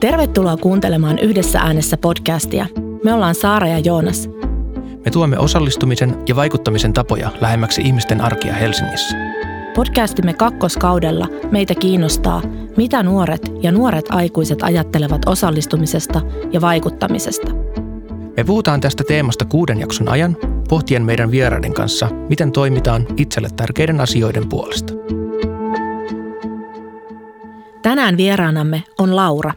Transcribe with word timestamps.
Tervetuloa 0.00 0.56
kuuntelemaan 0.56 1.18
Yhdessä 1.18 1.58
äänessä 1.58 1.96
podcastia. 1.96 2.66
Me 3.04 3.12
ollaan 3.12 3.34
Saara 3.34 3.68
ja 3.68 3.78
Joonas. 3.78 4.30
Me 5.04 5.10
tuomme 5.10 5.38
osallistumisen 5.38 6.22
ja 6.28 6.36
vaikuttamisen 6.36 6.92
tapoja 6.92 7.30
lähemmäksi 7.40 7.82
ihmisten 7.82 8.20
arkia 8.20 8.54
Helsingissä. 8.54 9.16
Podcastimme 9.74 10.32
kakkoskaudella 10.32 11.28
meitä 11.50 11.74
kiinnostaa, 11.74 12.42
mitä 12.76 13.02
nuoret 13.02 13.52
ja 13.62 13.72
nuoret 13.72 14.04
aikuiset 14.10 14.62
ajattelevat 14.62 15.22
osallistumisesta 15.26 16.20
ja 16.52 16.60
vaikuttamisesta. 16.60 17.52
Me 18.36 18.44
puhutaan 18.44 18.80
tästä 18.80 19.04
teemasta 19.04 19.44
kuuden 19.44 19.80
jakson 19.80 20.08
ajan, 20.08 20.36
pohtien 20.68 21.02
meidän 21.02 21.30
vieraiden 21.30 21.74
kanssa, 21.74 22.08
miten 22.28 22.52
toimitaan 22.52 23.06
itselle 23.16 23.48
tärkeiden 23.56 24.00
asioiden 24.00 24.48
puolesta. 24.48 24.92
Tänään 27.82 28.16
vieraanamme 28.16 28.82
on 28.98 29.16
Laura. 29.16 29.52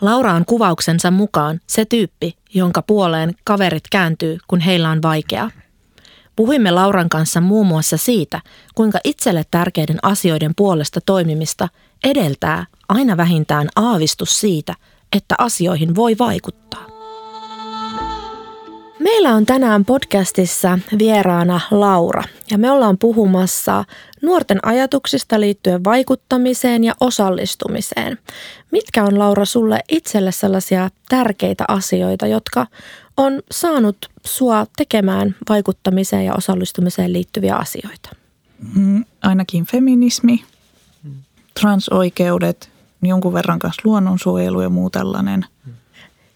Laura 0.00 0.34
on 0.34 0.44
kuvauksensa 0.44 1.10
mukaan 1.10 1.60
se 1.66 1.84
tyyppi, 1.84 2.36
jonka 2.54 2.82
puoleen 2.82 3.34
kaverit 3.44 3.84
kääntyy, 3.90 4.38
kun 4.48 4.60
heillä 4.60 4.90
on 4.90 5.02
vaikeaa. 5.02 5.50
Puhuimme 6.36 6.70
Lauran 6.70 7.08
kanssa 7.08 7.40
muun 7.40 7.66
muassa 7.66 7.96
siitä, 7.96 8.40
kuinka 8.74 8.98
itselle 9.04 9.44
tärkeiden 9.50 9.98
asioiden 10.02 10.52
puolesta 10.56 11.00
toimimista 11.00 11.68
edeltää 12.04 12.66
aina 12.88 13.16
vähintään 13.16 13.68
aavistus 13.76 14.40
siitä, 14.40 14.74
että 15.16 15.34
asioihin 15.38 15.94
voi 15.94 16.18
vaikuttaa. 16.18 16.97
Meillä 18.98 19.34
on 19.34 19.46
tänään 19.46 19.84
podcastissa 19.84 20.78
vieraana 20.98 21.60
Laura 21.70 22.22
ja 22.50 22.58
me 22.58 22.70
ollaan 22.70 22.98
puhumassa 22.98 23.84
nuorten 24.22 24.58
ajatuksista 24.62 25.40
liittyen 25.40 25.84
vaikuttamiseen 25.84 26.84
ja 26.84 26.94
osallistumiseen. 27.00 28.18
Mitkä 28.70 29.04
on 29.04 29.18
Laura 29.18 29.44
sulle 29.44 29.80
itselle 29.88 30.32
sellaisia 30.32 30.90
tärkeitä 31.08 31.64
asioita, 31.68 32.26
jotka 32.26 32.66
on 33.16 33.42
saanut 33.50 33.96
sua 34.26 34.66
tekemään 34.76 35.36
vaikuttamiseen 35.48 36.24
ja 36.24 36.34
osallistumiseen 36.34 37.12
liittyviä 37.12 37.56
asioita? 37.56 38.10
Mm, 38.74 39.04
ainakin 39.22 39.64
feminismi, 39.64 40.44
transoikeudet, 41.60 42.70
jonkun 43.02 43.32
verran 43.32 43.58
kanssa 43.58 43.82
luonnonsuojelu 43.84 44.60
ja 44.60 44.68
muu 44.68 44.90
tällainen– 44.90 45.46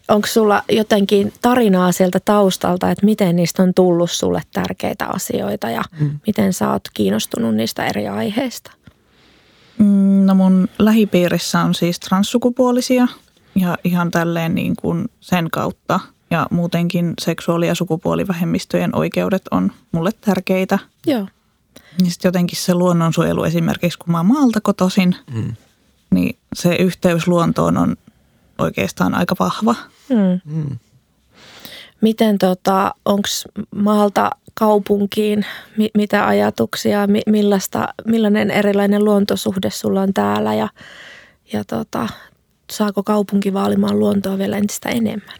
onko 0.07 0.27
sulla 0.27 0.63
jotenkin 0.69 1.33
tarinaa 1.41 1.91
sieltä 1.91 2.19
taustalta, 2.19 2.91
että 2.91 3.05
miten 3.05 3.35
niistä 3.35 3.63
on 3.63 3.73
tullut 3.73 4.11
sulle 4.11 4.41
tärkeitä 4.53 5.05
asioita 5.05 5.69
ja 5.69 5.83
mm. 5.99 6.19
miten 6.27 6.53
sä 6.53 6.71
oot 6.71 6.83
kiinnostunut 6.93 7.55
niistä 7.55 7.85
eri 7.85 8.07
aiheista? 8.07 8.71
Mm, 9.77 10.25
no 10.25 10.35
mun 10.35 10.67
lähipiirissä 10.79 11.59
on 11.59 11.73
siis 11.73 11.99
transsukupuolisia 11.99 13.07
ja 13.55 13.77
ihan 13.83 14.11
tälleen 14.11 14.55
niin 14.55 14.75
kuin 14.75 15.09
sen 15.19 15.49
kautta 15.51 15.99
ja 16.31 16.47
muutenkin 16.51 17.13
seksuaali- 17.21 17.67
ja 17.67 17.75
sukupuolivähemmistöjen 17.75 18.95
oikeudet 18.95 19.41
on 19.51 19.71
mulle 19.91 20.11
tärkeitä. 20.21 20.79
Joo. 21.05 21.27
Ja 21.99 22.11
sitten 22.11 22.29
jotenkin 22.29 22.57
se 22.57 22.73
luonnonsuojelu 22.73 23.43
esimerkiksi, 23.43 23.99
kun 23.99 24.11
mä 24.11 24.17
oon 24.17 24.25
maalta 24.25 24.61
kotoisin, 24.61 25.15
mm. 25.33 25.55
niin 26.11 26.37
se 26.53 26.75
yhteys 26.75 27.27
luontoon 27.27 27.77
on 27.77 27.97
oikeastaan 28.57 29.15
aika 29.15 29.35
vahva. 29.39 29.75
Mm. 30.09 30.39
Mm. 30.45 30.77
Miten 32.01 32.37
tota, 32.37 32.95
onko 33.05 33.27
maalta 33.75 34.31
kaupunkiin, 34.53 35.45
mi, 35.77 35.89
mitä 35.93 36.27
ajatuksia, 36.27 37.07
mi, 37.07 37.21
millaista, 37.27 37.87
millainen 38.05 38.51
erilainen 38.51 39.05
luontosuhde 39.05 39.69
sulla 39.69 40.01
on 40.01 40.13
täällä 40.13 40.53
ja, 40.53 40.67
ja 41.53 41.63
tota, 41.63 42.07
saako 42.71 43.03
kaupunki 43.03 43.53
vaalimaan 43.53 43.99
luontoa 43.99 44.37
vielä 44.37 44.57
entistä 44.57 44.89
enemmän? 44.89 45.39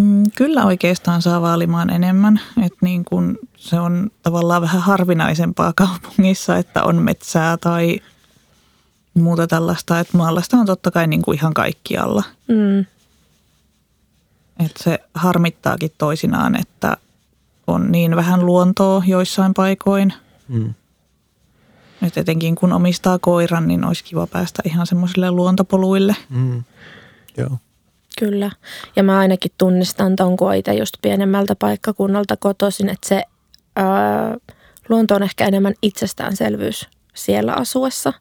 Mm, 0.00 0.22
kyllä 0.34 0.64
oikeastaan 0.64 1.22
saa 1.22 1.42
vaalimaan 1.42 1.90
enemmän, 1.90 2.40
että 2.64 2.78
niin 2.80 3.04
kun 3.04 3.38
se 3.56 3.80
on 3.80 4.10
tavallaan 4.22 4.62
vähän 4.62 4.82
harvinaisempaa 4.82 5.72
kaupungissa, 5.86 6.56
että 6.56 6.82
on 6.82 7.02
metsää 7.02 7.56
tai 7.56 8.00
muuta 9.14 9.46
tällaista, 9.46 10.00
että 10.00 10.16
maallasta 10.16 10.56
on 10.56 10.66
totta 10.66 10.90
kai 10.90 11.06
niin 11.06 11.22
kuin 11.22 11.38
ihan 11.38 11.54
kaikkialla. 11.54 12.22
Mm. 12.48 12.84
Että 14.60 14.82
se 14.82 14.98
harmittaakin 15.14 15.92
toisinaan, 15.98 16.60
että 16.60 16.96
on 17.66 17.92
niin 17.92 18.16
vähän 18.16 18.46
luontoa 18.46 19.02
joissain 19.06 19.54
paikoin. 19.54 20.12
Mm. 20.48 20.74
Että 22.06 22.20
etenkin 22.20 22.54
kun 22.54 22.72
omistaa 22.72 23.18
koiran, 23.18 23.68
niin 23.68 23.84
olisi 23.84 24.04
kiva 24.04 24.26
päästä 24.26 24.62
ihan 24.66 24.86
semmoisille 24.86 25.30
luontopoluille. 25.30 26.16
Mm. 26.30 26.64
Joo. 27.36 27.58
Kyllä. 28.18 28.50
Ja 28.96 29.02
mä 29.02 29.18
ainakin 29.18 29.52
tunnistan 29.58 30.16
ton, 30.16 30.36
kun 30.36 30.54
itse 30.54 30.74
just 30.74 30.94
pienemmältä 31.02 31.56
paikkakunnalta 31.56 32.36
kotoisin, 32.36 32.88
että 32.88 33.08
se 33.08 33.22
ää, 33.76 34.36
luonto 34.88 35.14
on 35.14 35.22
ehkä 35.22 35.46
enemmän 35.46 35.74
itsestäänselvyys 35.82 36.88
siellä 37.14 37.52
asuessa. 37.52 38.12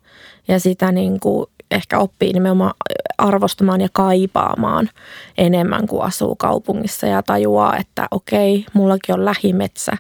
Ja 0.48 0.60
sitä 0.60 0.92
niin 0.92 1.20
kuin 1.20 1.48
ehkä 1.72 2.00
oppii 2.00 2.34
nimenomaan 2.34 2.74
arvostamaan 3.22 3.82
ja 3.82 3.88
kaipaamaan 3.94 4.90
enemmän 5.38 5.88
kuin 5.88 6.04
asuu 6.04 6.36
kaupungissa 6.36 7.08
ja 7.08 7.24
tajuaa, 7.24 7.78
että 7.78 8.08
okei, 8.12 8.66
mullakin 8.74 9.16
on 9.16 9.26
lähimetsä, 9.26 9.92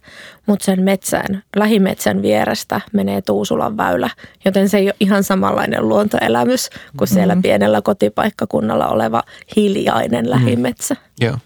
mutta 0.46 0.66
sen 0.66 0.84
metsän, 0.84 1.44
lähimetsän 1.56 2.22
vierestä 2.22 2.81
menee 2.94 3.22
Tuusulan 3.22 3.78
väylä, 3.78 4.10
joten 4.46 4.70
se 4.70 4.78
ei 4.78 4.88
ole 4.88 4.96
ihan 5.00 5.24
samanlainen 5.24 5.90
luontoelämys 5.90 6.70
kuin 6.98 7.08
siellä 7.08 7.36
mm-hmm. 7.36 7.42
pienellä 7.42 7.81
kotipaikkakunnalla 7.81 8.88
oleva 8.88 9.24
hiljainen 9.56 10.26
mm-hmm. 10.26 10.46
lähimetsä. 10.46 10.94
Mm. 10.94 11.26
Joo. 11.26 11.38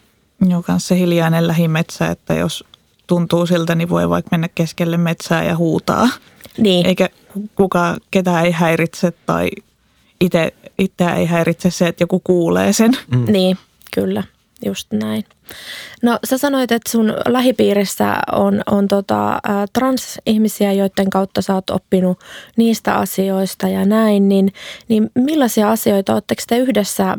Joo, 0.50 0.64
se 0.78 0.98
hiljainen 0.98 1.48
lähimetsä, 1.48 2.08
että 2.08 2.34
jos 2.34 2.64
tuntuu 3.08 3.46
siltä, 3.46 3.76
niin 3.76 3.90
voi 3.90 4.10
vaikka 4.10 4.30
mennä 4.32 4.50
keskelle 4.56 4.98
metsää 4.98 5.44
ja 5.44 5.58
huutaa. 5.58 6.10
Niin. 6.58 6.86
Eikä 6.86 7.10
kuka, 7.56 7.98
ketään 8.12 8.46
ei 8.46 8.52
häiritse 8.52 9.14
tai 9.26 9.50
itse, 10.22 10.54
itseä 10.78 11.16
ei 11.16 11.26
häiritse 11.26 11.70
se, 11.70 11.88
että 11.88 12.04
joku 12.04 12.22
kuulee 12.24 12.74
sen. 12.74 12.92
Mm. 13.16 13.26
Niin, 13.32 13.58
kyllä, 13.94 14.24
just 14.66 14.92
näin. 14.94 15.24
No 16.02 16.20
sä 16.24 16.38
sanoit, 16.38 16.72
että 16.72 16.92
sun 16.92 17.14
lähipiirissä 17.28 18.18
on, 18.32 18.62
on 18.72 18.88
tota, 18.88 19.40
transihmisiä, 19.74 20.74
joiden 20.74 21.10
kautta 21.10 21.42
sä 21.42 21.54
oot 21.54 21.70
oppinut 21.70 22.20
niistä 22.58 22.96
asioista 22.96 23.68
ja 23.68 23.86
näin, 23.86 24.30
niin, 24.30 24.54
niin 24.88 25.12
millaisia 25.16 25.72
asioita 25.72 26.14
oletteko 26.14 26.42
te 26.48 26.58
yhdessä 26.58 27.10
äh, 27.10 27.18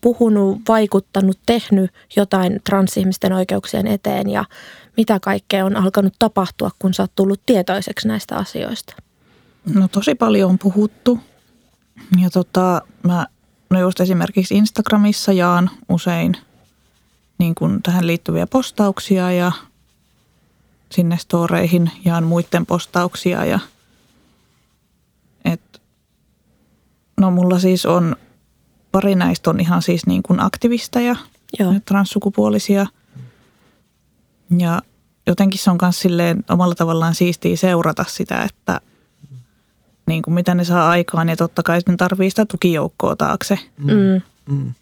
puhunut, 0.00 0.58
vaikuttanut, 0.68 1.38
tehnyt 1.46 1.90
jotain 2.16 2.60
transihmisten 2.64 3.32
oikeuksien 3.32 3.86
eteen 3.86 4.30
ja 4.30 4.44
mitä 4.96 5.20
kaikkea 5.20 5.64
on 5.64 5.76
alkanut 5.76 6.14
tapahtua, 6.18 6.70
kun 6.78 6.94
sä 6.94 7.02
oot 7.02 7.12
tullut 7.14 7.40
tietoiseksi 7.46 8.08
näistä 8.08 8.36
asioista? 8.36 8.94
No 9.74 9.88
tosi 9.88 10.14
paljon 10.14 10.50
on 10.50 10.58
puhuttu 10.58 11.20
ja 12.22 12.30
tota, 12.30 12.82
mä 13.02 13.26
no 13.70 13.80
just 13.80 14.00
esimerkiksi 14.00 14.54
Instagramissa 14.54 15.32
jaan 15.32 15.70
usein 15.88 16.36
niin 17.38 17.54
kuin 17.54 17.82
tähän 17.82 18.06
liittyviä 18.06 18.46
postauksia 18.46 19.32
ja 19.32 19.52
sinne 20.92 21.18
storeihin 21.18 21.90
jaan 22.04 22.24
muiden 22.24 22.66
postauksia 22.66 23.44
ja 23.44 23.60
et, 25.44 25.82
no 27.16 27.30
mulla 27.30 27.58
siis 27.58 27.86
on 27.86 28.16
pari 28.92 29.14
näistä 29.14 29.50
on 29.50 29.60
ihan 29.60 29.82
siis 29.82 30.06
niin 30.06 30.22
kuin 30.22 30.40
aktivisteja, 30.40 31.16
Joo. 31.58 31.74
transsukupuolisia 31.84 32.86
ja 34.58 34.82
jotenkin 35.26 35.60
se 35.60 35.70
on 35.70 35.78
myös 35.82 36.00
silleen 36.00 36.44
omalla 36.50 36.74
tavallaan 36.74 37.14
siistiä 37.14 37.56
seurata 37.56 38.04
sitä, 38.08 38.42
että– 38.42 38.80
niin 40.06 40.22
kuin 40.22 40.34
mitä 40.34 40.54
ne 40.54 40.64
saa 40.64 40.90
aikaan 40.90 41.28
ja 41.28 41.36
totta 41.36 41.62
kai 41.62 41.80
ne 41.88 41.96
tarvii 41.96 42.30
sitä 42.30 42.46
tukijoukkoa 42.46 43.16
taakse. 43.16 43.58
Mm. 43.78 44.20
Mm. 44.46 44.74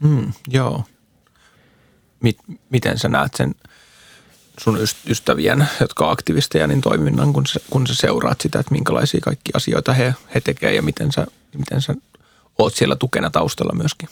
Mm, 0.00 0.32
joo. 0.48 0.84
Mit, 2.20 2.38
miten 2.70 2.98
sä 2.98 3.08
näet 3.08 3.34
sen 3.34 3.54
sun 4.60 4.78
ystävien, 5.08 5.68
jotka 5.80 6.06
on 6.06 6.12
aktivisteja, 6.12 6.66
niin 6.66 6.80
toiminnan, 6.80 7.32
kun 7.32 7.46
sä, 7.46 7.60
kun 7.70 7.86
sä 7.86 7.94
seuraat 7.94 8.40
sitä, 8.40 8.58
että 8.60 8.72
minkälaisia 8.72 9.20
kaikki 9.20 9.52
asioita 9.54 9.92
he, 9.92 10.14
he 10.34 10.40
tekevät 10.40 10.74
ja 10.74 10.82
miten 10.82 11.12
sä, 11.12 11.26
miten 11.58 11.82
sä 11.82 11.94
oot 12.58 12.74
siellä 12.74 12.96
tukena 12.96 13.30
taustalla 13.30 13.74
myöskin? 13.74 14.08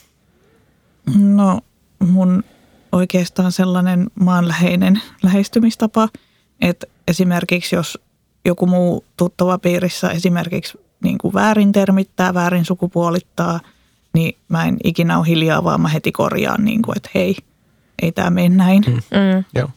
No 1.16 1.60
mun 1.98 2.44
oikeastaan 2.92 3.52
sellainen 3.52 4.10
maanläheinen 4.14 5.02
lähestymistapa, 5.22 6.08
että 6.60 6.86
esimerkiksi 7.08 7.76
jos 7.76 7.98
joku 8.44 8.66
muu 8.66 9.04
tuttava 9.16 9.58
piirissä 9.58 10.10
esimerkiksi 10.10 10.80
niin 11.04 11.18
kuin 11.18 11.34
väärin 11.34 11.72
termittää, 11.72 12.34
väärin 12.34 12.64
sukupuolittaa, 12.64 13.60
niin 14.14 14.36
mä 14.48 14.64
en 14.64 14.76
ikinä 14.84 15.18
ole 15.18 15.26
hiljaa, 15.26 15.64
vaan 15.64 15.80
mä 15.80 15.88
heti 15.88 16.12
korjaan, 16.12 16.64
niin 16.64 16.82
kuin, 16.82 16.96
että 16.96 17.10
hei, 17.14 17.36
ei 18.02 18.12
tämä 18.12 18.30
mene 18.30 18.56
näin. 18.56 18.82
Mm. 18.86 18.94
Mm. 18.94 19.44
Joo. 19.54 19.70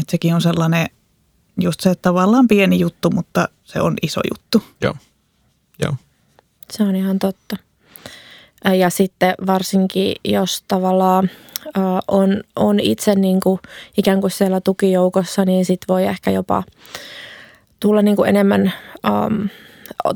Et 0.00 0.08
sekin 0.08 0.34
on 0.34 0.40
sellainen, 0.40 0.86
just 1.60 1.80
se, 1.80 1.90
että 1.90 2.02
tavallaan 2.02 2.48
pieni 2.48 2.80
juttu, 2.80 3.10
mutta 3.10 3.48
se 3.64 3.80
on 3.80 3.94
iso 4.02 4.20
juttu. 4.30 4.62
Joo. 4.82 4.94
Joo. 5.78 5.94
Se 6.70 6.82
on 6.82 6.96
ihan 6.96 7.18
totta. 7.18 7.56
Ja 8.78 8.90
sitten 8.90 9.34
varsinkin, 9.46 10.16
jos 10.24 10.64
tavallaan 10.68 11.30
on, 12.08 12.42
on 12.56 12.80
itse 12.80 13.14
niin 13.14 13.40
kuin 13.40 13.60
ikään 13.98 14.20
kuin 14.20 14.30
siellä 14.30 14.60
tukijoukossa, 14.60 15.44
niin 15.44 15.64
sitten 15.64 15.94
voi 15.94 16.04
ehkä 16.04 16.30
jopa 16.30 16.62
tulla 17.82 18.02
niin 18.02 18.16
kuin 18.16 18.28
enemmän, 18.28 18.72
um, 19.10 19.48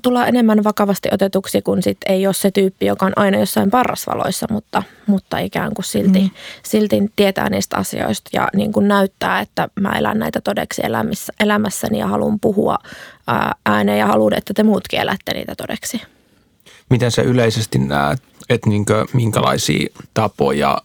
tulla 0.02 0.26
enemmän 0.26 0.64
vakavasti 0.64 1.08
otetuksi, 1.12 1.62
kun 1.62 1.82
sit 1.82 1.98
ei 2.08 2.26
ole 2.26 2.34
se 2.34 2.50
tyyppi, 2.50 2.86
joka 2.86 3.06
on 3.06 3.12
aina 3.16 3.38
jossain 3.38 3.70
parrasvaloissa, 3.70 4.46
mutta, 4.50 4.82
mutta 5.06 5.38
ikään 5.38 5.74
kuin 5.74 5.84
silti, 5.84 6.20
mm. 6.20 6.30
silti 6.62 7.12
tietää 7.16 7.50
niistä 7.50 7.76
asioista 7.76 8.30
ja 8.32 8.48
niin 8.54 8.72
kuin 8.72 8.88
näyttää, 8.88 9.40
että 9.40 9.68
mä 9.80 9.92
elän 9.92 10.18
näitä 10.18 10.40
todeksi 10.40 10.82
elämässä, 10.84 11.32
elämässäni 11.40 11.98
ja 11.98 12.06
haluan 12.06 12.40
puhua 12.40 12.78
ääneen 13.66 13.98
ja 13.98 14.06
haluan, 14.06 14.38
että 14.38 14.54
te 14.54 14.62
muutkin 14.62 15.00
elätte 15.00 15.34
niitä 15.34 15.54
todeksi. 15.54 16.02
Miten 16.90 17.10
sä 17.10 17.22
yleisesti 17.22 17.78
näet, 17.78 18.22
että 18.48 18.70
niinkö, 18.70 19.04
minkälaisia 19.12 19.86
tapoja 20.14 20.78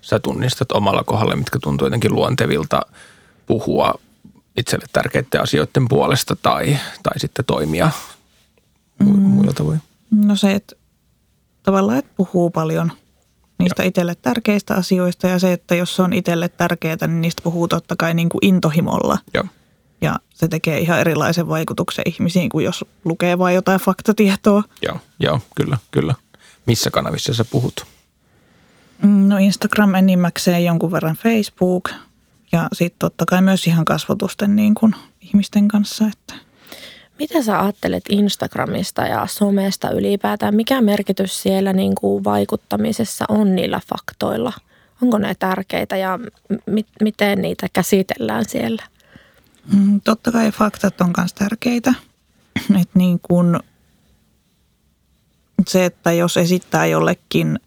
sä 0.00 0.18
tunnistat 0.18 0.72
omalla 0.72 1.04
kohdalla, 1.04 1.36
mitkä 1.36 1.58
tuntuu 1.62 1.86
jotenkin 1.86 2.14
luontevilta 2.14 2.80
puhua 3.46 3.94
itselle 4.56 4.86
tärkeiden 4.92 5.42
asioiden 5.42 5.88
puolesta 5.88 6.36
tai, 6.36 6.78
tai 7.02 7.18
sitten 7.20 7.44
toimia 7.44 7.90
mm. 8.98 9.06
muilla 9.06 9.52
tavoin? 9.52 9.82
No 10.10 10.36
se, 10.36 10.52
että 10.52 10.76
tavallaan 11.62 11.98
että 11.98 12.10
puhuu 12.16 12.50
paljon 12.50 12.92
niistä 13.58 13.82
ja. 13.82 13.88
itselle 13.88 14.14
tärkeistä 14.14 14.74
asioista 14.74 15.28
ja 15.28 15.38
se, 15.38 15.52
että 15.52 15.74
jos 15.74 15.96
se 15.96 16.02
on 16.02 16.12
itselle 16.12 16.48
tärkeää, 16.48 16.96
niin 17.00 17.20
niistä 17.20 17.42
puhuu 17.42 17.68
totta 17.68 17.96
kai 17.98 18.14
niin 18.14 18.28
kuin 18.28 18.44
intohimolla. 18.46 19.18
Ja. 19.34 19.44
ja 20.00 20.18
se 20.34 20.48
tekee 20.48 20.78
ihan 20.78 21.00
erilaisen 21.00 21.48
vaikutuksen 21.48 22.04
ihmisiin 22.06 22.48
kuin 22.48 22.64
jos 22.64 22.84
lukee 23.04 23.38
vain 23.38 23.54
jotain 23.54 23.80
faktatietoa. 23.80 24.62
Joo, 24.82 25.00
joo 25.20 25.40
kyllä, 25.54 25.78
kyllä. 25.90 26.14
Missä 26.66 26.90
kanavissa 26.90 27.34
sä 27.34 27.44
puhut? 27.44 27.86
Mm, 29.02 29.28
no 29.28 29.38
Instagram 29.38 29.94
enimmäkseen 29.94 30.64
jonkun 30.64 30.92
verran 30.92 31.16
Facebook 31.16 31.90
ja 32.52 32.68
sitten 32.72 32.98
totta 32.98 33.24
kai 33.26 33.42
myös 33.42 33.66
ihan 33.66 33.84
kasvotusten 33.84 34.56
niin 34.56 34.74
kuin 34.74 34.94
ihmisten 35.20 35.68
kanssa. 35.68 36.04
Että. 36.06 36.34
Mitä 37.18 37.42
sä 37.42 37.60
ajattelet 37.60 38.04
Instagramista 38.08 39.02
ja 39.02 39.26
somesta 39.26 39.90
ylipäätään? 39.90 40.54
Mikä 40.54 40.80
merkitys 40.80 41.42
siellä 41.42 41.72
niin 41.72 41.94
kuin 41.94 42.24
vaikuttamisessa 42.24 43.24
on 43.28 43.54
niillä 43.54 43.80
faktoilla? 43.88 44.52
Onko 45.02 45.18
ne 45.18 45.34
tärkeitä 45.34 45.96
ja 45.96 46.18
mi- 46.66 46.86
miten 47.00 47.42
niitä 47.42 47.66
käsitellään 47.72 48.44
siellä? 48.44 48.82
Mm, 49.72 50.00
totta 50.00 50.32
kai 50.32 50.52
faktat 50.52 51.00
on 51.00 51.12
myös 51.16 51.34
tärkeitä. 51.34 51.94
Et 52.80 52.90
niin 52.94 53.20
kuin 53.22 53.60
se, 55.68 55.84
että 55.84 56.12
jos 56.12 56.36
esittää 56.36 56.86
jollekin 56.86 57.58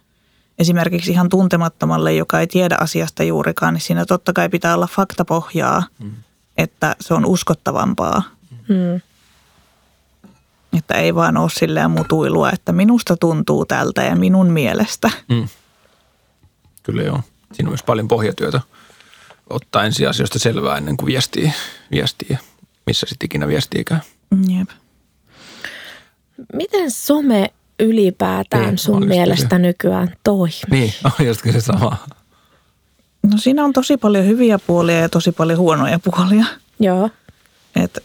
esimerkiksi 0.59 1.11
ihan 1.11 1.29
tuntemattomalle, 1.29 2.13
joka 2.13 2.39
ei 2.39 2.47
tiedä 2.47 2.77
asiasta 2.79 3.23
juurikaan, 3.23 3.73
niin 3.73 3.81
siinä 3.81 4.05
totta 4.05 4.33
kai 4.33 4.49
pitää 4.49 4.75
olla 4.75 4.87
faktapohjaa, 4.87 5.83
mm. 5.99 6.11
että 6.57 6.95
se 6.99 7.13
on 7.13 7.25
uskottavampaa. 7.25 8.23
Mm. 8.67 9.01
Että 10.77 10.93
ei 10.93 11.15
vaan 11.15 11.37
ole 11.37 11.49
silleen 11.49 11.91
mutuilua, 11.91 12.51
että 12.51 12.71
minusta 12.71 13.17
tuntuu 13.17 13.65
tältä 13.65 14.03
ja 14.03 14.15
minun 14.15 14.47
mielestä. 14.47 15.11
Mm. 15.29 15.47
Kyllä 16.83 17.03
joo. 17.03 17.21
Siinä 17.53 17.67
on 17.67 17.71
myös 17.71 17.83
paljon 17.83 18.07
pohjatyötä 18.07 18.61
ottaa 19.49 19.83
ensin 19.83 20.09
asioista 20.09 20.39
selvää 20.39 20.77
ennen 20.77 20.97
kuin 20.97 21.07
viestii, 21.07 21.53
viestii 21.91 22.37
missä 22.89 23.05
sitten 23.09 23.25
ikinä 23.25 23.47
viestiikään. 23.47 24.01
Jep. 24.47 24.69
Miten 26.53 26.91
some 26.91 27.53
ylipäätään 27.79 28.65
niin, 28.65 28.77
sun 28.77 29.07
mielestä 29.07 29.55
se. 29.55 29.59
nykyään 29.59 30.15
toimii? 30.23 30.63
Niin, 30.69 30.93
on 31.19 31.25
just 31.25 31.41
se 31.51 31.61
sama. 31.61 31.97
No 33.23 33.37
siinä 33.37 33.63
on 33.63 33.73
tosi 33.73 33.97
paljon 33.97 34.25
hyviä 34.25 34.59
puolia 34.59 34.99
ja 34.99 35.09
tosi 35.09 35.31
paljon 35.31 35.59
huonoja 35.59 35.99
puolia. 35.99 36.45
Joo. 36.79 37.09
Et 37.75 38.03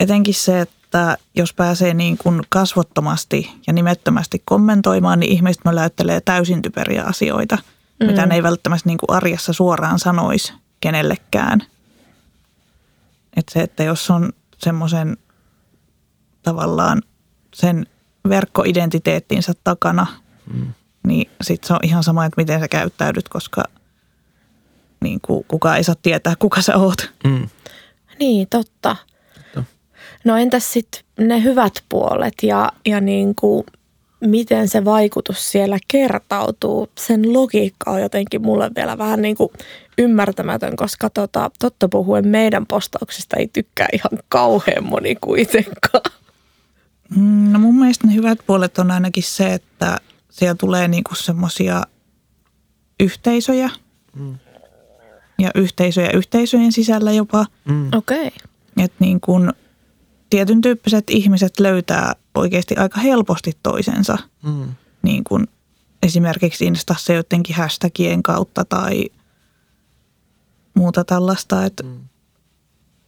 etenkin 0.00 0.34
se, 0.34 0.60
että 0.60 1.16
jos 1.34 1.54
pääsee 1.54 1.94
niin 1.94 2.18
kuin 2.18 2.42
kasvottomasti 2.48 3.50
ja 3.66 3.72
nimettömästi 3.72 4.42
kommentoimaan, 4.44 5.20
niin 5.20 5.32
ihmiset 5.32 5.64
möläyttelee 5.64 6.20
täysin 6.20 6.62
typeriä 6.62 7.04
asioita, 7.04 7.58
mm. 8.00 8.06
mitä 8.06 8.26
ne 8.26 8.34
ei 8.34 8.42
välttämättä 8.42 8.88
niin 8.88 8.98
kuin 8.98 9.16
arjessa 9.16 9.52
suoraan 9.52 9.98
sanoisi 9.98 10.52
kenellekään. 10.80 11.62
Että 13.36 13.52
se, 13.52 13.60
että 13.60 13.82
jos 13.82 14.10
on 14.10 14.32
semmoisen 14.58 15.16
tavallaan 16.42 17.02
sen 17.54 17.86
verkkoidentiteettinsä 18.28 19.52
takana, 19.64 20.06
mm. 20.54 20.66
niin 21.06 21.30
sitten 21.42 21.66
se 21.68 21.72
on 21.72 21.80
ihan 21.82 22.02
sama, 22.02 22.24
että 22.24 22.40
miten 22.40 22.60
sä 22.60 22.68
käyttäydyt, 22.68 23.28
koska 23.28 23.64
niin 25.00 25.20
kuin, 25.22 25.44
kukaan 25.48 25.76
ei 25.76 25.84
saa 25.84 25.94
tietää, 26.02 26.34
kuka 26.38 26.62
sä 26.62 26.76
oot. 26.76 27.10
Mm. 27.24 27.48
Niin, 28.18 28.48
totta. 28.50 28.96
totta. 29.54 29.64
No 30.24 30.36
entäs 30.36 30.72
sitten 30.72 31.00
ne 31.18 31.42
hyvät 31.42 31.72
puolet 31.88 32.34
ja, 32.42 32.72
ja 32.86 33.00
niin 33.00 33.34
kuin, 33.34 33.66
miten 34.20 34.68
se 34.68 34.84
vaikutus 34.84 35.50
siellä 35.50 35.78
kertautuu? 35.88 36.88
Sen 36.98 37.32
logiikka 37.32 37.90
on 37.90 38.00
jotenkin 38.00 38.42
mulle 38.42 38.70
vielä 38.76 38.98
vähän 38.98 39.22
niin 39.22 39.36
kuin 39.36 39.50
ymmärtämätön, 39.98 40.76
koska 40.76 41.10
tota, 41.10 41.50
totta 41.58 41.88
puhuen 41.88 42.28
meidän 42.28 42.66
postauksista 42.66 43.36
ei 43.36 43.50
tykkää 43.52 43.88
ihan 43.92 44.22
kauhean 44.28 44.84
moni 44.84 45.16
kuitenkaan. 45.20 46.21
Mm, 47.16 47.52
no 47.52 47.58
mun 47.58 47.78
mielestä 47.78 48.06
ne 48.06 48.14
hyvät 48.14 48.38
puolet 48.46 48.78
on 48.78 48.90
ainakin 48.90 49.22
se, 49.22 49.54
että 49.54 49.96
siellä 50.30 50.54
tulee 50.54 50.88
niinku 50.88 51.14
semmoisia 51.14 51.82
yhteisöjä 53.00 53.70
mm. 54.16 54.38
ja 55.38 55.50
yhteisöjä 55.54 56.10
yhteisöjen 56.10 56.72
sisällä 56.72 57.12
jopa. 57.12 57.46
Mm. 57.64 57.88
Okei. 57.92 58.26
Okay. 58.26 58.38
Että 58.76 58.96
niin 59.00 59.20
kuin 59.20 59.52
tietyn 60.30 60.60
tyyppiset 60.60 61.10
ihmiset 61.10 61.60
löytää 61.60 62.12
oikeasti 62.34 62.76
aika 62.76 63.00
helposti 63.00 63.52
toisensa. 63.62 64.18
Mm. 64.42 64.68
Niin 65.02 65.24
kuin 65.24 65.48
esimerkiksi 66.02 66.64
Instassa 66.64 67.12
jotenkin 67.12 67.56
hashtagien 67.56 68.22
kautta 68.22 68.64
tai 68.64 69.04
muuta 70.74 71.04
tällaista. 71.04 71.64
Että 71.64 71.82
mm. 71.82 72.00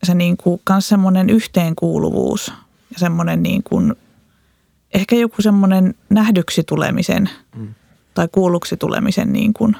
se 0.02 0.14
niin 0.14 0.36
kuin 0.36 0.60
myös 0.70 0.88
semmoinen 0.88 1.30
yhteenkuuluvuus– 1.30 2.52
ja 2.94 2.98
semmoinen 2.98 3.42
niin 3.42 3.62
kuin, 3.62 3.94
ehkä 4.94 5.16
joku 5.16 5.42
semmoinen 5.42 5.94
nähdyksi 6.10 6.62
tulemisen 6.64 7.30
mm. 7.56 7.74
tai 8.14 8.28
kuulluksi 8.32 8.76
tulemisen 8.76 9.32
niin 9.32 9.54
kuin 9.54 9.76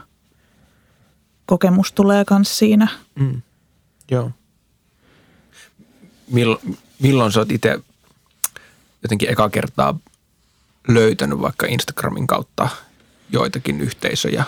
kokemus 1.47 1.93
tulee 1.93 2.25
myös 2.31 2.59
siinä. 2.59 2.89
Mm. 3.15 3.43
Joo. 4.11 4.31
Mill, 6.29 6.57
milloin 6.99 7.33
sä 7.33 7.41
oot 7.41 7.53
itse 7.53 7.79
jotenkin 9.03 9.31
eka 9.31 9.51
kertaa 9.51 9.99
löytänyt 10.89 11.41
vaikka 11.41 11.67
Instagramin 11.67 12.27
kautta 12.27 12.69
joitakin 13.31 13.81
yhteisöjä? 13.81 14.45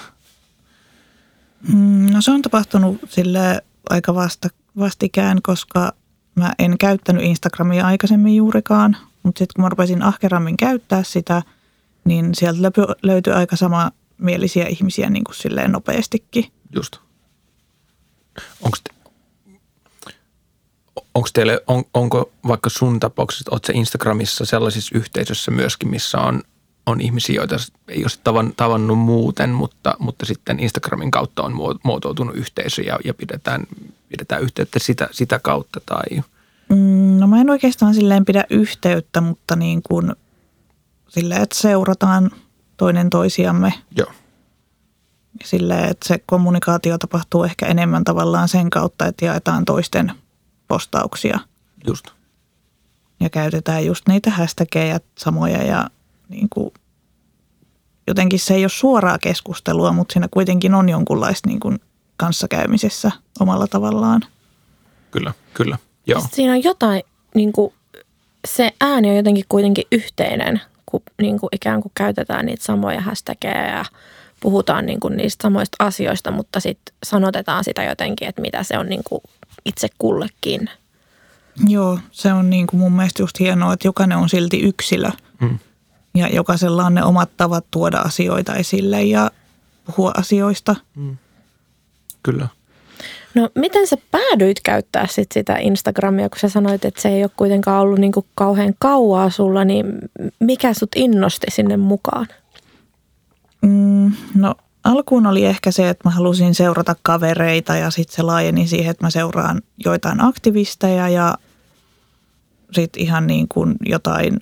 Mm, 1.68 2.12
no 2.12 2.20
se 2.20 2.30
on 2.30 2.42
tapahtunut 2.42 3.00
sille 3.08 3.62
aika 3.90 4.14
vasta, 4.14 4.48
vastikään, 4.78 5.42
koska 5.42 5.92
Mä 6.36 6.52
en 6.58 6.78
käyttänyt 6.78 7.22
Instagramia 7.24 7.86
aikaisemmin 7.86 8.36
juurikaan, 8.36 8.96
mutta 9.22 9.38
sitten 9.38 9.54
kun 9.54 9.64
mä 9.64 9.68
rupesin 9.68 10.02
ahkerammin 10.02 10.56
käyttää 10.56 11.02
sitä, 11.02 11.42
niin 12.04 12.34
sieltä 12.34 12.72
löytyi 13.02 13.32
aika 13.32 13.56
sama 13.56 13.90
mielisiä 14.18 14.66
ihmisiä 14.66 15.10
niin 15.10 15.24
kuin 15.24 15.34
silleen 15.34 15.72
nopeastikin. 15.72 16.52
Just. 16.74 16.96
Onko 18.62 18.76
te, 18.84 18.96
onko 21.14 21.28
teille, 21.32 21.62
on, 21.66 21.84
onko 21.94 22.32
vaikka 22.48 22.70
sun 22.70 23.00
tapauksessa, 23.00 23.50
oletko 23.50 23.72
Instagramissa 23.74 24.44
sellaisissa 24.44 24.98
yhteisöissä 24.98 25.50
myöskin, 25.50 25.88
missä 25.88 26.18
on, 26.18 26.42
on 26.86 27.00
ihmisiä, 27.00 27.36
joita 27.36 27.56
ei 27.88 28.02
ole 28.02 28.10
tavan, 28.24 28.52
tavannut 28.56 28.98
muuten, 28.98 29.50
mutta, 29.50 29.94
mutta 29.98 30.26
sitten 30.26 30.60
Instagramin 30.60 31.10
kautta 31.10 31.42
on 31.42 31.78
muotoutunut 31.82 32.36
yhteisö 32.36 32.82
ja, 32.82 32.98
ja 33.04 33.14
pidetään, 33.14 33.66
pidetään 34.08 34.42
yhteyttä 34.42 34.78
sitä, 34.78 35.08
sitä 35.12 35.38
kautta 35.38 35.80
tai– 35.86 36.22
Mm, 36.68 37.18
no 37.18 37.26
mä 37.26 37.40
en 37.40 37.50
oikeastaan 37.50 37.94
silleen 37.94 38.24
pidä 38.24 38.44
yhteyttä, 38.50 39.20
mutta 39.20 39.56
niin 39.56 39.82
kuin 39.82 40.12
silleen, 41.08 41.42
että 41.42 41.58
seurataan 41.58 42.30
toinen 42.76 43.10
toisiamme. 43.10 43.72
Joo. 43.96 44.12
Silleen, 45.44 45.84
että 45.84 46.08
se 46.08 46.22
kommunikaatio 46.26 46.98
tapahtuu 46.98 47.44
ehkä 47.44 47.66
enemmän 47.66 48.04
tavallaan 48.04 48.48
sen 48.48 48.70
kautta, 48.70 49.06
että 49.06 49.24
jaetaan 49.24 49.64
toisten 49.64 50.12
postauksia. 50.68 51.38
Just. 51.86 52.06
Ja 53.20 53.30
käytetään 53.30 53.86
just 53.86 54.08
niitä 54.08 54.30
hashtageja 54.30 55.00
samoja 55.18 55.62
ja 55.62 55.90
niin 56.28 56.48
kuin, 56.50 56.70
jotenkin 58.06 58.38
se 58.38 58.54
ei 58.54 58.64
ole 58.64 58.68
suoraa 58.68 59.18
keskustelua, 59.18 59.92
mutta 59.92 60.12
siinä 60.12 60.28
kuitenkin 60.30 60.74
on 60.74 60.88
jonkunlaista 60.88 61.48
niin 61.48 61.60
kuin 61.60 61.78
kanssakäymisessä 62.16 63.10
omalla 63.40 63.66
tavallaan. 63.66 64.22
Kyllä, 65.10 65.32
kyllä. 65.54 65.78
Joo. 66.06 66.22
Siinä 66.32 66.52
on 66.52 66.64
jotain, 66.64 67.02
niin 67.34 67.52
kuin, 67.52 67.72
se 68.46 68.72
ääni 68.80 69.10
on 69.10 69.16
jotenkin 69.16 69.44
kuitenkin 69.48 69.84
yhteinen, 69.92 70.60
kun 70.86 71.02
niin 71.22 71.38
kuin 71.38 71.50
ikään 71.52 71.82
kuin 71.82 71.92
käytetään 71.94 72.46
niitä 72.46 72.64
samoja 72.64 73.00
hashtageja 73.00 73.66
ja 73.66 73.84
puhutaan 74.40 74.86
niin 74.86 75.00
kuin 75.00 75.16
niistä 75.16 75.42
samoista 75.42 75.84
asioista, 75.84 76.30
mutta 76.30 76.60
sitten 76.60 76.94
sanotetaan 77.04 77.64
sitä 77.64 77.84
jotenkin, 77.84 78.28
että 78.28 78.42
mitä 78.42 78.62
se 78.62 78.78
on 78.78 78.86
niin 78.86 79.02
kuin 79.04 79.20
itse 79.64 79.88
kullekin. 79.98 80.70
Joo, 81.68 81.98
se 82.12 82.32
on 82.32 82.50
niin 82.50 82.66
kuin 82.66 82.80
mun 82.80 82.92
mielestä 82.92 83.22
just 83.22 83.40
hienoa, 83.40 83.72
että 83.72 83.88
jokainen 83.88 84.18
on 84.18 84.28
silti 84.28 84.60
yksilö. 84.60 85.08
Mm. 85.40 85.58
Ja 86.16 86.28
jokaisella 86.28 86.86
on 86.86 86.94
ne 86.94 87.04
omat 87.04 87.30
tavat 87.36 87.64
tuoda 87.70 87.98
asioita 87.98 88.54
esille 88.54 89.02
ja 89.02 89.30
puhua 89.84 90.12
asioista. 90.16 90.76
Mm. 90.94 91.16
Kyllä. 92.22 92.48
No 93.34 93.48
miten 93.54 93.86
sä 93.86 93.96
päädyit 94.10 94.60
käyttää 94.60 95.06
sit 95.06 95.32
sitä 95.32 95.56
Instagramia, 95.56 96.28
kun 96.28 96.38
sä 96.38 96.48
sanoit, 96.48 96.84
että 96.84 97.02
se 97.02 97.08
ei 97.08 97.22
ole 97.22 97.30
kuitenkaan 97.36 97.80
ollut 97.82 97.98
niinku 97.98 98.26
kauhean 98.34 98.74
kauaa 98.78 99.30
sulla, 99.30 99.64
niin 99.64 99.86
mikä 100.38 100.74
sut 100.74 100.90
innosti 100.96 101.46
sinne 101.50 101.76
mukaan? 101.76 102.26
Mm, 103.62 104.12
no 104.34 104.54
alkuun 104.84 105.26
oli 105.26 105.44
ehkä 105.44 105.70
se, 105.70 105.88
että 105.88 106.08
mä 106.08 106.14
halusin 106.14 106.54
seurata 106.54 106.96
kavereita 107.02 107.76
ja 107.76 107.90
sitten 107.90 108.16
se 108.16 108.22
laajeni 108.22 108.66
siihen, 108.66 108.90
että 108.90 109.06
mä 109.06 109.10
seuraan 109.10 109.62
joitain 109.84 110.24
aktivisteja 110.24 111.08
ja 111.08 111.34
sitten 112.72 113.02
ihan 113.02 113.26
niin 113.26 113.48
kuin 113.48 113.74
jotain 113.86 114.40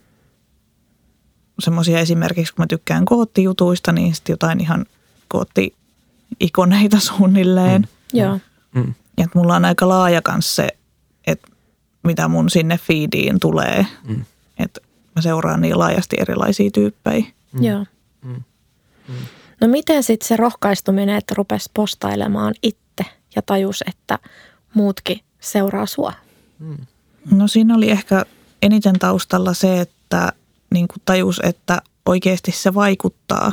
semmoisia 1.58 1.98
esimerkiksi, 1.98 2.54
kun 2.54 2.62
mä 2.62 2.66
tykkään 2.66 3.04
koottijutuista, 3.04 3.92
niin 3.92 4.14
sitten 4.14 4.32
jotain 4.32 4.60
ihan 4.60 4.86
koottiikoneita 5.28 7.00
suunnilleen. 7.00 7.82
Mm. 7.82 8.18
Joo. 8.18 8.38
Mm. 8.74 8.94
Ja 9.18 9.24
että 9.24 9.38
mulla 9.38 9.56
on 9.56 9.64
aika 9.64 9.88
laaja 9.88 10.22
kanssa 10.22 10.54
se, 10.54 10.68
että 11.26 11.48
mitä 12.02 12.28
mun 12.28 12.50
sinne 12.50 12.78
feediin 12.78 13.40
tulee. 13.40 13.86
Mm. 14.04 14.24
Että 14.58 14.80
mä 15.16 15.22
seuraan 15.22 15.60
niin 15.60 15.78
laajasti 15.78 16.16
erilaisia 16.20 16.70
tyyppejä. 16.70 17.24
Mm. 17.52 17.64
Joo. 17.64 17.86
Mm. 18.22 18.42
Mm. 19.08 19.14
No 19.60 19.68
miten 19.68 20.02
sitten 20.02 20.28
se 20.28 20.36
rohkaistuminen, 20.36 21.16
että 21.16 21.34
rupesi 21.36 21.70
postailemaan 21.74 22.54
itse 22.62 23.04
ja 23.36 23.42
tajus, 23.42 23.84
että 23.86 24.18
muutkin 24.74 25.20
seuraa 25.40 25.86
sua? 25.86 26.12
Mm. 26.58 26.76
No 27.30 27.48
siinä 27.48 27.74
oli 27.74 27.90
ehkä 27.90 28.24
eniten 28.62 28.98
taustalla 28.98 29.54
se, 29.54 29.80
että 29.80 30.32
niin 30.74 30.88
kuin 30.88 31.02
tajus, 31.04 31.40
että 31.42 31.82
oikeasti 32.06 32.52
se 32.52 32.74
vaikuttaa. 32.74 33.52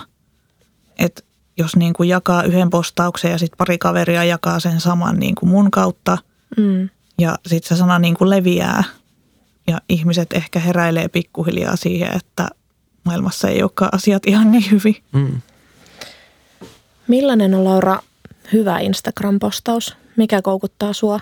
Että 0.99 1.21
jos 1.57 1.75
niin 1.75 1.93
kuin 1.93 2.09
jakaa 2.09 2.43
yhden 2.43 2.69
postauksen 2.69 3.31
ja 3.31 3.37
sitten 3.37 3.57
pari 3.57 3.77
kaveria 3.77 4.23
jakaa 4.23 4.59
sen 4.59 4.81
saman 4.81 5.19
niin 5.19 5.35
kuin 5.35 5.49
mun 5.49 5.71
kautta 5.71 6.17
mm. 6.57 6.89
ja 7.17 7.39
sitten 7.47 7.69
se 7.69 7.79
sana 7.79 7.99
niin 7.99 8.15
kuin 8.15 8.29
leviää 8.29 8.83
ja 9.67 9.81
ihmiset 9.89 10.33
ehkä 10.33 10.59
heräilee 10.59 11.07
pikkuhiljaa 11.07 11.75
siihen, 11.75 12.15
että 12.15 12.49
maailmassa 13.03 13.47
ei 13.47 13.61
olekaan 13.61 13.95
asiat 13.95 14.25
ihan 14.25 14.51
niin 14.51 14.71
hyvin. 14.71 14.95
Mm. 15.11 15.41
Millainen 17.07 17.55
on 17.55 17.63
Laura 17.63 17.99
hyvä 18.53 18.79
Instagram-postaus? 18.79 19.95
Mikä 20.15 20.41
koukuttaa 20.41 20.93
sua? 20.93 21.19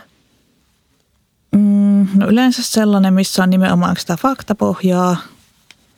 Mm, 1.51 2.07
no 2.15 2.27
yleensä 2.27 2.63
sellainen, 2.63 3.13
missä 3.13 3.43
on 3.43 3.49
nimenomaan 3.49 3.95
sitä 3.97 4.17
faktapohjaa 4.17 5.17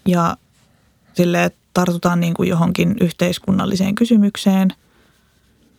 ja 0.06 0.38
sille, 1.14 1.44
että 1.44 1.60
tartutaan 1.74 2.20
niin 2.20 2.34
kuin 2.34 2.50
johonkin 2.50 2.96
yhteiskunnalliseen 3.02 3.96
kysymykseen 3.96 4.70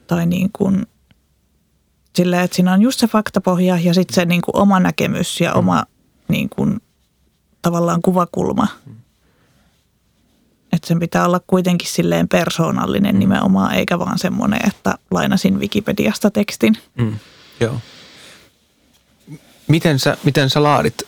tai 0.06 0.26
niin 0.26 0.50
kuin 0.52 0.86
sille, 2.16 2.42
että 2.42 2.54
siinä 2.54 2.72
on 2.72 2.82
just 2.82 3.00
se 3.00 3.06
faktapohja 3.06 3.78
ja 3.78 3.94
sitten 3.94 4.14
se 4.14 4.24
niin 4.24 4.42
kuin 4.42 4.56
oma 4.56 4.80
näkemys 4.80 5.40
ja 5.40 5.54
oma 5.54 5.84
niin 6.28 6.48
kuin, 6.48 6.80
tavallaan 7.62 8.02
kuvakulma. 8.02 8.66
Että 10.72 10.88
sen 10.88 10.98
pitää 10.98 11.26
olla 11.26 11.40
kuitenkin 11.46 11.88
silleen 11.88 12.28
persoonallinen 12.28 13.18
nimenomaan, 13.18 13.74
eikä 13.74 13.98
vaan 13.98 14.18
semmoinen, 14.18 14.60
että 14.66 14.98
lainasin 15.10 15.60
Wikipediasta 15.60 16.30
tekstin. 16.30 16.74
Mm, 16.94 17.16
joo. 17.60 17.80
Miten 19.68 19.98
sä, 19.98 20.16
miten 20.24 20.50
sä 20.50 20.62
laadit 20.62 21.02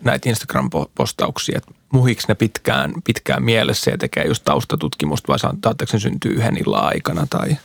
näitä 0.00 0.28
Instagram-postauksia? 0.28 1.60
Muhiks 1.92 2.28
ne 2.28 2.34
pitkään, 2.34 2.92
pitkään 3.04 3.42
mielessä 3.42 3.90
ja 3.90 3.98
tekee 3.98 4.26
just 4.26 4.44
taustatutkimusta 4.44 5.28
vai 5.28 5.38
saattaako 5.38 5.86
se 5.86 5.98
syntyä 5.98 6.32
yhden 6.32 6.56
illan 6.56 6.84
aikana? 6.84 7.26
Tai? 7.30 7.56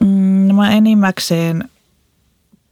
Mm, 0.00 0.48
no 0.48 0.54
mä 0.54 0.70
enimmäkseen 0.70 1.70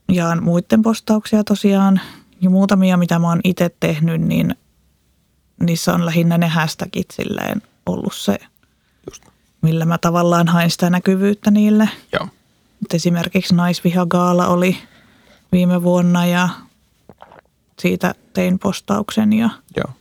jaan 0.09 0.43
muiden 0.43 0.81
postauksia 0.81 1.43
tosiaan 1.43 2.01
ja 2.41 2.49
muutamia, 2.49 2.97
mitä 2.97 3.19
mä 3.19 3.27
oon 3.27 3.41
itse 3.43 3.75
tehnyt, 3.79 4.21
niin 4.21 4.55
niissä 5.59 5.93
on 5.93 6.05
lähinnä 6.05 6.37
ne 6.37 6.47
hashtagit 6.47 7.11
silleen 7.13 7.61
ollut 7.85 8.15
se, 8.15 8.37
Just. 9.09 9.23
millä 9.61 9.85
mä 9.85 9.97
tavallaan 9.97 10.47
hain 10.47 10.71
sitä 10.71 10.89
näkyvyyttä 10.89 11.51
niille. 11.51 11.89
Joo. 12.13 12.27
Et 12.85 12.93
esimerkiksi 12.93 13.55
naisvihagaala 13.55 14.47
oli 14.47 14.77
viime 15.51 15.83
vuonna 15.83 16.25
ja 16.25 16.49
siitä 17.79 18.15
tein 18.33 18.59
postauksen. 18.59 19.33
Ja... 19.33 19.49
Joo. 19.77 19.93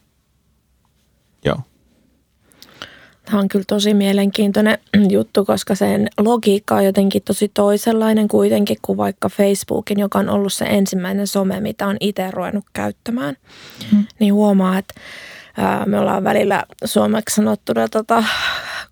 Tämä 3.24 3.38
on 3.38 3.48
kyllä 3.48 3.64
tosi 3.68 3.94
mielenkiintoinen 3.94 4.78
juttu, 5.16 5.44
koska 5.44 5.74
sen 5.74 6.08
logiikka 6.18 6.74
on 6.74 6.84
jotenkin 6.84 7.22
tosi 7.22 7.50
toisenlainen 7.54 8.28
kuitenkin 8.28 8.76
kuin 8.82 8.98
vaikka 8.98 9.28
Facebookin, 9.28 10.00
joka 10.00 10.18
on 10.18 10.28
ollut 10.28 10.52
se 10.52 10.64
ensimmäinen 10.64 11.26
some, 11.26 11.60
mitä 11.60 11.86
on 11.86 11.96
itse 12.00 12.30
ruvennut 12.30 12.64
käyttämään. 12.72 13.36
Hmm. 13.90 14.04
Niin 14.18 14.34
huomaa, 14.34 14.78
että 14.78 14.94
me 15.86 15.98
ollaan 15.98 16.24
välillä 16.24 16.64
suomeksi 16.84 17.34
sanottuna 17.34 17.88
tota, 17.88 18.24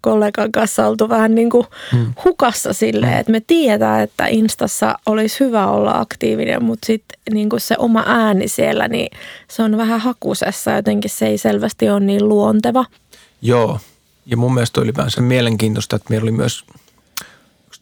kollegan 0.00 0.52
kanssa 0.52 0.86
oltu 0.86 1.08
vähän 1.08 1.34
niin 1.34 1.50
kuin 1.50 1.66
hmm. 1.92 2.12
hukassa 2.24 2.72
silleen, 2.72 3.18
että 3.18 3.32
me 3.32 3.40
tiedetään, 3.40 4.02
että 4.02 4.26
Instassa 4.26 4.94
olisi 5.06 5.40
hyvä 5.40 5.66
olla 5.66 6.00
aktiivinen, 6.00 6.64
mutta 6.64 6.86
sitten 6.86 7.18
niin 7.32 7.48
kuin 7.48 7.60
se 7.60 7.74
oma 7.78 8.04
ääni 8.06 8.48
siellä, 8.48 8.88
niin 8.88 9.18
se 9.48 9.62
on 9.62 9.76
vähän 9.76 10.00
hakusessa. 10.00 10.70
Jotenkin 10.70 11.10
se 11.10 11.26
ei 11.26 11.38
selvästi 11.38 11.90
ole 11.90 12.00
niin 12.00 12.28
luonteva. 12.28 12.84
Joo, 13.42 13.78
ja 14.26 14.36
mun 14.36 14.54
mielestä 14.54 14.80
oli 14.80 14.84
ylipäänsä 14.84 15.20
mielenkiintoista, 15.20 15.96
että 15.96 16.10
meillä 16.10 16.24
oli 16.24 16.32
myös 16.32 16.64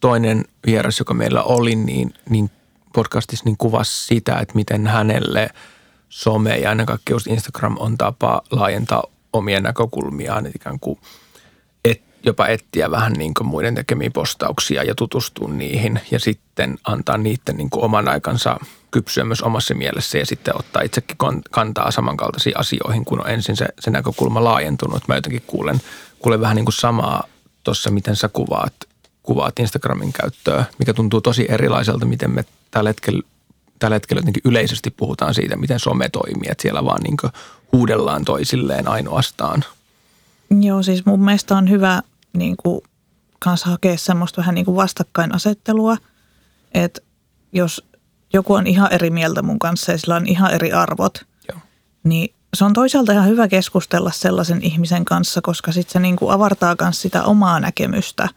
toinen 0.00 0.44
vieras, 0.66 0.98
joka 0.98 1.14
meillä 1.14 1.42
oli, 1.42 1.76
niin, 1.76 2.14
niin 2.28 2.50
podcastissa 2.92 3.44
niin 3.44 3.56
kuvasi 3.56 4.06
sitä, 4.06 4.38
että 4.38 4.54
miten 4.54 4.86
hänelle 4.86 5.50
some 6.08 6.58
ja 6.58 6.70
ennen 6.70 6.86
kaikkea 6.86 7.16
Instagram 7.28 7.76
on 7.78 7.98
tapa 7.98 8.42
laajentaa 8.50 9.04
omia 9.32 9.60
näkökulmiaan, 9.60 10.46
että 10.46 10.56
ikään 10.56 10.80
kuin 10.80 10.98
et, 11.84 12.02
jopa 12.22 12.46
etsiä 12.46 12.90
vähän 12.90 13.12
niin 13.12 13.34
kuin 13.34 13.46
muiden 13.46 13.74
tekemiä 13.74 14.10
postauksia 14.10 14.82
ja 14.82 14.94
tutustua 14.94 15.48
niihin 15.48 16.00
ja 16.10 16.20
sitten 16.20 16.78
antaa 16.84 17.18
niiden 17.18 17.56
niin 17.56 17.70
kuin 17.70 17.84
oman 17.84 18.08
aikansa 18.08 18.56
kypsyä 18.90 19.24
myös 19.24 19.42
omassa 19.42 19.74
mielessä 19.74 20.18
ja 20.18 20.26
sitten 20.26 20.56
ottaa 20.56 20.82
itsekin 20.82 21.16
kantaa 21.50 21.90
samankaltaisiin 21.90 22.58
asioihin, 22.58 23.04
kun 23.04 23.20
on 23.20 23.30
ensin 23.30 23.56
se, 23.56 23.68
se 23.80 23.90
näkökulma 23.90 24.44
laajentunut. 24.44 25.08
Mä 25.08 25.14
jotenkin 25.14 25.42
kuulen, 25.46 25.80
kuulen 26.22 26.40
vähän 26.40 26.56
niin 26.56 26.64
kuin 26.64 26.74
samaa 26.74 27.24
tuossa, 27.64 27.90
miten 27.90 28.16
sä 28.16 28.28
kuvaat, 28.28 28.74
kuvaat 29.22 29.58
Instagramin 29.58 30.12
käyttöä, 30.12 30.64
mikä 30.78 30.94
tuntuu 30.94 31.20
tosi 31.20 31.46
erilaiselta, 31.48 32.06
miten 32.06 32.30
me 32.30 32.44
tällä 32.70 32.90
hetkellä, 32.90 33.22
tällä 33.78 33.94
hetkellä 33.94 34.18
jotenkin 34.18 34.42
yleisesti 34.44 34.90
puhutaan 34.90 35.34
siitä, 35.34 35.56
miten 35.56 35.80
some 35.80 36.08
toimii, 36.08 36.50
että 36.50 36.62
siellä 36.62 36.84
vaan 36.84 37.02
niin 37.02 37.32
huudellaan 37.72 38.24
toisilleen 38.24 38.88
ainoastaan. 38.88 39.64
Joo, 40.60 40.82
siis 40.82 41.06
mun 41.06 41.24
mielestä 41.24 41.56
on 41.56 41.70
hyvä 41.70 42.02
niin 42.32 42.56
kuin, 42.56 42.80
kanssa 43.38 43.70
hakea 43.70 43.98
semmoista 43.98 44.40
vähän 44.40 44.54
niin 44.54 44.64
kuin 44.64 44.76
vastakkainasettelua, 44.76 45.96
että 46.74 47.00
jos 47.52 47.84
joku 48.32 48.54
on 48.54 48.66
ihan 48.66 48.92
eri 48.92 49.10
mieltä 49.10 49.42
mun 49.42 49.58
kanssa 49.58 49.92
ja 49.92 49.98
sillä 49.98 50.16
on 50.16 50.26
ihan 50.26 50.52
eri 50.52 50.72
arvot, 50.72 51.24
Joo. 51.48 51.58
niin 52.04 52.34
se 52.54 52.64
on 52.64 52.72
toisaalta 52.72 53.12
ihan 53.12 53.26
hyvä 53.26 53.48
keskustella 53.48 54.10
sellaisen 54.10 54.62
ihmisen 54.62 55.04
kanssa, 55.04 55.40
koska 55.42 55.72
sitten 55.72 55.92
se 55.92 56.00
niin 56.00 56.16
kuin 56.16 56.32
avartaa 56.32 56.76
myös 56.80 57.02
sitä 57.02 57.24
omaa 57.24 57.60
näkemystä, 57.60 58.28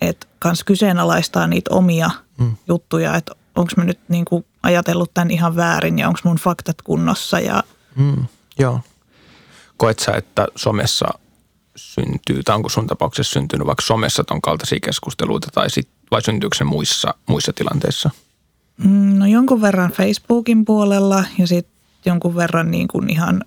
että 0.00 0.26
kans 0.38 0.64
kyseenalaistaa 0.64 1.46
niitä 1.46 1.74
omia 1.74 2.10
mm. 2.38 2.56
juttuja, 2.68 3.16
että 3.16 3.34
onko 3.56 3.72
mä 3.76 3.84
nyt 3.84 4.00
niin 4.08 4.24
kuin 4.24 4.44
ajatellut 4.62 5.14
tämän 5.14 5.30
ihan 5.30 5.56
väärin 5.56 5.98
ja 5.98 6.08
onko 6.08 6.20
mun 6.24 6.36
faktat 6.36 6.82
kunnossa. 6.82 7.40
Ja... 7.40 7.62
Mm, 7.96 8.24
joo. 8.58 8.80
Koet 9.76 9.98
sä, 9.98 10.12
että 10.12 10.46
somessa 10.56 11.06
syntyy, 11.76 12.42
tai 12.42 12.56
onko 12.56 12.68
sun 12.68 12.86
tapauksessa 12.86 13.32
syntynyt 13.32 13.66
vaikka 13.66 13.82
somessa 13.82 14.24
ton 14.24 14.42
kaltaisia 14.42 14.78
keskusteluita, 14.82 15.48
tai 15.54 15.70
sit, 15.70 15.88
vai 16.10 16.22
syntyykö 16.22 16.56
se 16.56 16.64
muissa, 16.64 17.14
muissa 17.26 17.52
tilanteissa? 17.52 18.10
Mm, 18.76 19.18
no 19.18 19.26
jonkun 19.26 19.60
verran 19.60 19.92
Facebookin 19.92 20.64
puolella 20.64 21.24
ja 21.38 21.46
sitten 21.46 21.72
jonkun 22.06 22.36
verran 22.36 22.70
niin 22.70 22.88
kuin 22.88 23.10
ihan 23.10 23.44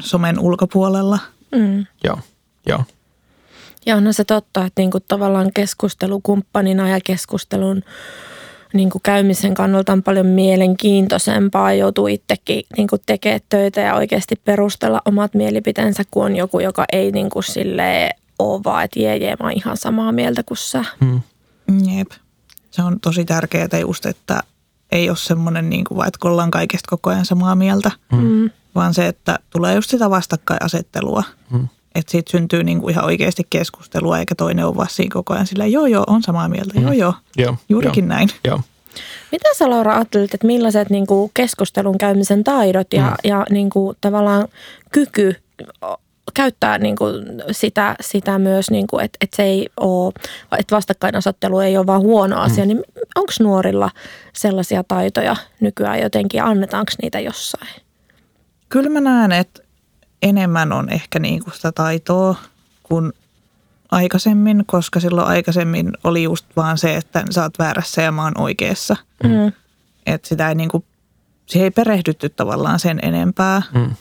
somen 0.00 0.38
ulkopuolella. 0.38 1.18
Mm. 1.56 1.86
Joo, 2.04 2.18
joo. 2.66 2.84
Ja 3.86 3.96
onhan 3.96 4.14
se 4.14 4.24
totta, 4.24 4.64
että 4.64 4.82
niin 4.82 4.90
kuin 4.90 5.04
tavallaan 5.08 5.50
keskustelukumppanina 5.54 6.88
ja 6.88 6.98
keskustelun 7.04 7.82
niin 8.72 8.90
kuin 8.90 9.02
käymisen 9.02 9.54
kannalta 9.54 9.92
on 9.92 10.02
paljon 10.02 10.26
mielenkiintoisempaa. 10.26 11.72
Joutuu 11.72 12.06
itsekin 12.06 12.62
niin 12.76 12.88
kuin 12.88 13.02
tekemään 13.06 13.40
töitä 13.48 13.80
ja 13.80 13.94
oikeasti 13.94 14.36
perustella 14.44 15.02
omat 15.04 15.34
mielipiteensä, 15.34 16.02
kun 16.10 16.24
on 16.24 16.36
joku, 16.36 16.60
joka 16.60 16.84
ei 16.92 17.12
niin 17.12 17.30
kuin 17.30 17.42
silleen 17.42 18.14
ole 18.38 18.60
vaan, 18.64 18.84
että 18.84 19.00
jee, 19.00 19.16
jee, 19.16 19.36
mä 19.40 19.46
oon 19.46 19.56
ihan 19.56 19.76
samaa 19.76 20.12
mieltä 20.12 20.42
kuin 20.42 20.58
sä. 20.58 20.84
Mm. 21.00 21.20
Jep. 21.96 22.10
Se 22.70 22.82
on 22.82 23.00
tosi 23.00 23.24
tärkeää 23.24 23.78
just, 23.80 24.06
että 24.06 24.40
ei 24.92 25.08
ole 25.08 25.16
semmoinen, 25.16 25.70
niin 25.70 25.84
kuin, 25.84 26.08
että 26.08 26.28
ollaan 26.28 26.50
kaikesta 26.50 26.90
koko 26.90 27.10
ajan 27.10 27.24
samaa 27.24 27.54
mieltä, 27.54 27.90
Mm. 28.12 28.50
vaan 28.74 28.94
se, 28.94 29.06
että 29.06 29.38
tulee 29.50 29.74
just 29.74 29.90
sitä 29.90 30.10
vastakkainasettelua. 30.10 31.22
Mm. 31.50 31.68
Että 31.94 32.10
siitä 32.12 32.30
syntyy 32.30 32.64
niin 32.64 32.80
kuin 32.80 32.92
ihan 32.92 33.04
oikeasti 33.04 33.42
keskustelua, 33.50 34.18
eikä 34.18 34.34
toinen 34.34 34.66
ole 34.66 34.76
vaan 34.76 34.88
siinä 34.90 35.12
koko 35.12 35.34
ajan 35.34 35.46
silleen, 35.46 35.72
joo 35.72 35.86
joo, 35.86 36.04
on 36.06 36.22
samaa 36.22 36.48
mieltä, 36.48 36.80
joo 36.80 36.92
joo, 36.92 37.14
Joo. 37.36 37.56
juurikin 37.68 38.04
joo. 38.04 38.08
näin. 38.08 38.28
Joo. 38.44 38.60
Mitä 39.32 39.48
sä 39.58 39.70
Laura 39.70 39.94
ajattelit, 39.94 40.34
että 40.34 40.46
millaiset 40.46 40.90
niin 40.90 41.06
kuin 41.06 41.30
keskustelun 41.34 41.98
käymisen 41.98 42.44
taidot 42.44 42.92
ja, 42.92 43.06
Mm. 43.06 43.16
ja 43.24 43.46
niin 43.50 43.70
kuin 43.70 43.96
tavallaan 44.00 44.48
kyky 44.92 45.34
käyttää 46.34 46.78
niin 46.78 46.96
kuin 46.96 47.24
sitä, 47.50 47.96
sitä 48.00 48.38
myös, 48.38 48.70
niin 48.70 48.86
kuin, 48.86 49.04
että, 49.04 49.16
että 49.20 49.36
se 49.36 49.42
ei 49.42 49.68
ole, 49.80 50.12
että 50.58 50.76
vastakkainasettelu 50.76 51.60
ei 51.60 51.76
ole 51.76 51.86
vaan 51.86 52.00
huono 52.00 52.40
asia, 52.40 52.66
niin 52.66 52.82
onko 53.14 53.32
nuorilla 53.40 53.90
sellaisia 54.32 54.84
taitoja 54.84 55.36
nykyään 55.60 56.00
jotenkin 56.00 56.42
annetaanko 56.42 56.92
niitä 57.02 57.20
jossain? 57.20 57.82
Kyllä 58.68 58.90
mä 58.90 59.00
näen, 59.00 59.32
että 59.32 59.62
enemmän 60.22 60.72
on 60.72 60.90
ehkä 60.90 61.18
niin 61.18 61.44
kuin 61.44 61.54
sitä 61.54 61.72
taitoa 61.72 62.34
kuin 62.82 63.12
aikaisemmin, 63.90 64.64
koska 64.66 65.00
silloin 65.00 65.26
aikaisemmin 65.26 65.92
oli 66.04 66.22
just 66.22 66.46
vaan 66.56 66.78
se, 66.78 66.96
että 66.96 67.24
sä 67.30 67.42
oot 67.42 67.58
väärässä 67.58 68.02
ja 68.02 68.12
mä 68.12 68.24
oon 68.24 68.40
oikeassa. 68.40 68.96
Mm. 69.24 69.52
Että 70.06 70.28
sitä 70.28 70.48
ei 70.48 70.54
niin 70.54 70.68
kuin, 70.68 70.84
siihen 71.46 71.64
ei 71.64 71.70
perehdytty 71.70 72.28
tavallaan 72.28 72.78
sen 72.78 72.98
enempää. 73.02 73.62
Mm. 73.74 73.94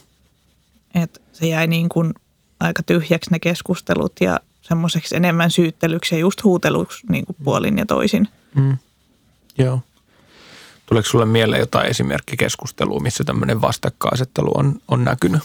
Että 1.03 1.19
se 1.39 1.47
jäi 1.47 1.67
niin 1.67 1.89
kuin 1.89 2.13
aika 2.59 2.83
tyhjäksi 2.83 3.31
ne 3.31 3.39
keskustelut 3.39 4.13
ja 4.21 4.39
semmoiseksi 4.61 5.15
enemmän 5.15 5.51
syyttelyksi 5.51 6.15
ja 6.15 6.19
just 6.19 6.43
huuteluksi 6.43 7.05
niin 7.09 7.25
kuin 7.25 7.35
puolin 7.43 7.77
ja 7.77 7.85
toisin. 7.85 8.27
Mm. 8.55 8.77
Joo. 9.57 9.81
Tuleeko 10.85 11.09
sulle 11.09 11.25
mieleen 11.25 11.59
jotain 11.59 11.89
esimerkkikeskustelua, 11.89 12.99
missä 12.99 13.23
tämmöinen 13.23 13.61
vastakkainasettelu 13.61 14.51
on, 14.55 14.81
on 14.87 15.03
näkynyt? 15.03 15.41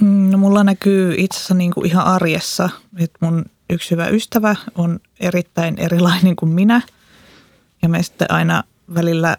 Mm, 0.00 0.30
No 0.30 0.38
mulla 0.38 0.64
näkyy 0.64 1.14
itse 1.18 1.36
asiassa 1.36 1.54
niin 1.54 1.70
kuin 1.70 1.86
ihan 1.86 2.04
arjessa, 2.06 2.68
että 2.98 3.18
mun 3.26 3.44
yksi 3.70 3.90
hyvä 3.90 4.06
ystävä 4.06 4.56
on 4.74 5.00
erittäin 5.20 5.78
erilainen 5.78 6.36
kuin 6.36 6.52
minä. 6.52 6.82
Ja 7.82 7.88
me 7.88 8.02
sitten 8.02 8.30
aina 8.30 8.64
välillä 8.94 9.36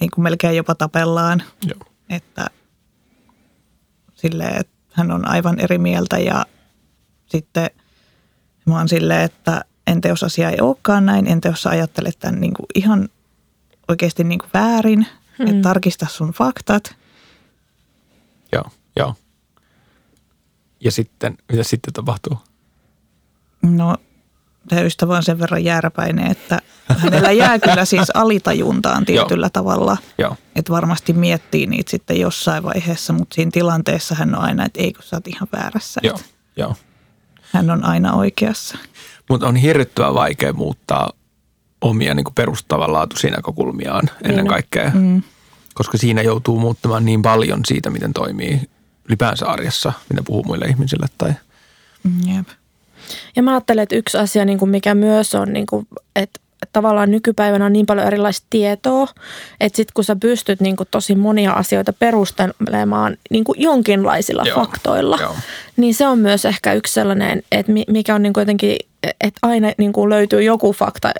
niin 0.00 0.10
kuin 0.10 0.22
melkein 0.22 0.56
jopa 0.56 0.74
tapellaan, 0.74 1.42
Joo. 1.66 1.78
että 2.10 2.46
silleen, 4.14 4.60
että 4.60 4.74
hän 4.92 5.10
on 5.10 5.28
aivan 5.28 5.60
eri 5.60 5.78
mieltä 5.78 6.18
ja 6.18 6.46
sitten 7.26 7.70
mä 8.66 8.78
oon 8.78 8.88
silleen, 8.88 9.22
että 9.22 9.64
entä 9.86 10.08
jos 10.08 10.22
asia 10.22 10.50
ei 10.50 10.60
olekaan 10.60 11.06
näin, 11.06 11.26
entä 11.26 11.48
jos 11.48 11.62
sä 11.62 11.70
ajattelet 11.70 12.18
tämän 12.18 12.40
niin 12.40 12.54
kuin 12.54 12.66
ihan 12.74 13.08
oikeasti 13.88 14.24
niin 14.24 14.38
kuin 14.38 14.50
väärin, 14.54 15.06
hmm. 15.38 15.46
että 15.46 15.62
tarkista 15.62 16.06
sun 16.10 16.32
faktat. 16.32 16.96
Joo, 18.52 18.64
joo. 18.96 19.14
Ja 20.80 20.90
sitten, 20.90 21.38
mitä 21.52 21.62
sitten 21.62 21.92
tapahtuu? 21.92 22.38
No, 23.62 23.96
tämä 24.68 24.82
ystävä 24.82 25.16
on 25.16 25.22
sen 25.22 25.38
verran 25.38 25.64
jääräpäinen, 25.64 26.30
että 26.30 26.58
hänellä 26.98 27.32
jää 27.32 27.58
kyllä 27.58 27.84
siis 27.84 28.10
alitajuntaan 28.14 29.04
tietyllä 29.04 29.50
tavalla. 29.50 29.96
Joo, 30.18 30.36
Että 30.56 30.72
varmasti 30.72 31.12
miettii 31.12 31.66
niitä 31.66 31.90
sitten 31.90 32.20
jossain 32.20 32.62
vaiheessa, 32.62 33.12
mutta 33.12 33.34
siinä 33.34 33.50
tilanteessa 33.50 34.14
hän 34.14 34.34
on 34.34 34.40
aina, 34.40 34.64
että 34.66 34.80
ei 34.80 34.92
kun 34.92 35.02
sä 35.02 35.16
oot 35.16 35.28
ihan 35.28 35.48
väärässä. 35.56 36.00
joo, 36.04 36.18
joo. 36.56 36.76
Hän 37.52 37.70
on 37.70 37.84
aina 37.84 38.12
oikeassa. 38.12 38.78
Mutta 39.28 39.46
on 39.48 39.56
hirvittävän 39.56 40.14
vaikea 40.14 40.52
muuttaa 40.52 41.10
omia 41.80 42.14
niin 42.14 42.24
kuin 42.24 42.34
perustavanlaatuisia 42.34 43.30
näkökulmiaan 43.30 44.02
ennen 44.22 44.44
Niin 44.44 44.50
kaikkea, 44.50 44.90
Mm. 44.94 45.22
koska 45.74 45.98
siinä 45.98 46.22
joutuu 46.22 46.60
muuttamaan 46.60 47.04
niin 47.04 47.22
paljon 47.22 47.60
siitä, 47.66 47.90
miten 47.90 48.12
toimii 48.12 48.60
ylipäänsä 49.08 49.46
arjessa, 49.46 49.92
mitä 50.10 50.22
puhuu 50.22 50.44
muille 50.44 50.66
ihmisille. 50.66 51.06
Tai, 51.18 51.32
Jep. 52.36 52.48
Ja 53.36 53.42
mä 53.42 53.50
ajattelen, 53.50 53.82
että 53.82 53.96
yksi 53.96 54.18
asia, 54.18 54.44
niin 54.44 54.58
kuin 54.58 54.70
mikä 54.70 54.94
myös 54.94 55.34
on, 55.34 55.52
niin 55.52 55.66
kuin, 55.66 55.86
että 56.16 56.40
tavallaan 56.72 57.10
nykypäivänä 57.10 57.66
on 57.66 57.72
niin 57.72 57.86
paljon 57.86 58.06
erilaista 58.06 58.46
tietoa, 58.50 59.08
että 59.60 59.76
sitten 59.76 59.92
kun 59.94 60.04
sä 60.04 60.16
pystyt 60.16 60.60
niin 60.60 60.76
kuin 60.76 60.88
tosi 60.90 61.14
monia 61.14 61.52
asioita 61.52 61.92
perustelemaan 61.92 63.16
niin 63.30 63.44
kuin 63.44 63.60
jonkinlaisilla 63.62 64.42
Joo, 64.46 64.54
faktoilla, 64.54 65.18
joo. 65.20 65.36
niin 65.76 65.94
se 65.94 66.06
on 66.06 66.18
myös 66.18 66.44
ehkä 66.44 66.72
yksi 66.72 66.92
sellainen, 66.92 67.42
että 67.52 67.72
mi- 67.72 67.84
mikä 67.88 68.14
on 68.14 68.22
niin 68.22 68.32
kuin 68.32 68.42
jotenkin, 68.42 68.76
että 69.20 69.38
aina 69.42 69.72
niin 69.78 69.92
kuin 69.92 70.10
löytyy 70.10 70.42
joku 70.42 70.72
fakta 70.72 71.12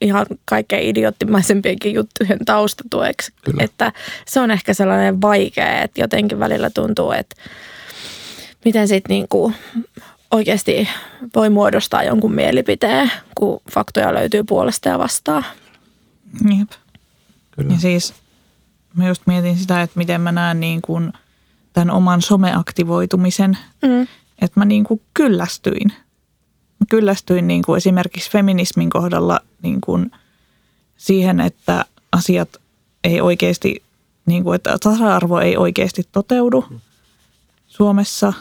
ihan 0.00 0.26
kaikkein 0.44 0.88
idioottimaisempienkin 0.88 1.94
juttujen 1.94 2.38
taustatueksi. 2.44 3.32
Kyllä. 3.44 3.64
Että 3.64 3.92
se 4.26 4.40
on 4.40 4.50
ehkä 4.50 4.74
sellainen 4.74 5.20
vaikea, 5.20 5.82
että 5.82 6.00
jotenkin 6.00 6.40
välillä 6.40 6.70
tuntuu, 6.70 7.12
että 7.12 7.36
miten 8.64 8.88
sitten 8.88 9.14
niin 9.14 9.26
kuin 9.28 9.54
oikeasti 10.30 10.88
voi 11.34 11.50
muodostaa 11.50 12.02
jonkun 12.02 12.32
mielipiteen, 12.34 13.10
kun 13.34 13.60
faktoja 13.72 14.14
löytyy 14.14 14.44
puolesta 14.44 14.88
ja 14.88 14.98
vastaan. 14.98 15.44
Jep. 16.58 16.70
kyllä. 17.50 17.72
Ja 17.74 17.80
siis 17.80 18.14
mä 18.94 19.08
just 19.08 19.22
mietin 19.26 19.58
sitä, 19.58 19.82
että 19.82 19.98
miten 19.98 20.20
mä 20.20 20.32
näen 20.32 20.60
niin 20.60 20.82
kuin 20.82 21.12
tämän 21.72 21.90
oman 21.90 22.22
someaktivoitumisen, 22.22 23.58
Mm. 23.82 24.02
että 24.42 24.60
mä 24.60 24.64
niin 24.64 24.84
kuin 24.84 25.00
kyllästyin. 25.14 25.92
Mä 26.80 26.86
kyllästyin 26.90 27.46
niin 27.46 27.62
kuin 27.62 27.76
esimerkiksi 27.76 28.30
feminismin 28.30 28.90
kohdalla 28.90 29.40
niin 29.62 29.80
kuin 29.80 30.10
siihen, 30.96 31.40
että 31.40 31.84
asiat 32.12 32.48
ei 33.04 33.20
oikeasti, 33.20 33.82
niin 34.26 34.44
kuin, 34.44 34.54
että 34.56 34.76
tasa-arvo 34.82 35.38
ei 35.40 35.56
oikeasti 35.56 36.02
toteudu 36.12 36.64
Suomessa. 37.66 38.32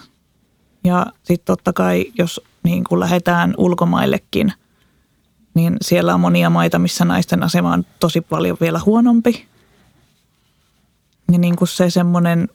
Ja 0.86 1.06
sitten 1.24 1.46
totta 1.46 1.74
kai, 1.74 2.06
jos 2.18 2.42
niin 2.64 2.84
kuin 2.84 3.00
lähdetään 3.00 3.54
ulkomaillekin, 3.58 4.54
niin 5.54 5.78
siellä 5.82 6.14
on 6.14 6.20
monia 6.20 6.50
maita, 6.50 6.80
missä 6.80 7.06
naisten 7.06 7.44
asema 7.44 7.74
on 7.74 7.86
tosi 8.00 8.22
paljon 8.22 8.58
vielä 8.62 8.80
huonompi. 8.86 9.48
Ja 11.32 11.38
niin 11.40 11.56
kuin 11.56 11.68
se 11.68 11.90
semmoinen 11.90 12.50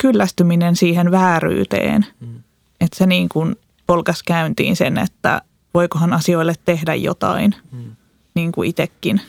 kyllästyminen 0.00 0.76
siihen 0.76 1.10
vääryyteen, 1.10 2.06
mm. 2.20 2.42
että 2.80 2.98
se 2.98 3.06
niin 3.06 3.28
kuin 3.28 3.56
polkas 3.86 4.22
käyntiin 4.22 4.76
sen, 4.76 4.98
että 4.98 5.42
voikohan 5.74 6.12
asioille 6.12 6.54
tehdä 6.64 6.94
jotain, 6.94 7.54
mm. 7.72 7.96
niin 8.34 8.52
kuin 8.52 8.68
itsekin. 8.68 9.20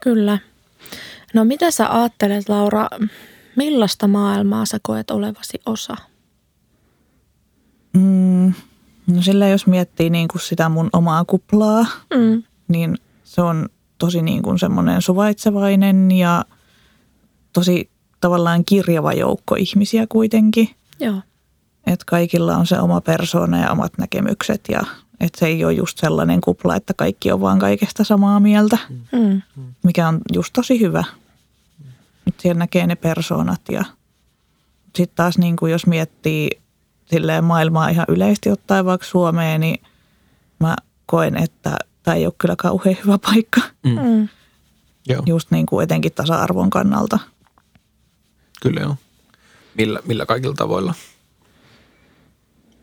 Kyllä. 0.00 0.38
No 1.34 1.44
mitä 1.44 1.70
sä 1.70 2.00
ajattelet, 2.00 2.48
Laura, 2.48 2.88
millaista 3.56 4.08
maailmaa 4.08 4.66
sä 4.66 4.78
koet 4.82 5.10
olevasi 5.10 5.60
osa? 5.66 5.96
Mm, 7.92 8.52
no 9.06 9.22
sillä 9.22 9.48
jos 9.48 9.66
miettii 9.66 10.10
niin 10.10 10.28
kuin 10.28 10.42
sitä 10.42 10.68
mun 10.68 10.90
omaa 10.92 11.24
kuplaa, 11.24 11.86
Mm. 12.16 12.42
niin 12.68 12.98
se 13.24 13.42
on 13.42 13.68
tosi 13.98 14.22
niin 14.22 14.42
kuin 14.42 14.58
semmoinen 14.58 15.02
suvaitsevainen 15.02 16.10
ja 16.10 16.44
tosi 17.52 17.90
tavallaan 18.20 18.64
kirjava 18.64 19.12
joukko 19.12 19.54
ihmisiä 19.54 20.06
kuitenkin. 20.06 20.70
Joo. 21.00 21.20
Että 21.86 22.04
kaikilla 22.06 22.56
on 22.56 22.66
se 22.66 22.78
oma 22.78 23.00
persoona 23.00 23.58
ja 23.58 23.70
omat 23.72 23.92
näkemykset 23.98 24.60
ja 24.68 24.80
että 25.20 25.38
se 25.38 25.46
ei 25.46 25.64
ole 25.64 25.72
just 25.72 25.98
sellainen 25.98 26.40
kupla, 26.40 26.76
että 26.76 26.94
kaikki 26.94 27.32
on 27.32 27.40
vaan 27.40 27.58
kaikesta 27.58 28.04
samaa 28.04 28.40
mieltä, 28.40 28.78
Mm. 29.12 29.42
mikä 29.82 30.08
on 30.08 30.20
just 30.34 30.52
tosi 30.52 30.80
hyvä. 30.80 31.04
Nyt 32.26 32.40
siellä 32.40 32.58
näkee 32.58 32.86
ne 32.86 32.96
persoonat 32.96 33.60
ja 33.70 33.84
sitten 34.96 35.16
taas 35.16 35.38
niin 35.38 35.56
kuin 35.56 35.72
jos 35.72 35.86
miettii 35.86 36.50
silleen 37.10 37.44
maailmaa 37.44 37.88
ihan 37.88 38.06
yleisesti 38.08 38.50
ottaen 38.50 38.84
vaikka 38.84 39.06
Suomeen, 39.06 39.60
niin 39.60 39.82
mä 40.60 40.76
koen, 41.06 41.36
että 41.36 41.76
tämä 42.02 42.14
ei 42.14 42.26
ole 42.26 42.34
kyllä 42.38 42.56
kauhean 42.56 42.96
hyvä 43.04 43.18
paikka. 43.18 43.60
Mm. 43.84 44.28
Joo, 45.08 45.22
Just 45.26 45.50
niin 45.50 45.66
kuin 45.66 45.84
etenkin 45.84 46.12
tasa-arvon 46.12 46.70
kannalta. 46.70 47.18
kyllä 48.62 48.80
joo. 48.80 48.96
Millä, 49.74 50.00
millä 50.06 50.26
kaikilla 50.26 50.54
tavoilla? 50.54 50.94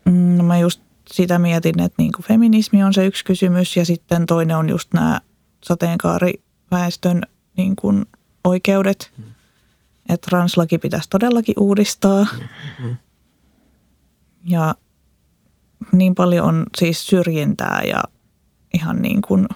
Mm, 0.04 0.36
No 0.36 0.44
mä 0.44 0.58
just 0.58 0.80
sitä 1.12 1.38
mietin, 1.38 1.80
että 1.80 1.94
niin 2.02 2.12
kuin 2.12 2.24
feminismi 2.26 2.82
on 2.84 2.94
se 2.94 3.06
yksi 3.06 3.24
kysymys 3.24 3.76
ja 3.76 3.84
sitten 3.84 4.26
toinen 4.26 4.56
on 4.56 4.68
just 4.68 4.92
nämä 4.94 5.20
sateenkaariväestön 5.64 7.22
niin 7.56 7.76
kuin 7.76 8.06
oikeudet. 8.44 9.12
Että 10.08 10.26
translaki 10.30 10.78
pitäisi 10.78 11.10
todellakin 11.10 11.54
uudistaa. 11.58 12.26
Ja 14.44 14.74
niin 15.92 16.14
paljon 16.14 16.46
on 16.46 16.66
siis 16.78 17.06
syrjintää 17.06 17.82
ja 17.82 18.02
ihan 18.74 19.02
niin 19.02 19.22
kuin 19.22 19.48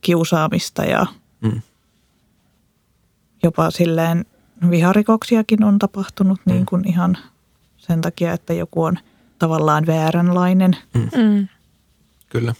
kiusaamista 0.00 0.84
ja 0.84 1.06
Mm. 1.40 1.62
jopa 3.42 3.70
silleen 3.70 4.24
viharikoksiakin 4.70 5.64
on 5.64 5.78
tapahtunut 5.78 6.40
niin 6.44 6.66
kuin 6.66 6.88
ihan 6.88 7.18
sen 7.76 8.00
takia, 8.00 8.32
että 8.32 8.52
joku 8.52 8.84
on 8.84 8.98
tavallaan 9.38 9.86
vääränlainen. 9.86 10.76
Mm. 10.94 11.48
Kyllä. 12.28 12.54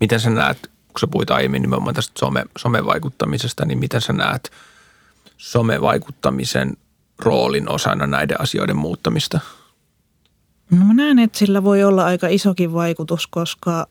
Miten 0.00 0.20
sä 0.20 0.30
näet, 0.30 0.62
kun 0.62 1.00
sä 1.00 1.06
puhuit 1.06 1.30
aiemmin 1.30 1.62
nimenomaan 1.62 1.94
tästä 1.94 2.18
some, 2.18 2.44
somevaikuttamisesta, 2.58 3.64
niin 3.66 3.78
miten 3.78 4.00
sä 4.00 4.12
näet 4.12 4.50
somevaikuttamisen 5.36 6.76
roolin 7.18 7.68
osana 7.68 8.06
näiden 8.06 8.40
asioiden 8.40 8.76
muuttamista? 8.76 9.40
No 10.70 10.84
mä 10.84 10.94
näen, 10.94 11.18
että 11.18 11.38
sillä 11.38 11.64
voi 11.64 11.84
olla 11.84 12.04
aika 12.04 12.28
isokin 12.28 12.72
vaikutus, 12.72 13.26
koska 13.26 13.86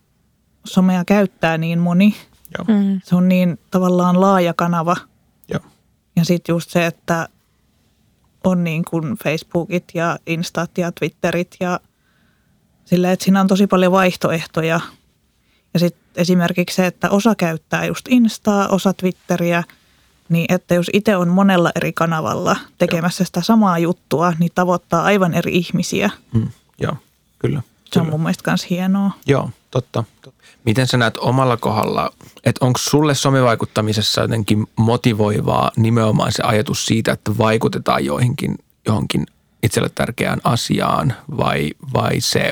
somea 0.63 1.05
käyttää 1.05 1.57
niin 1.57 1.79
moni. 1.79 2.15
Joo. 2.57 2.79
Mm. 2.79 3.01
Se 3.03 3.15
on 3.15 3.29
niin 3.29 3.59
tavallaan 3.71 4.21
laaja 4.21 4.53
kanava. 4.53 4.95
Joo. 5.49 5.59
Ja 6.15 6.25
sitten 6.25 6.53
just 6.53 6.69
se, 6.69 6.85
että 6.85 7.29
on 8.43 8.63
niin 8.63 8.85
kuin 8.85 9.17
Facebookit 9.23 9.83
ja 9.93 10.19
Instat 10.27 10.77
ja 10.77 10.91
Twitterit 10.91 11.55
ja 11.59 11.79
sillä, 12.85 13.11
että 13.11 13.25
siinä 13.25 13.41
on 13.41 13.47
tosi 13.47 13.67
paljon 13.67 13.91
vaihtoehtoja. 13.91 14.79
Ja 15.73 15.79
sitten 15.79 16.01
esimerkiksi 16.15 16.75
se, 16.75 16.85
että 16.85 17.09
osa 17.09 17.35
käyttää 17.35 17.85
just 17.85 18.07
Instaa, 18.09 18.67
osa 18.67 18.93
Twitteriä, 18.93 19.63
niin 20.29 20.53
että 20.53 20.75
jos 20.75 20.89
itse 20.93 21.15
on 21.15 21.27
monella 21.27 21.71
eri 21.75 21.93
kanavalla 21.93 22.55
tekemässä 22.77 23.23
sitä 23.23 23.41
samaa 23.41 23.79
juttua, 23.79 24.33
niin 24.39 24.51
tavoittaa 24.55 25.03
aivan 25.03 25.33
eri 25.33 25.55
ihmisiä. 25.55 26.09
Mm. 26.33 26.47
Joo, 26.79 26.95
kyllä. 27.39 27.61
Se 27.93 27.99
on 27.99 28.09
mun 28.09 28.21
mielestä 28.21 28.51
myös 28.51 28.69
hienoa. 28.69 29.11
Joo, 29.27 29.49
totta. 29.71 30.03
Miten 30.65 30.87
sä 30.87 30.97
näet 30.97 31.17
omalla 31.17 31.57
kohdalla, 31.57 32.11
että 32.43 32.65
onko 32.65 32.79
sulle 32.79 33.15
somevaikuttamisessa 33.15 34.21
jotenkin 34.21 34.67
motivoivaa 34.75 35.71
nimenomaan 35.75 36.31
se 36.31 36.43
ajatus 36.43 36.85
siitä, 36.85 37.11
että 37.11 37.37
vaikutetaan 37.37 38.05
joihinkin, 38.05 38.57
johonkin 38.87 39.25
itselle 39.63 39.89
tärkeään 39.89 40.41
asiaan 40.43 41.13
vai, 41.37 41.71
vai 41.93 42.21
se 42.21 42.51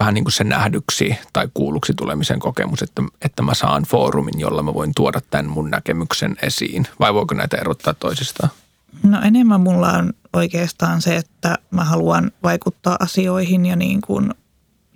vähän 0.00 0.14
niin 0.14 0.24
kuin 0.24 0.32
se 0.32 0.44
nähdyksi 0.44 1.16
tai 1.32 1.48
kuulluksi 1.54 1.94
tulemisen 1.94 2.40
kokemus, 2.40 2.82
että, 2.82 3.02
että 3.22 3.42
mä 3.42 3.54
saan 3.54 3.82
foorumin, 3.82 4.40
jolla 4.40 4.62
mä 4.62 4.74
voin 4.74 4.92
tuoda 4.96 5.20
tämän 5.30 5.46
mun 5.46 5.70
näkemyksen 5.70 6.36
esiin 6.42 6.86
vai 7.00 7.14
voiko 7.14 7.34
näitä 7.34 7.56
erottaa 7.56 7.94
toisistaan? 7.94 8.50
No 9.02 9.22
enemmän 9.22 9.60
mulla 9.60 9.92
on 9.92 10.12
oikeastaan 10.32 11.02
se, 11.02 11.16
että 11.16 11.58
mä 11.70 11.84
haluan 11.84 12.32
vaikuttaa 12.42 12.96
asioihin 13.00 13.66
ja 13.66 13.76
niin 13.76 14.00
kuin 14.00 14.34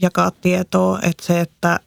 jakaa 0.02 0.30
tietoa, 0.30 0.98
että 1.02 1.26
se, 1.26 1.40
että 1.40 1.80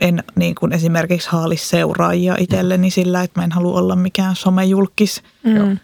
en 0.00 0.24
niin 0.36 0.54
kuin 0.54 0.72
esimerkiksi 0.72 1.28
haali 1.30 1.56
seuraajia 1.56 2.36
itselleni 2.38 2.90
sillä, 2.90 3.22
että 3.22 3.40
mä 3.40 3.44
en 3.44 3.52
halua 3.52 3.78
olla 3.78 3.96
mikään 3.96 4.36
somejulkis. 4.36 5.22
Mm. 5.42 5.78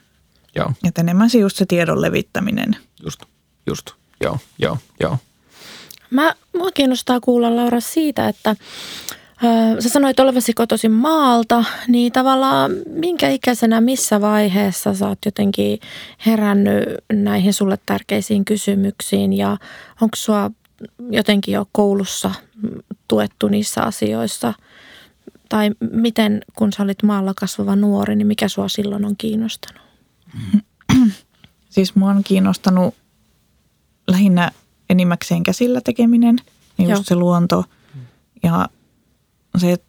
Joo, 0.57 0.73
Että 0.85 1.01
enemmän 1.01 1.31
se 1.31 1.39
just 1.39 1.57
se 1.57 1.67
tiedon 1.67 2.03
levittäminen. 2.03 2.77
just, 3.05 3.23
just, 3.67 3.91
joo, 4.21 4.39
joo, 4.59 4.79
joo. 5.01 5.19
Mä, 6.11 6.35
mua 6.57 6.71
kiinnostaa 6.71 7.21
kuulla 7.21 7.57
Laura 7.57 7.81
siitä, 7.81 8.29
että 8.29 8.57
sä 9.81 9.89
sanoit 9.89 10.21
olevasi 10.21 10.53
kotoisin 10.55 10.91
maalta, 10.93 11.65
niin 11.89 12.13
tavallaan 12.13 12.71
minkä 12.91 13.29
ikäisenä, 13.29 13.81
missä 13.81 14.21
vaiheessa 14.21 14.95
sä 14.95 15.09
oot 15.09 15.19
jotenkin 15.25 15.79
herännyt 16.27 16.85
näihin 17.13 17.55
sulle 17.55 17.79
tärkeisiin 17.87 18.45
kysymyksiin 18.45 19.33
ja 19.33 19.57
onko 20.01 20.17
sua 20.17 20.51
jotenkin 21.11 21.55
jo 21.55 21.67
koulussa 21.73 22.31
tuettu 23.09 23.49
niissä 23.49 23.83
asioissa? 23.83 24.55
Tai 25.49 25.71
miten, 25.93 26.41
kun 26.57 26.73
sä 26.73 26.83
olit 26.83 27.03
maalla 27.03 27.35
kasvava 27.35 27.77
nuori, 27.77 28.17
niin 28.17 28.27
mikä 28.27 28.49
sua 28.49 28.69
silloin 28.69 29.05
on 29.05 29.15
kiinnostanut? 29.19 29.83
Siis 31.71 31.95
mua 31.95 32.11
on 32.11 32.25
kiinnostanut 32.25 32.95
lähinnä 34.09 34.51
enimmäkseen 34.91 35.43
käsillä 35.43 35.81
tekeminen, 35.81 36.37
niin 36.79 36.89
Joo. 36.89 36.99
just 36.99 37.09
se 37.09 37.15
luonto. 37.15 37.65
Ja 38.43 38.69
se, 39.57 39.73
että 39.73 39.87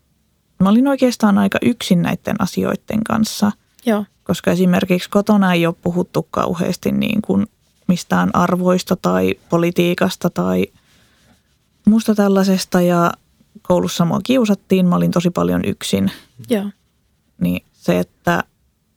mä 0.63 0.69
olin 0.69 0.87
oikeastaan 0.87 1.37
aika 1.37 1.59
yksin 1.61 2.01
näiden 2.01 2.35
asioiden 2.39 3.03
kanssa, 3.03 3.51
Joo, 3.85 4.05
koska 4.23 4.51
esimerkiksi 4.51 5.09
kotona 5.09 5.53
ei 5.53 5.65
ole 5.65 5.75
puhuttu 5.81 6.27
kauheasti 6.31 6.91
niin 6.91 7.21
kuin 7.21 7.47
mistään 7.87 8.29
arvoista 8.35 8.95
tai 8.95 9.35
politiikasta 9.49 10.29
tai 10.29 10.65
muusta 11.85 12.15
tällaisesta. 12.15 12.81
Ja 12.81 13.11
koulussa 13.61 14.05
mua 14.05 14.19
kiusattiin, 14.23 14.85
mä 14.85 14.95
olin 14.95 15.11
tosi 15.11 15.29
paljon 15.29 15.65
yksin. 15.65 16.11
joo, 16.49 16.65
Niin 17.41 17.65
se, 17.73 17.99
että 17.99 18.43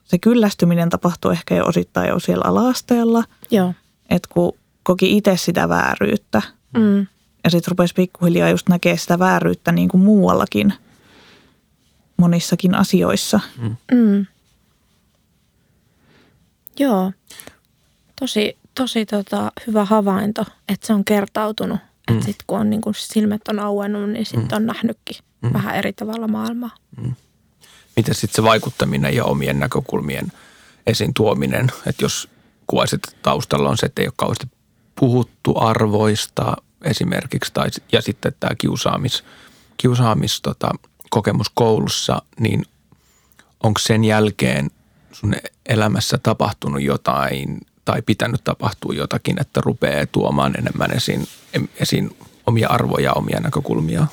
se 0.04 0.18
kyllästyminen 0.18 0.88
tapahtui 0.88 1.32
ehkä 1.32 1.54
jo 1.54 1.64
osittain 1.66 2.08
jo 2.08 2.18
siellä 2.18 2.44
ala-asteella– 2.46 3.24
joo. 3.50 3.74
että 4.10 4.28
kun 4.32 4.52
koki 4.82 5.16
itse 5.16 5.36
sitä 5.36 5.68
vääryyttä 5.68 6.42
Mm. 6.76 7.06
Ja 7.44 7.50
sitten 7.50 7.70
rupesi 7.70 7.94
pikkuhiljaa 7.94 8.50
just 8.50 8.68
näkee 8.68 8.96
sitä 8.96 9.18
vääryyttä 9.18 9.72
niin 9.72 9.88
kuin 9.88 10.02
muuallakin 10.02 10.74
monissakin 12.16 12.74
asioissa. 12.74 13.40
Mm. 13.92 14.26
Joo, 16.78 17.12
tosi, 18.20 18.56
tosi 18.74 19.06
tota, 19.06 19.52
hyvä 19.66 19.84
havainto, 19.84 20.44
että 20.68 20.86
se 20.86 20.92
on 20.92 21.04
kertautunut. 21.04 21.78
Mm. 21.78 22.14
Että 22.14 22.26
sitten 22.26 22.44
kun 22.46 22.58
on, 22.58 22.70
niin 22.70 22.80
kun 22.80 22.94
silmät 22.94 23.48
on 23.48 23.58
auennut, 23.58 24.10
niin 24.10 24.26
sitten 24.26 24.56
on 24.56 24.66
nähnytkin 24.66 25.16
mm. 25.42 25.52
vähän 25.52 25.76
eri 25.76 25.92
tavalla 25.92 26.28
maailmaa. 26.28 26.70
miten 27.96 28.14
sitten 28.14 28.34
se 28.36 28.42
vaikuttaminen 28.42 29.16
ja 29.16 29.24
omien 29.24 29.60
näkökulmien 29.60 30.32
esiin 30.86 31.14
tuominen, 31.14 31.72
että 31.86 32.04
jos 32.04 32.28
kuvaisit, 32.66 33.06
että 33.06 33.22
taustalla 33.22 33.68
on 33.68 33.78
se, 33.78 33.86
että 33.86 34.02
ei 34.02 34.08
ole 34.08 34.14
kauheasti 34.16 34.46
puhuttu 35.00 35.54
arvoista 35.58 36.56
esimerkiksi, 36.84 37.52
tai, 37.54 37.68
ja 37.92 38.02
sitten 38.02 38.34
tämä 38.40 38.54
kiusaamis, 38.54 39.24
kiusaamis 39.76 40.40
tota, 40.40 40.70
kokemus 41.10 41.50
koulussa, 41.54 42.22
niin 42.40 42.64
onko 43.62 43.78
sen 43.78 44.04
jälkeen 44.04 44.70
sun 45.12 45.34
elämässä 45.66 46.18
tapahtunut 46.22 46.82
jotain 46.82 47.60
tai 47.84 48.02
pitänyt 48.02 48.44
tapahtua 48.44 48.94
jotakin, 48.94 49.40
että 49.40 49.60
rupeaa 49.60 50.06
tuomaan 50.06 50.58
enemmän 50.58 50.90
esiin, 50.96 51.28
esiin 51.76 52.16
omia 52.46 52.68
arvoja, 52.68 53.12
omia 53.12 53.40
näkökulmia? 53.40 54.06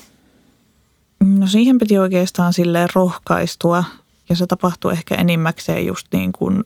No 1.19 1.47
siihen 1.47 1.77
piti 1.77 1.97
oikeastaan 1.97 2.53
silleen 2.53 2.89
rohkaistua 2.95 3.84
ja 4.29 4.36
se 4.36 4.47
tapahtui 4.47 4.91
ehkä 4.93 5.15
enimmäkseen 5.15 5.86
just 5.86 6.08
niin 6.13 6.32
kuin 6.32 6.63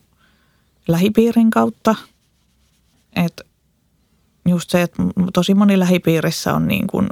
lähipiirin 0.87 1.49
kautta. 1.49 1.95
Että 3.25 3.43
just 4.49 4.69
se, 4.69 4.81
että 4.81 5.03
tosi 5.33 5.53
moni 5.53 5.79
lähipiirissä 5.79 6.53
on 6.53 6.67
niin 6.67 6.87
kuin 6.87 7.09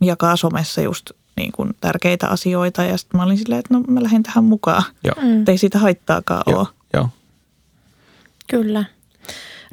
jakaa 0.00 0.36
somessa 0.36 0.80
just 0.80 1.10
niin 1.36 1.52
kuin 1.52 1.70
tärkeitä 1.80 2.28
asioita 2.28 2.84
ja 2.84 2.98
sitten 2.98 3.20
mä 3.20 3.24
olin 3.24 3.38
silleen, 3.38 3.58
että 3.58 3.74
no 3.74 3.80
mä 3.88 4.02
lähden 4.02 4.22
tähän 4.22 4.44
mukaan. 4.44 4.82
Joo, 5.04 5.14
Mm. 5.22 5.44
Ei 5.48 5.58
siitä 5.58 5.78
haittaakaan 5.78 6.42
ole. 6.46 6.54
joo, 6.56 6.66
joo. 6.94 7.08
Kyllä. 8.50 8.84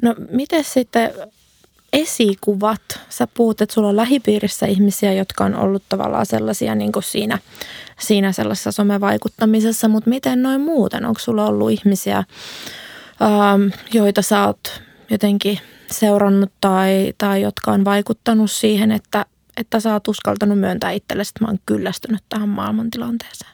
No 0.02 0.14
miten 0.30 0.64
sitten 0.64 1.12
esikuvat? 1.92 2.80
Sä 3.08 3.26
puhut, 3.26 3.60
että 3.60 3.74
sulla 3.74 3.88
on 3.88 3.96
lähipiirissä 3.96 4.66
ihmisiä, 4.66 5.12
jotka 5.12 5.44
on 5.44 5.54
ollut 5.54 5.82
tavallaan 5.88 6.26
sellaisia 6.26 6.74
niin 6.74 6.92
kuin 6.92 7.02
siinä, 7.02 7.38
siinä 8.00 8.32
sellaisessa 8.32 8.72
somevaikuttamisessa, 8.72 9.88
mutta 9.88 10.10
miten 10.10 10.42
noin 10.42 10.60
muuten? 10.60 11.04
Onko 11.04 11.20
sulla 11.20 11.46
ollut 11.46 11.70
ihmisiä, 11.70 12.16
ähm, 12.18 13.62
joita 13.92 14.22
sä 14.22 14.46
oot 14.46 14.82
jotenkin 15.10 15.58
seurannut 15.90 16.52
tai, 16.60 17.12
tai 17.18 17.42
jotka 17.42 17.72
on 17.72 17.84
vaikuttanut 17.84 18.50
siihen, 18.50 18.92
että, 18.92 19.26
että 19.56 19.80
sä 19.80 19.92
oot 19.92 20.08
uskaltanut 20.08 20.58
myöntää 20.58 20.90
itsellesi, 20.90 21.30
että 21.30 21.44
mä 21.44 21.48
oon 21.48 21.58
kyllästynyt 21.66 22.24
tähän 22.28 22.48
maailmantilanteeseen? 22.48 23.50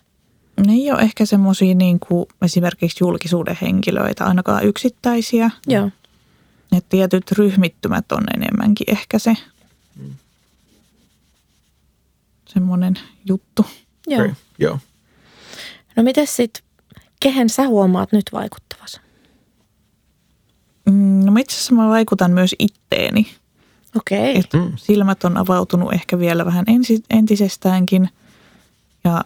Ne 0.66 0.72
ei 0.72 0.90
ole 0.90 1.00
ehkä 1.00 1.26
semmoisia 1.26 1.74
niin 1.74 2.00
kuin 2.00 2.26
esimerkiksi 2.42 3.04
julkisuuden 3.04 3.58
henkilöitä, 3.62 4.24
ainakaan 4.24 4.64
yksittäisiä. 4.64 5.50
Joo. 5.66 5.90
Ne 6.70 6.82
tietyt 6.88 7.32
ryhmittymät 7.32 8.12
on 8.12 8.24
enemmänkin 8.34 8.90
ehkä 8.90 9.18
se 9.18 9.36
semmoinen 12.54 12.94
juttu. 13.24 13.66
Joo. 14.06 14.20
Okay, 14.20 14.34
joo. 14.58 14.78
No 15.96 16.02
miten 16.02 16.26
sitten, 16.26 16.62
kehen 17.20 17.48
sä 17.48 17.66
huomaat 17.66 18.12
nyt 18.12 18.24
vaikuttavasi? 18.32 18.63
Mm, 20.90 21.24
No 21.24 21.32
mä 21.32 21.40
itse 21.40 21.56
asiassa 21.56 21.74
mä 21.74 21.88
vaikutan 21.88 22.30
myös 22.30 22.54
itteeni. 22.58 23.26
Okei. 23.96 24.38
Et 24.38 24.50
silmät 24.76 25.24
on 25.24 25.36
avautunut 25.36 25.92
ehkä 25.92 26.18
vielä 26.18 26.44
vähän 26.44 26.64
ensi, 26.68 27.02
entisestäänkin 27.10 28.08
ja 29.04 29.24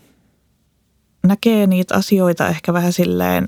näkee 1.23 1.66
niitä 1.66 1.94
asioita 1.94 2.49
ehkä 2.49 2.73
vähän 2.73 2.92
silleen, 2.92 3.47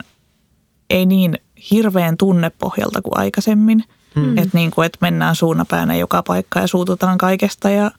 ei 0.90 1.06
niin 1.06 1.38
hirveän 1.70 2.16
tunnepohjalta 2.16 3.02
kuin 3.02 3.18
aikaisemmin. 3.18 3.84
Mm. 4.14 4.38
Että 4.38 4.50
niin 4.58 4.70
kuin, 4.70 4.86
että 4.86 4.98
mennään 5.00 5.36
suunapäänä 5.36 5.94
joka 5.96 6.22
paikka 6.22 6.60
ja 6.60 6.66
suututaan 6.66 7.18
kaikesta 7.18 7.70
ja 7.70 7.90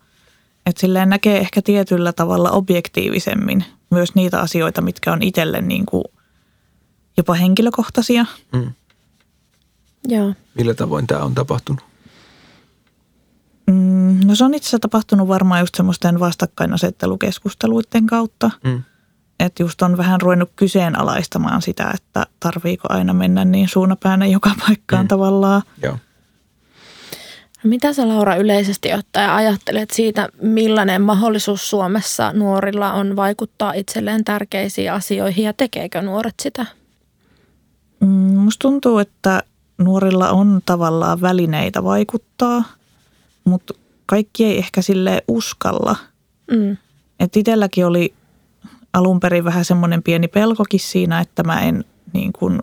Että 0.65 0.81
silleen 0.81 1.09
näkee 1.09 1.37
ehkä 1.37 1.61
tietyllä 1.61 2.13
tavalla 2.13 2.51
objektiivisemmin 2.51 3.65
myös 3.91 4.15
niitä 4.15 4.39
asioita, 4.39 4.81
mitkä 4.81 5.13
on 5.13 5.21
itselle 5.21 5.61
niin 5.61 5.85
kuin 5.85 6.03
jopa 7.17 7.33
henkilökohtaisia. 7.33 8.25
Mm. 8.53 8.71
Joo. 10.07 10.33
Millä 10.55 10.73
tavoin 10.73 11.07
tämä 11.07 11.23
on 11.23 11.35
tapahtunut? 11.35 11.83
Mm, 13.67 14.19
no 14.25 14.35
se 14.35 14.43
on 14.43 14.53
itse 14.53 14.67
asiassa 14.67 14.79
tapahtunut 14.79 15.27
varmaan 15.27 15.59
just 15.59 15.75
semmoisten 15.75 16.19
vastakkainasettelukeskusteluiden 16.19 18.07
kautta. 18.07 18.51
Mm. 18.63 18.83
Että 19.39 19.63
just 19.63 19.81
on 19.81 19.97
vähän 19.97 20.21
ruvennut 20.21 20.51
kyseenalaistamaan 20.55 21.61
sitä, 21.61 21.91
että 21.93 22.25
tarviiko 22.39 22.87
aina 22.89 23.13
mennä 23.13 23.45
niin 23.45 23.67
suunapäänä 23.67 24.25
joka 24.25 24.51
paikkaan 24.67 25.05
Mm. 25.05 25.07
tavallaan. 25.07 25.61
Joo. 25.83 25.97
No 27.63 27.67
mitä 27.69 27.93
sä 27.93 28.07
Laura 28.07 28.35
yleisesti 28.35 28.93
ottaen 28.93 29.29
ajattelet 29.29 29.89
siitä, 29.91 30.29
millainen 30.41 31.01
mahdollisuus 31.01 31.69
Suomessa 31.69 32.33
nuorilla 32.33 32.93
on 32.93 33.15
vaikuttaa 33.15 33.73
itselleen 33.73 34.23
tärkeisiin 34.23 34.91
asioihin 34.91 35.45
ja 35.45 35.53
tekeekö 35.53 36.01
nuoret 36.01 36.35
sitä? 36.41 36.65
Mm, 37.99 38.07
musta 38.37 38.61
tuntuu, 38.61 38.97
että 38.99 39.43
nuorilla 39.83 40.29
on 40.29 40.61
tavallaan 40.65 41.21
välineitä 41.21 41.83
vaikuttaa, 41.83 42.63
mutta 43.43 43.73
kaikki 44.05 44.45
ei 44.45 44.57
ehkä 44.57 44.81
sille 44.81 45.23
uskalla. 45.27 45.95
Mm. 46.51 46.77
Et 47.19 47.37
itselläkin 47.37 47.85
oli 47.85 48.13
alun 48.93 49.19
perin 49.19 49.43
vähän 49.43 49.65
semmoinen 49.65 50.03
pieni 50.03 50.27
pelkokin 50.27 50.79
siinä, 50.79 51.19
että 51.19 51.43
mä 51.43 51.61
en 51.61 51.85
niin 52.13 52.33
kuin 52.33 52.59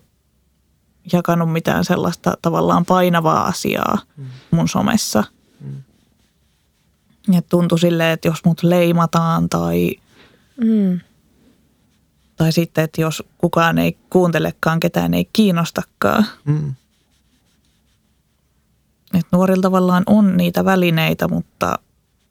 jakanut 1.12 1.52
mitään 1.52 1.85
sellaista 1.85 2.37
tavallaan 2.42 2.85
painavaa 2.85 3.46
asiaa 3.46 3.98
mun 4.50 4.68
somessa. 4.68 5.24
Ja 7.33 7.42
tuntui 7.42 7.78
silleen, 7.78 8.12
että 8.12 8.28
jos 8.28 8.44
mut 8.44 8.62
leimataan 8.62 9.48
tai, 9.48 9.90
Mm. 10.64 11.00
tai 12.37 12.52
sitten, 12.52 12.85
että 12.85 13.00
jos 13.00 13.22
kukaan 13.38 13.78
ei 13.78 13.96
kuuntelekaan, 14.11 14.81
ketään 14.81 15.14
ei 15.14 15.28
kiinnostakaan. 15.33 16.26
Mm. 16.44 16.74
Että 19.14 19.37
nuorilla 19.37 19.62
tavallaan 19.62 20.03
on 20.07 20.37
niitä 20.37 20.64
välineitä, 20.64 21.29
mutta 21.29 21.79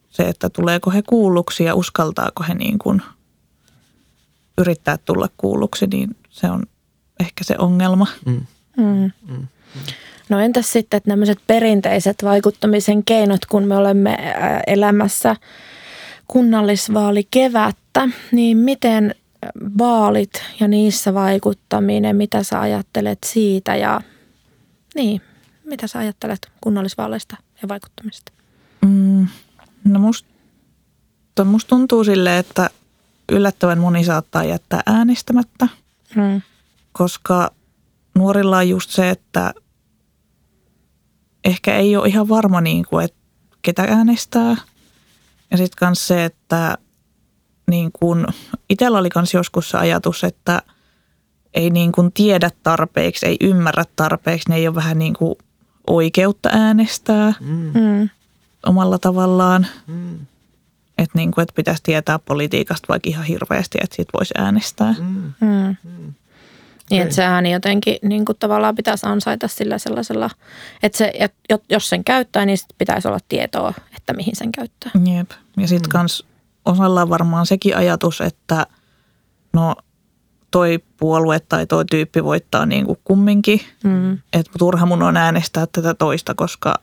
se, 0.10 0.24
että 0.24 0.50
tuleeko 0.50 0.92
he 0.92 1.02
kuulluksi 1.02 1.63
ja 1.63 1.76
uskaltaako 1.76 2.44
he 2.48 2.54
niin 2.54 2.80
kuin 2.80 3.02
yrittää 4.58 4.98
tulla 4.98 5.30
kuulluksi, 5.38 5.88
niin 5.88 6.16
se 6.30 6.50
on 6.50 6.63
ehkä 7.20 7.44
se 7.44 7.56
ongelma. 7.58 8.08
Mm. 8.26 8.42
Mm. 8.78 9.12
No 10.30 10.40
entäs 10.40 10.72
sitten 10.72 10.98
että 10.98 11.08
tämmöiset 11.10 11.40
perinteiset 11.48 12.24
vaikuttamisen 12.24 13.04
keinot, 13.04 13.46
kun 13.46 13.63
me 13.63 13.78
olemme 13.78 14.18
ää, 14.20 14.62
elämässä 14.68 15.36
kunnallisvaalikevättä, 16.28 18.10
niin 18.32 18.58
miten 18.58 19.16
vaalit 19.78 20.44
ja 20.60 20.68
niissä 20.68 21.13
vaikuttaminen, 21.13 22.16
mitä 22.16 22.44
sä 22.44 22.62
ajattelet 22.62 23.20
siitä 23.26 23.76
ja 23.76 24.02
niin, 24.96 25.22
mitä 25.68 25.88
sä 25.88 26.00
ajattelet 26.00 26.52
kunnallisvaaleista 26.62 27.38
ja 27.62 27.68
vaikuttamisesta? 27.68 28.32
Mm, 28.82 29.28
no 29.84 30.00
musta 30.00 30.28
must 31.46 31.68
tuntuu 31.68 32.04
sille, 32.04 32.38
että 32.38 32.70
yllättävän 33.32 33.80
moni 33.80 34.04
saattaa 34.04 34.44
jättää 34.44 34.82
äänestämättä, 34.86 35.68
Mm. 36.16 36.42
koska 36.92 37.52
nuorilla 38.16 38.58
on 38.58 38.70
just 38.70 38.90
se, 38.90 39.10
että 39.10 39.54
ehkä 41.46 41.76
ei 41.76 41.96
ole 41.96 42.08
ihan 42.08 42.30
varma, 42.30 42.62
niin 42.62 42.86
kuin, 42.90 43.06
että 43.06 43.18
ketä 43.62 43.84
äänestää. 43.84 44.56
Ja 45.52 45.58
sitten 45.58 45.88
myös 45.88 46.08
se, 46.08 46.26
että 46.26 46.78
niin 47.68 47.92
kuin, 48.00 48.26
itsellä 48.70 48.98
oli 48.98 49.10
myös 49.16 49.34
joskus 49.34 49.70
se 49.70 49.78
ajatus, 49.78 50.24
että 50.24 50.62
ei 51.54 51.70
niin 51.70 51.92
kuin 51.92 52.12
tiedä 52.12 52.50
tarpeeksi, 52.64 53.26
ei 53.26 53.38
ymmärrä 53.42 53.84
tarpeeksi, 53.96 54.50
ne 54.50 54.56
ei 54.56 54.68
ole 54.68 54.76
vähän 54.76 55.00
niin 55.00 55.14
kuin 55.14 55.36
oikeutta 55.88 56.50
äänestää 56.52 57.34
Mm. 57.39 57.71
Mm. 57.73 58.10
omalla 58.65 58.97
tavallaan. 59.00 59.67
Mm. 59.88 60.19
Että 60.97 61.12
niin 61.17 61.32
kuin, 61.32 61.43
että 61.43 61.54
pitäisi 61.56 61.84
tietää 61.84 62.19
politiikasta 62.19 62.86
vaikka 62.89 63.10
ihan 63.10 63.26
hirveästi, 63.26 63.78
että 63.82 63.95
siitä 63.95 64.10
voisi 64.13 64.34
äänestää. 64.38 64.95
Mm. 65.00 65.34
Mm. 65.41 65.76
Mm. 65.84 66.13
Niin, 66.89 67.02
että 67.02 67.15
se 67.15 67.23
ääni 67.23 67.52
jotenkin 67.52 67.97
niin 68.04 68.26
kuin 68.26 68.38
tavallaan 68.39 68.76
pitäisi 68.76 69.06
ansaita 69.08 69.47
sillä 69.47 69.78
sellaisella, 69.78 70.30
että 70.84 70.97
se, 70.97 71.12
et, 71.19 71.34
jo- 71.50 71.63
jos 71.69 71.89
sen 71.89 72.04
käyttää, 72.04 72.45
niin 72.45 72.58
sit 72.58 72.67
pitäisi 72.78 73.08
olla 73.08 73.19
tietoa, 73.30 73.73
että 73.97 74.13
mihin 74.13 74.36
sen 74.36 74.52
käyttää. 74.52 74.91
Jep. 75.17 75.32
Ja 75.58 75.67
sitten 75.67 75.89
kans 75.89 76.26
osalla 76.65 77.02
on 77.02 77.10
varmaan 77.10 77.45
sekin 77.45 77.78
ajatus, 77.78 78.21
että 78.21 78.65
no 79.54 79.76
toi 80.58 80.80
puolue 80.98 81.39
tai 81.39 81.67
toi 81.67 81.86
tyyppi 81.86 82.24
voittaa 82.24 82.65
niin 82.65 82.86
kuin 82.86 83.00
kumminkin. 83.04 83.62
Mm. 83.84 84.13
Että 84.34 84.52
turha 84.58 84.86
mun 84.86 85.04
on 85.04 85.17
äänestää 85.17 85.67
tätä 85.72 85.93
toista, 85.93 86.34
koska 86.34 86.76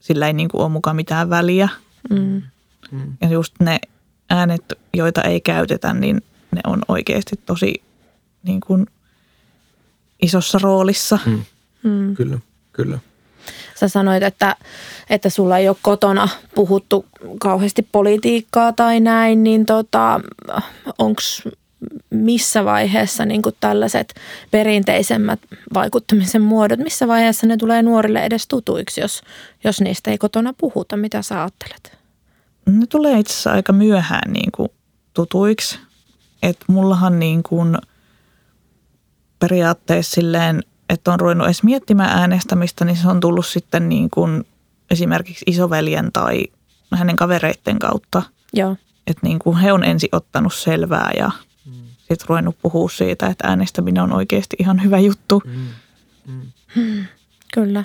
sillä 0.00 0.26
ei 0.26 0.32
niin 0.32 0.48
kuin 0.48 0.60
ole 0.60 0.68
mukaan 0.68 0.96
mitään 0.96 1.30
väliä. 1.30 1.68
Mm. 2.10 2.42
Mm. 2.90 3.12
Ja 3.20 3.28
just 3.28 3.54
ne 3.60 3.78
äänet, 4.30 4.78
joita 4.94 5.22
ei 5.22 5.40
käytetä, 5.40 5.92
niin 5.92 6.22
ne 6.50 6.60
on 6.66 6.82
oikeasti 6.88 7.40
tosi 7.46 7.82
niin 8.42 8.60
kuin 8.60 8.86
isossa 10.22 10.58
roolissa. 10.62 11.18
Mm. 11.26 11.42
Mm. 11.82 12.16
Kyllä, 12.16 12.38
kyllä. 12.72 12.98
Sä 13.74 13.88
sanoit, 13.88 14.22
että, 14.22 14.56
että 15.10 15.30
sulla 15.30 15.58
ei 15.58 15.68
ole 15.68 15.76
kotona 15.82 16.28
puhuttu 16.54 17.06
kauheasti 17.40 17.88
politiikkaa 17.92 18.72
tai 18.72 19.00
näin, 19.00 19.44
niin 19.44 19.66
tota, 19.66 20.20
onko 20.98 21.20
missä 22.10 22.64
vaiheessa 22.64 23.24
niin 23.24 23.42
tällaiset 23.60 24.14
perinteisemmät 24.50 25.40
vaikuttamisen 25.74 26.42
muodot, 26.42 26.78
missä 26.78 27.08
vaiheessa 27.08 27.46
ne 27.46 27.56
tulee 27.56 27.82
nuorille 27.82 28.24
edes 28.24 28.48
tutuiksi, 28.48 29.00
jos, 29.00 29.22
jos 29.64 29.80
niistä 29.80 30.10
ei 30.10 30.18
kotona 30.18 30.52
puhuta? 30.58 30.96
Mitä 30.96 31.22
sä 31.22 31.40
ajattelet? 31.40 31.98
Ne 32.66 32.86
tulee 32.86 33.18
itse 33.18 33.32
asiassa 33.32 33.52
aika 33.52 33.72
myöhään 33.72 34.32
niin 34.32 34.52
kuin 34.52 34.68
tutuiksi. 35.14 35.78
Että 36.42 36.64
mullahan 36.68 37.18
niin 37.18 37.42
kuin 37.42 37.78
periaatteessa 39.38 40.14
silleen, 40.14 40.62
että 40.88 41.12
on 41.12 41.20
ruvennut 41.20 41.46
edes 41.46 41.62
miettimään 41.62 42.18
äänestämistä, 42.18 42.84
niin 42.84 42.96
se 42.96 43.08
on 43.08 43.20
tullut 43.20 43.46
sitten 43.46 43.88
niin 43.88 44.10
kuin 44.10 44.44
esimerkiksi 44.90 45.44
isoveljen 45.46 46.12
tai 46.12 46.44
hänen 46.94 47.16
kavereitten 47.16 47.78
kautta. 47.78 48.22
Joo. 48.52 48.76
Että 49.06 49.26
niin 49.26 49.38
kuin 49.38 49.56
he 49.56 49.72
on 49.72 49.84
ensin 49.84 50.08
ottanut 50.12 50.54
selvää 50.54 51.10
ja 51.18 51.30
sitten 52.12 52.28
ruvennut 52.28 52.56
puhua 52.62 52.88
siitä, 52.88 53.26
että 53.26 53.48
äänestäminen 53.48 54.02
on 54.02 54.12
oikeasti 54.12 54.56
ihan 54.58 54.82
hyvä 54.82 54.98
juttu. 54.98 55.42
Mm. 55.44 57.04
Kyllä. 57.54 57.84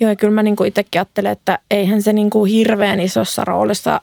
Joo, 0.00 0.10
ja 0.10 0.16
kyllä 0.16 0.34
mä 0.34 0.42
niin 0.42 0.56
itsekin 0.66 0.98
ajattelen, 1.00 1.32
että 1.32 1.58
eihän 1.70 2.02
se 2.02 2.12
niin 2.12 2.30
kuin 2.30 2.52
hirveän 2.52 3.00
isossa 3.00 3.44
roolissa 3.44 4.00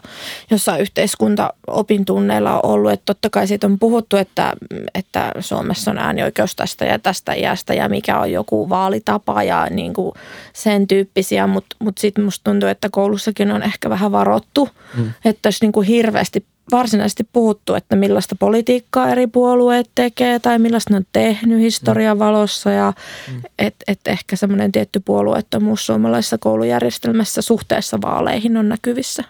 jossain 0.51 0.81
yhteiskuntaopintunneilla 0.81 2.53
ole 2.53 2.73
ollut. 2.73 2.91
Että 2.91 3.05
totta 3.05 3.29
kai 3.29 3.47
siitä 3.47 3.67
on 3.67 3.79
puhuttu, 3.79 4.17
että, 4.17 4.53
että 4.95 5.31
Suomessa 5.39 5.91
on 5.91 5.97
äänioikeus 5.97 6.55
tästä 6.55 6.85
ja 6.85 6.99
tästä 6.99 7.33
iästä 7.33 7.73
ja 7.73 7.89
mikä 7.89 8.19
on 8.19 8.31
joku 8.31 8.69
vaalitapa 8.69 9.43
ja 9.43 9.67
niin 9.69 9.93
kuin 9.93 10.13
sen 10.53 10.87
tyyppisiä. 10.87 11.47
Mutta 11.47 11.75
mut, 11.79 11.85
mut 11.85 11.97
sitten 11.97 12.23
musta 12.23 12.51
tuntuu, 12.51 12.69
että 12.69 12.89
koulussakin 12.91 13.51
on 13.51 13.63
ehkä 13.63 13.89
vähän 13.89 14.11
varottu, 14.11 14.69
mm. 14.97 15.11
että 15.25 15.47
olisi 15.47 15.65
niin 15.65 15.71
kuin 15.71 15.87
hirveästi 15.87 16.45
varsinaisesti 16.71 17.23
puhuttu, 17.34 17.73
että 17.73 17.95
millaista 17.95 18.36
politiikkaa 18.36 19.10
eri 19.10 19.28
puolueet 19.28 19.89
tekee 19.95 20.39
tai 20.39 20.60
millaista 20.60 20.93
ne 20.93 20.97
on 20.97 21.06
tehnyt 21.13 21.60
historian 21.60 22.19
valossa 22.19 22.71
ja 22.71 22.93
mm. 23.32 23.41
että 23.60 23.84
et 23.88 23.99
ehkä 24.06 24.36
semmoinen 24.36 24.71
tietty 24.71 24.99
puolueettomuus 24.99 25.86
suomalaisessa 25.86 26.38
koulujärjestelmässä 26.38 27.41
suhteessa 27.41 28.02
vaaleihin 28.02 28.58
on 28.58 28.69
näkyvissä. 28.69 29.23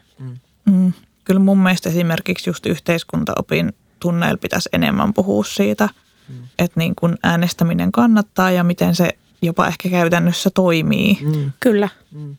Mm. 0.65 0.93
Kyllä 1.23 1.39
mun 1.39 1.57
mielestä 1.57 1.89
esimerkiksi 1.89 2.49
just 2.49 2.65
yhteiskuntaopin 2.65 3.73
tunneilla 3.99 4.37
pitäisi 4.37 4.69
enemmän 4.73 5.13
puhua 5.13 5.43
siitä, 5.43 5.89
mm. 6.29 6.35
että 6.59 6.79
niin 6.79 6.95
kun 6.95 7.17
äänestäminen 7.23 7.91
kannattaa 7.91 8.51
ja 8.51 8.63
miten 8.63 8.95
se 8.95 9.09
jopa 9.41 9.67
ehkä 9.67 9.89
käytännössä 9.89 10.49
toimii. 10.49 11.17
Mm. 11.21 11.51
Kyllä. 11.59 11.89
Mm. 12.11 12.37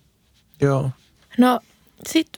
Joo. 0.60 0.90
No 1.38 1.60
sit 2.08 2.28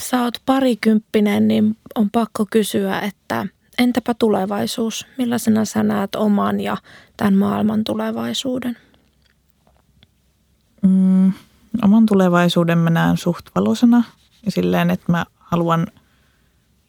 sä 0.00 0.22
oot 0.22 0.42
parikymppinen, 0.46 1.48
niin 1.48 1.76
on 1.94 2.10
pakko 2.10 2.46
kysyä, 2.50 3.00
että 3.00 3.46
entäpä 3.78 4.14
tulevaisuus? 4.14 5.06
Millaisena 5.18 5.64
sä 5.64 5.82
näet 5.82 6.14
oman 6.14 6.60
ja 6.60 6.76
tämän 7.16 7.34
maailman 7.34 7.84
tulevaisuuden? 7.84 8.76
Mm, 10.82 11.32
oman 11.82 12.06
tulevaisuuden 12.06 12.78
mä 12.78 12.90
näen 12.90 13.16
suht 13.16 13.46
valoisena 13.54 14.04
ja 14.44 14.50
silleen, 14.50 14.90
että 14.90 15.12
mä 15.12 15.26
haluan 15.38 15.86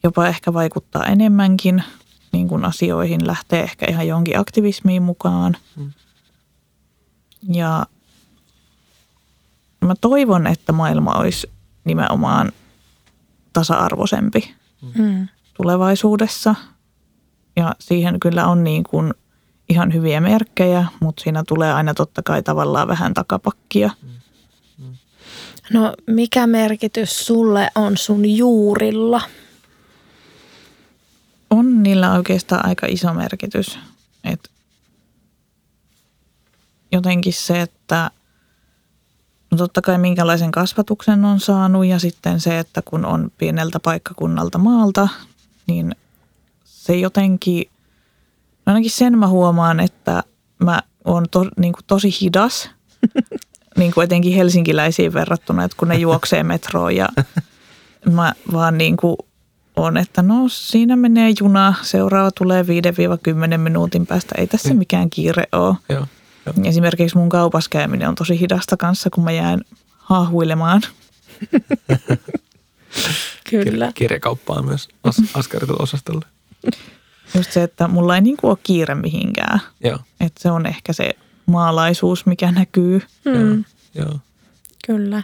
jopa 0.02 0.26
ehkä 0.26 0.52
vaikuttaa 0.52 1.06
enemmänkin 1.06 1.82
niin 2.32 2.48
kuin 2.48 2.64
asioihin, 2.64 3.26
lähtee 3.26 3.62
ehkä 3.62 3.86
ihan 3.88 4.08
jonkin 4.08 4.38
aktivismiin 4.38 5.02
mukaan. 5.02 5.56
Mm. 5.76 5.92
Ja 7.52 7.86
mä 9.80 9.94
toivon, 10.00 10.46
että 10.46 10.72
maailma 10.72 11.14
olisi 11.14 11.50
nimenomaan 11.84 12.52
tasa-arvoisempi 13.52 14.54
Mm. 14.94 15.28
tulevaisuudessa. 15.54 16.54
Ja 17.56 17.74
siihen 17.80 18.20
kyllä 18.20 18.46
on 18.46 18.64
niin 18.64 18.82
kuin 18.82 19.14
ihan 19.68 19.94
hyviä 19.94 20.20
merkkejä, 20.20 20.86
mutta 21.00 21.22
siinä 21.22 21.44
tulee 21.48 21.72
aina 21.72 21.94
totta 21.94 22.22
kai 22.22 22.42
tavallaan 22.42 22.88
vähän 22.88 23.14
takapakkia. 23.14 23.90
No 25.72 25.94
mikä 26.06 26.46
merkitys 26.46 27.26
sulle 27.26 27.70
on 27.74 27.96
sun 27.96 28.36
juurilla? 28.36 29.20
On 31.50 31.82
niillä 31.82 32.12
oikeastaan 32.12 32.66
aika 32.66 32.86
iso 32.86 33.14
merkitys. 33.14 33.78
Et 34.24 34.50
jotenkin 36.92 37.32
se, 37.32 37.60
että 37.60 38.10
no 39.52 39.58
totta 39.58 39.82
kai 39.82 39.98
minkälaisen 39.98 40.50
kasvatuksen 40.50 41.24
on 41.24 41.40
saanut 41.40 41.86
ja 41.86 41.98
sitten 41.98 42.40
se, 42.40 42.58
että 42.58 42.82
kun 42.84 43.04
on 43.04 43.32
pieneltä 43.38 43.80
paikkakunnalta 43.80 44.58
maalta, 44.58 45.08
niin 45.66 45.94
se 46.64 46.96
jotenkin, 46.96 47.64
no 48.66 48.72
ainakin 48.72 48.90
sen 48.90 49.18
mä 49.18 49.28
huomaan, 49.28 49.80
että 49.80 50.22
mä 50.58 50.82
oon 51.04 51.26
to, 51.30 51.46
niin 51.56 51.72
kuin 51.72 51.84
tosi 51.86 52.10
hidas, 52.20 52.70
niin 53.78 53.92
kuin 53.92 54.04
etenkin 54.04 54.34
helsinkiläisiin 54.34 55.14
verrattuna, 55.14 55.64
että 55.64 55.76
kun 55.76 55.88
ne 55.88 55.94
juoksee 55.94 56.42
metroon 56.42 56.96
ja 56.96 57.08
mä 58.10 58.32
vaan 58.52 58.78
niin 58.78 58.96
kuin 58.96 59.16
on, 59.76 59.96
että 59.96 60.22
no 60.22 60.48
siinä 60.48 60.96
menee 60.96 61.32
juna, 61.40 61.74
seuraava 61.82 62.30
tulee 62.30 62.62
5-10 63.54 63.58
minuutin 63.58 64.06
päästä, 64.06 64.34
ei 64.38 64.46
tässä 64.46 64.74
mikään 64.74 65.10
kiire 65.10 65.44
ole. 65.52 65.76
Joo. 65.88 66.06
Joo. 66.46 66.54
Esimerkiksi 66.64 67.16
mun 67.18 67.28
kaupassa 67.28 67.70
käyminen 67.70 68.08
on 68.08 68.14
tosi 68.14 68.40
hidasta 68.40 68.76
kanssa, 68.76 69.10
kun 69.10 69.24
mä 69.24 69.32
jään 69.32 69.60
haahuilemaan. 69.98 70.82
Kyllä. 73.50 73.88
Kir- 73.88 73.92
kirjakauppaan 73.94 74.64
myös 74.64 74.88
as- 75.04 75.22
askarteluosastolle. 75.34 76.26
Just 77.34 77.52
se, 77.52 77.62
että 77.62 77.88
mulla 77.88 78.14
ei 78.14 78.20
niin 78.20 78.36
kuin 78.36 78.50
ole 78.50 78.58
kiire 78.62 78.94
mihinkään. 78.94 79.60
Joo. 79.84 79.98
Että 80.20 80.42
se 80.42 80.50
on 80.50 80.66
ehkä 80.66 80.92
se 80.92 81.10
maalaisuus, 81.46 82.26
mikä 82.26 82.52
näkyy. 82.52 83.02
Mm. 83.24 83.64
Joo. 83.94 84.18
Kyllä. 84.86 85.22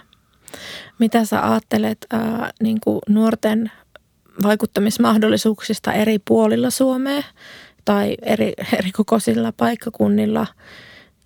Mitä 0.99 1.25
sä 1.25 1.51
ajattelet 1.51 2.07
ää, 2.11 2.51
niin 2.63 2.81
kuin 2.81 2.99
nuorten 3.09 3.73
vaikuttamismahdollisuuksista 4.43 5.93
eri 5.93 6.19
puolilla 6.19 6.71
Suomea 6.71 7.23
tai 7.85 8.17
eri, 8.23 8.53
eri 8.79 8.93
kokoisilla 8.93 9.53
paikkakunnilla 9.53 10.47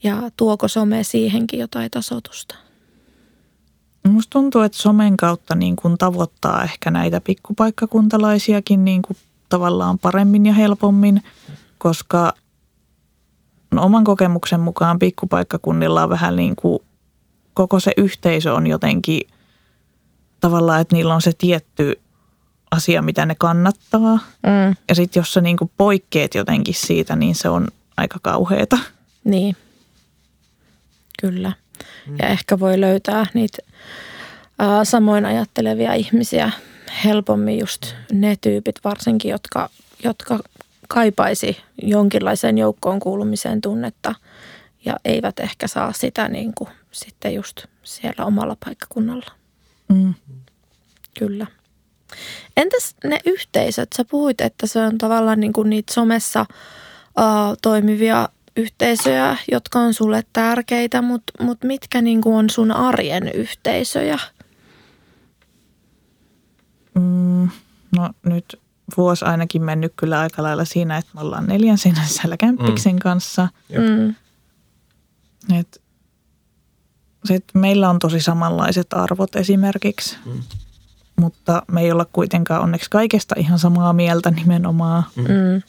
ja 0.03 0.31
tuoko 0.37 0.69
some 0.69 1.05
siihenkin 1.05 1.61
jotain 1.61 1.91
tasotusta? 1.91 2.55
Musta 4.09 4.31
tuntuu, 4.31 4.61
että 4.61 4.79
somen 4.79 5.17
kautta 5.17 5.55
niin 5.55 5.77
kuin 5.77 5.99
tavoittaa 5.99 6.65
ehkä 6.65 6.91
näitä 6.91 7.21
pikkupaikkakuntalaisiakin 7.21 8.85
niin 8.85 9.03
kuin 9.03 9.17
tavallaan 9.49 9.99
paremmin 9.99 10.47
ja 10.47 10.53
helpommin, 10.53 11.23
koska 11.79 12.33
no, 13.71 13.83
oman 13.83 14.05
kokemuksen 14.05 14.61
mukaan 14.61 14.99
pikkupaikkakunnilla 14.99 16.03
on 16.03 16.09
vähän 16.09 16.37
niin 16.37 16.57
kuin 16.57 16.79
koko 17.55 17.81
se 17.81 17.93
yhteisö 17.97 18.55
on 18.55 18.67
jotenkin 18.67 19.21
tavallaan, 20.41 20.81
että 20.81 20.97
niillä 20.97 21.15
on 21.15 21.23
se 21.23 21.33
tietty 21.39 22.01
asia, 22.71 23.03
mitä 23.03 23.27
ne 23.27 23.35
kannattaa. 23.35 24.15
Mm. 24.43 24.77
Ja 24.89 24.95
sitten 24.95 25.21
jos 25.21 25.33
sä 25.33 25.41
niin 25.41 25.57
kuin 25.57 25.71
poikkeet 25.77 26.35
jotenkin 26.35 26.75
siitä, 26.75 27.17
niin 27.17 27.35
se 27.35 27.49
on 27.49 27.69
aika 27.97 28.19
kauheeta. 28.23 28.79
Niin, 29.25 29.57
kyllä. 31.21 31.53
Ja 32.19 32.29
ehkä 32.29 32.59
voi 32.61 32.81
löytää 32.81 33.27
niitä 33.35 33.59
ää, 34.59 34.85
samoin 34.85 35.27
ajattelevia 35.27 35.95
ihmisiä 35.95 36.51
helpommin 37.05 37.59
just 37.59 37.95
ne 38.13 38.37
tyypit 38.41 38.81
varsinkin, 38.85 39.31
jotka, 39.31 39.71
jotka 40.05 40.39
kaipaisi 40.89 41.57
jonkinlaiseen 41.83 42.59
joukkoon 42.59 43.01
kuulumiseen 43.01 43.61
tunnetta 43.61 44.15
ja 44.85 44.97
eivät 45.05 45.41
ehkä 45.41 45.69
saa 45.69 45.93
sitä 45.93 46.29
niin 46.29 46.53
kuin 46.55 46.71
sitten 46.91 47.35
just 47.35 47.67
siellä 47.83 48.27
omalla 48.27 48.57
paikkakunnalla. 48.65 49.33
Mm. 49.89 50.15
Kyllä. 51.19 51.47
Entäs 52.57 52.95
ne 53.05 53.19
yhteisöt? 53.27 53.89
Sä 53.97 54.05
puhuit, 54.05 54.41
että 54.41 54.67
se 54.67 54.81
on 54.81 54.99
tavallaan 54.99 55.41
niin 55.41 55.53
kuin 55.53 55.71
niitä 55.71 55.95
somessa 55.95 56.41
uh, 56.41 57.57
toimivia 57.63 58.29
yhteisöjä, 58.57 59.37
jotka 59.53 59.79
on 59.79 59.95
sulle 59.95 60.23
tärkeitä, 60.33 61.03
mutta 61.03 61.33
mut 61.45 61.59
mitkä 61.65 62.03
niin 62.03 62.21
kuin 62.21 62.37
on 62.37 62.51
sun 62.51 62.71
arjen 62.73 63.29
yhteisöjä? 63.29 64.19
Mm, 66.95 67.49
no 67.97 68.11
nyt 68.27 68.61
vuosi 68.97 69.25
ainakin 69.25 69.63
mennyt 69.63 69.93
kyllä 69.97 70.21
aika 70.21 70.43
lailla 70.43 70.65
siinä, 70.65 70.97
että 70.97 71.11
me 71.15 71.21
ollaan 71.21 71.47
neljän 71.47 71.79
seinän 71.79 72.07
sisällä 72.07 72.37
kämppiksen 72.37 72.99
kanssa. 72.99 73.49
Jep. 73.69 73.83
Mm, 73.83 74.15
Et, 75.59 75.83
se, 77.25 77.35
että 77.35 77.59
meillä 77.59 77.91
on 77.91 77.99
tosi 77.99 78.21
samanlaiset 78.21 78.93
arvot 78.93 79.37
esimerkiksi, 79.37 80.17
Mm. 80.27 80.43
mutta 81.21 81.63
me 81.73 81.81
ei 81.81 81.93
olla 81.93 82.05
kuitenkaan 82.13 82.63
onneksi 82.63 82.91
kaikesta 82.91 83.35
ihan 83.39 83.59
samaa 83.59 83.93
mieltä 83.93 84.31
nimenomaan. 84.31 85.03
mm, 85.17 85.63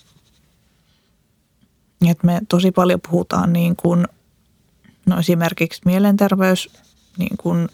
Et 2.11 2.23
me 2.23 2.41
tosi 2.49 2.71
paljon 2.71 3.01
puhutaan 3.09 3.53
niin 3.53 3.75
kuin, 3.75 4.07
no 5.05 5.19
esimerkiksi 5.19 5.81
mielenterveys, 5.85 6.69
niin 7.17 7.37
kuin 7.37 7.69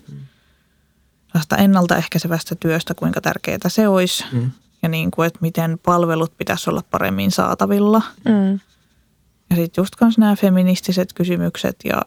ennaltaehkäisevästä 1.57 2.55
työstä, 2.55 2.93
kuinka 2.95 3.21
tärkeää 3.21 3.57
se 3.67 3.87
olisi. 3.87 4.23
Mm. 4.31 4.51
Ja 4.81 4.89
niin 4.89 5.11
kuin, 5.11 5.27
että 5.27 5.39
miten 5.41 5.79
palvelut 5.85 6.37
pitäisi 6.37 6.69
olla 6.69 6.83
paremmin 6.91 7.31
saatavilla. 7.31 8.01
mm, 8.25 8.59
Ja 9.49 9.55
sitten 9.55 9.81
just 9.81 9.95
kanssa 9.95 10.21
nämä 10.21 10.35
feministiset 10.35 11.13
kysymykset 11.13 11.75
ja 11.85 12.01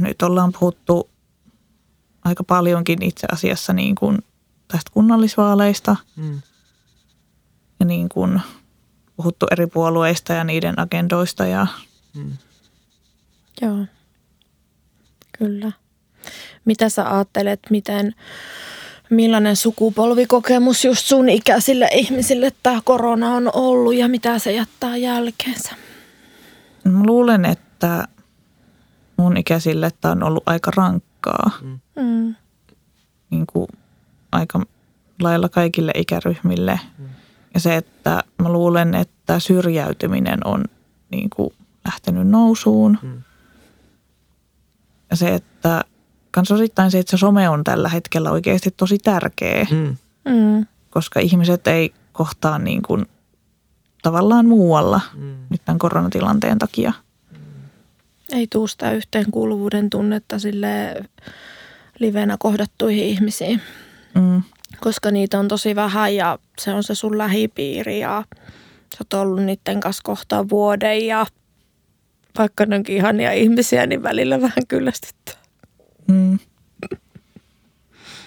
nyt 0.00 0.22
ollaan 0.22 0.52
puhuttu 0.52 1.10
aika 2.24 2.44
paljonkin 2.44 3.02
itse 3.02 3.26
asiassa 3.32 3.72
niin 3.72 3.94
kuin 3.94 4.18
tästä 4.68 4.90
kunnallisvaaleista 4.94 5.96
Mm. 6.16 6.42
ja 7.80 7.86
niin 7.86 8.08
kuin 8.08 8.40
puhuttu 9.20 9.46
eri 9.50 9.66
puolueista 9.66 10.32
ja 10.32 10.44
niiden 10.44 10.78
agendoista 10.80 11.46
ja 11.46 11.66
Mm. 12.16 12.32
joo, 13.62 13.84
kyllä. 15.38 15.72
Mitä 16.64 16.88
sä 16.88 17.14
ajattelet, 17.14 17.60
miten, 17.70 18.14
millainen 19.10 19.56
sukupolvikokemus 19.56 20.84
just 20.84 21.06
sun 21.06 21.28
ikäisille 21.28 21.88
ihmisille 21.92 22.52
tämä 22.62 22.80
korona 22.84 23.34
on 23.34 23.50
ollut 23.54 23.94
ja 23.94 24.08
mitä 24.08 24.38
se 24.38 24.52
jättää 24.52 24.96
jälkeensä? 24.96 25.74
mä 26.84 27.02
luulen, 27.06 27.44
että 27.44 28.08
mun 29.16 29.36
ikäisille 29.36 29.90
tämä 30.00 30.12
on 30.12 30.22
ollut 30.22 30.42
aika 30.46 30.70
rankkaa 30.76 31.50
Mm, 31.96 32.34
niin 33.30 33.46
kuin 33.46 33.66
aika 34.32 34.60
lailla 35.20 35.48
kaikille 35.48 35.92
ikäryhmille. 35.94 36.80
Ja 37.54 37.60
se, 37.60 37.76
että 37.76 38.24
mä 38.42 38.48
luulen, 38.52 38.94
että 38.94 39.38
syrjäytyminen 39.38 40.46
on 40.46 40.64
niin 41.10 41.30
kuin 41.30 41.50
lähtenyt 41.84 42.28
nousuun. 42.28 42.98
Mm. 43.02 43.22
Ja 45.10 45.16
se, 45.16 45.34
että 45.34 45.84
kans 46.30 46.50
osittain 46.52 46.90
se, 46.90 46.98
että 46.98 47.10
se 47.10 47.16
some 47.16 47.48
on 47.48 47.64
tällä 47.64 47.88
hetkellä 47.88 48.30
oikeasti 48.30 48.70
tosi 48.76 48.98
tärkeä, 48.98 49.66
Mm. 49.70 49.96
mm, 50.32 50.66
koska 50.90 51.20
ihmiset 51.20 51.66
ei 51.66 51.94
kohtaa 52.12 52.58
niin 52.58 52.82
kuin 52.82 53.06
tavallaan 54.02 54.46
muualla 54.46 55.00
Mm. 55.14 55.34
nyt 55.50 55.60
tämän 55.64 55.78
koronatilanteen 55.78 56.58
takia. 56.58 56.92
ei 58.32 58.46
tuu 58.46 58.66
sitä 58.66 58.92
yhteenkuuluvuuden 58.92 59.90
tunnetta 59.90 60.38
sille 60.38 60.94
livenä 61.98 62.36
kohdattuihin 62.38 63.04
ihmisiin, 63.04 63.60
Mm. 64.14 64.42
Koska 64.80 65.10
niitä 65.10 65.38
on 65.38 65.48
tosi 65.48 65.76
vähän 65.76 66.14
ja 66.14 66.38
se 66.58 66.72
on 66.72 66.82
se 66.82 66.94
sun 66.94 67.18
lähipiiri 67.18 68.00
ja 68.00 68.24
sä 68.96 68.96
oot 69.00 69.12
ollut 69.12 69.42
niiden 69.42 69.80
kanssa 69.80 70.00
kohta 70.04 70.48
vuoden 70.48 71.06
ja 71.06 71.26
vaikka 72.38 72.66
ne 72.66 72.76
onkin 72.76 72.96
ihania 72.96 73.32
ihmisiä, 73.32 73.86
niin 73.86 74.02
välillä 74.02 74.40
vähän 74.40 74.66
kyllästyttää. 74.68 75.34
Mm. 76.06 76.38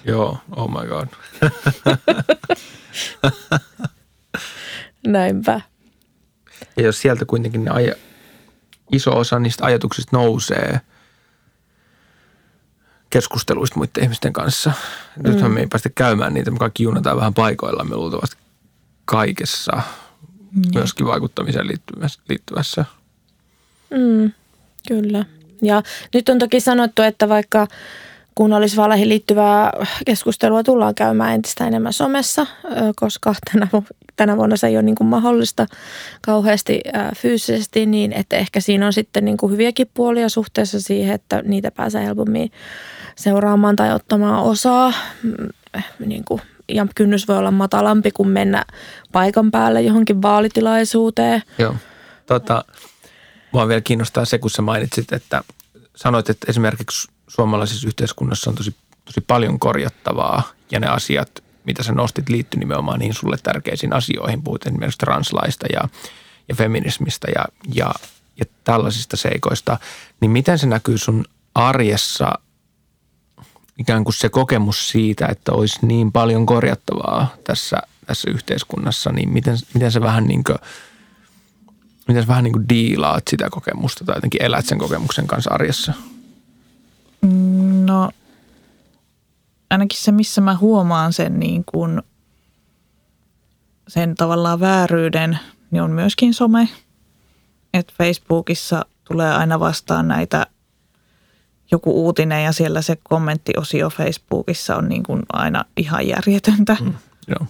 Joo, 0.06 0.38
oh 0.56 0.70
my 0.70 0.88
god. 0.88 1.08
Näinpä. 5.08 5.62
Ja 6.78 6.84
jos 6.84 7.02
sieltä 7.02 7.26
kuitenkin 7.26 7.64
ne 7.64 7.72
aja, 7.72 7.96
iso 8.92 9.18
osa 9.18 9.40
niistä 9.40 9.66
ajatuksista 9.66 10.18
nousee 10.18 10.80
keskusteluista 13.14 13.78
muiden 13.78 14.04
ihmisten 14.04 14.34
kanssa. 14.34 14.72
Nythän 15.24 15.52
me 15.52 15.60
ei 15.60 15.68
päästä 15.68 15.90
käymään 15.96 16.34
niitä, 16.34 16.52
me 16.52 16.58
kaikki 16.58 16.84
junataan 16.84 17.18
vähän 17.18 17.34
paikoillamme 17.34 17.96
luultavasti 17.96 18.38
kaikessa, 19.06 19.82
myöskin 20.76 21.08
vaikuttamiseen 21.08 21.68
liittyvässä. 21.68 22.22
liittyvässä. 22.30 22.86
Mm, 23.90 24.32
kyllä. 24.88 25.26
Ja 25.62 25.84
nyt 26.14 26.30
on 26.30 26.40
toki 26.40 26.60
sanottu, 26.60 27.02
että 27.02 27.30
vaikka 27.30 27.68
kunnallisvaaleihin 28.36 29.10
liittyvää 29.10 29.72
keskustelua 30.06 30.64
tullaan 30.64 30.96
käymään 30.96 31.34
entistä 31.34 31.68
enemmän 31.68 31.94
somessa, 31.94 32.48
koska 32.96 33.34
tänä, 33.52 33.68
tänä 34.16 34.38
vuonna 34.38 34.58
se 34.58 34.68
ei 34.68 34.76
ole 34.76 34.84
niin 34.84 34.96
kuin 34.96 35.08
mahdollista 35.08 35.66
kauheasti 36.22 36.82
fyysisesti, 37.18 37.86
niin 37.86 38.14
että 38.14 38.36
ehkä 38.36 38.60
siinä 38.60 38.86
on 38.86 38.94
sitten 38.94 39.26
niin 39.26 39.38
kuin 39.38 39.52
hyviäkin 39.52 39.90
puolia 39.94 40.30
suhteessa 40.30 40.82
siihen, 40.82 41.16
että 41.16 41.42
niitä 41.42 41.72
pääsee 41.72 42.06
helpommin 42.06 42.52
seuraamaan 43.16 43.76
tai 43.76 43.94
ottamaan 43.94 44.44
osaa. 44.44 44.94
Mm, 45.24 45.50
niin 46.06 46.26
kuin, 46.26 46.42
ja 46.70 46.88
kynnys 46.96 47.28
voi 47.28 47.38
olla 47.38 47.52
matalampi 47.52 48.12
kuin 48.12 48.30
mennä 48.30 48.66
paikan 49.12 49.52
päälle 49.52 49.82
johonkin 49.82 50.22
vaalitilaisuuteen. 50.22 51.44
Joo. 51.58 51.76
Tota, 52.26 52.66
mua 53.52 53.68
vielä 53.68 53.82
kiinnostaa 53.82 54.26
se, 54.26 54.38
kun 54.38 54.50
sä 54.50 54.62
mainitsit, 54.62 55.14
että 55.14 55.44
sanoit, 55.96 56.30
että 56.30 56.46
esimerkiksi 56.50 57.08
suomalaisessa 57.28 57.88
yhteiskunnassa 57.88 58.50
on 58.50 58.56
tosi, 58.56 58.76
tosi 59.06 59.22
paljon 59.22 59.60
korjattavaa 59.60 60.44
ja 60.72 60.80
ne 60.80 60.88
asiat, 60.88 61.44
mitä 61.66 61.84
sä 61.84 61.94
nostit, 61.94 62.30
liittyy 62.30 62.60
nimenomaan 62.60 63.00
niihin 63.00 63.14
sulle 63.14 63.38
tärkeisiin 63.44 63.94
asioihin. 63.94 64.44
Puhut 64.44 64.66
esimerkiksi 64.66 64.98
translaista 64.98 65.66
ja, 65.74 65.82
ja 66.50 66.56
feminismistä 66.56 67.28
ja, 67.36 67.46
ja, 67.74 67.94
ja 68.40 68.46
tällaisista 68.64 69.18
seikoista. 69.18 69.78
Niin 70.20 70.32
miten 70.32 70.60
se 70.60 70.68
näkyy 70.68 70.98
sun 70.98 71.26
arjessa 71.56 72.40
ikään 73.78 74.04
kuin 74.04 74.14
se 74.14 74.30
kokemus 74.30 74.90
siitä, 74.90 75.28
että 75.28 75.52
olisi 75.52 75.80
niin 75.82 76.12
paljon 76.12 76.46
korjattavaa 76.46 77.34
tässä, 77.44 77.78
tässä 78.06 78.32
yhteiskunnassa, 78.32 79.12
niin 79.12 79.30
miten, 79.30 79.58
miten 79.74 79.92
se 79.92 80.02
vähän 80.02 80.24
niin 80.24 80.44
kuin, 80.44 80.58
miten 82.08 82.24
sä 82.24 82.28
vähän 82.28 82.44
niin 82.44 82.54
kuin 82.54 82.70
diilaat 82.70 83.28
sitä 83.28 83.50
kokemusta 83.50 84.06
tai 84.06 84.16
jotenkin 84.18 84.44
elät 84.44 84.66
sen 84.66 84.78
kokemuksen 84.78 85.28
kanssa 85.28 85.54
arjessa? 85.54 85.94
No 87.86 88.12
ainakin 89.70 90.00
se, 90.00 90.12
missä 90.12 90.42
mä 90.42 90.58
huomaan 90.58 91.14
sen 91.14 91.40
niin 91.40 91.64
kuin, 91.66 92.02
sen 93.88 94.16
tavallaan 94.16 94.60
vääryyden, 94.60 95.40
niin 95.72 95.84
on 95.84 95.92
myöskin 95.92 96.34
some. 96.34 96.70
Että 97.74 97.94
Facebookissa 97.98 98.86
tulee 99.04 99.32
aina 99.34 99.60
vastaan 99.60 100.08
näitä 100.08 100.48
joku 101.72 102.06
uutinen 102.06 102.44
ja 102.44 102.52
siellä 102.52 102.82
se 102.82 102.98
kommenttiosio 103.04 103.90
Facebookissa 103.90 104.76
on 104.76 104.90
niin 104.90 105.04
kuin 105.04 105.22
aina 105.34 105.66
ihan 105.78 106.08
järjetöntä. 106.08 106.78
Mm, 106.82 106.94
joo. 107.28 107.48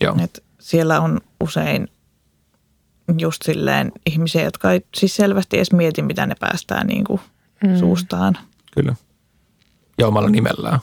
Joo. 0.00 0.16
Et 0.24 0.44
siellä 0.60 1.00
on 1.00 1.20
usein 1.40 1.88
just 3.18 3.42
silleen 3.42 3.92
ihmisiä, 4.06 4.42
jotka 4.42 4.72
ei 4.72 4.86
siis 4.96 5.16
selvästi 5.16 5.56
edes 5.56 5.72
mieti, 5.72 6.02
mitä 6.02 6.26
ne 6.26 6.34
päästää 6.40 6.84
niin 6.84 7.04
kuin 7.04 7.20
mm. 7.64 7.78
suustaan. 7.78 8.38
Kyllä. 8.74 8.94
Ja 9.98 10.06
omalla 10.06 10.28
nimellään. 10.28 10.78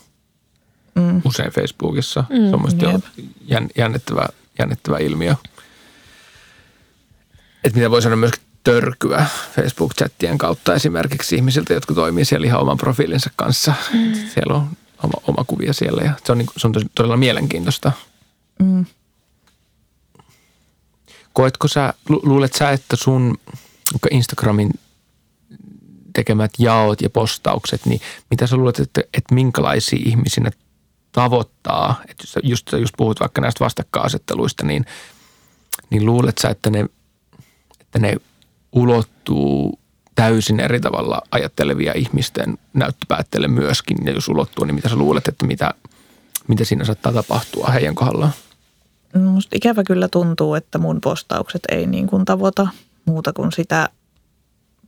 Mm. 0.95 1.21
Usein 1.25 1.51
Facebookissa. 1.51 2.23
Mm. 2.29 2.49
Se 2.79 2.87
on 2.87 3.01
yep. 3.49 3.71
jännittävä, 3.77 4.25
jännittävä 4.59 4.97
ilmiö. 4.97 5.35
Että 7.63 7.77
mitä 7.77 7.91
voi 7.91 8.01
sanoa 8.01 8.15
myöskin 8.15 8.43
törkyä 8.63 9.25
Facebook-chattien 9.55 10.37
kautta 10.37 10.73
esimerkiksi 10.73 11.35
ihmisiltä, 11.35 11.73
jotka 11.73 11.93
toimii 11.93 12.25
siellä 12.25 12.47
ihan 12.47 12.61
oman 12.61 12.77
profiilinsa 12.77 13.29
kanssa. 13.35 13.73
Mm. 13.93 14.13
Siellä 14.13 14.53
on 14.53 14.69
oma, 15.03 15.21
oma 15.27 15.43
kuvia 15.47 15.73
siellä 15.73 16.01
ja 16.01 16.13
se 16.25 16.31
on, 16.31 16.37
niin, 16.37 16.47
se 16.57 16.67
on 16.67 16.73
todella 16.95 17.17
mielenkiintoista. 17.17 17.91
Mm. 18.59 18.85
Koetko 21.33 21.67
sä, 21.67 21.93
luulet 22.09 22.53
sä, 22.53 22.71
että 22.71 22.95
sun 22.95 23.37
Instagramin 24.11 24.71
tekemät 26.13 26.51
jaot 26.59 27.01
ja 27.01 27.09
postaukset, 27.09 27.85
niin 27.85 28.01
mitä 28.29 28.47
sä 28.47 28.55
luulet, 28.55 28.79
että, 28.79 29.01
että 29.13 29.35
minkälaisia 29.35 29.99
ihmisinä 30.05 30.51
tavoittaa, 31.11 32.01
että 32.09 32.23
just, 32.43 32.71
just 32.71 32.93
puhut 32.97 33.19
vaikka 33.19 33.41
näistä 33.41 33.65
vastakkainasetteluista, 33.65 34.65
niin, 34.65 34.85
niin 35.89 36.05
luulet 36.05 36.37
sä, 36.37 36.49
että 36.49 36.69
ne, 36.69 36.85
että 37.79 37.99
ne 37.99 38.15
ulottuu 38.71 39.79
täysin 40.15 40.59
eri 40.59 40.79
tavalla 40.79 41.21
ajattelevia 41.31 41.93
ihmisten 41.93 42.57
näyttöpäätteelle 42.73 43.47
myöskin, 43.47 43.97
ja 44.05 44.11
jos 44.11 44.27
ulottuu, 44.27 44.65
niin 44.65 44.75
mitä 44.75 44.89
sä 44.89 44.95
luulet, 44.95 45.27
että 45.27 45.45
mitä, 45.45 45.73
mitä 46.47 46.65
siinä 46.65 46.85
saattaa 46.85 47.13
tapahtua 47.13 47.67
heidän 47.67 47.95
kohdallaan? 47.95 48.31
Musta 49.19 49.55
ikävä 49.55 49.83
kyllä 49.83 50.07
tuntuu, 50.07 50.55
että 50.55 50.77
mun 50.77 51.01
postaukset 51.01 51.61
ei 51.69 51.87
niin 51.87 52.07
kuin 52.07 52.25
tavoita 52.25 52.67
muuta 53.05 53.33
kuin 53.33 53.51
sitä 53.51 53.89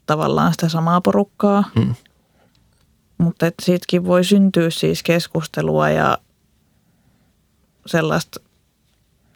tavallaan 0.06 0.52
sitä 0.52 0.70
samaa 0.70 1.02
porukkaa. 1.02 1.64
Hmm. 1.80 1.96
Mutta 3.18 3.52
siitäkin 3.62 4.06
voi 4.06 4.24
syntyä 4.24 4.70
siis 4.70 5.04
keskustelua 5.04 5.90
ja 5.90 6.18
sellaista 7.86 8.40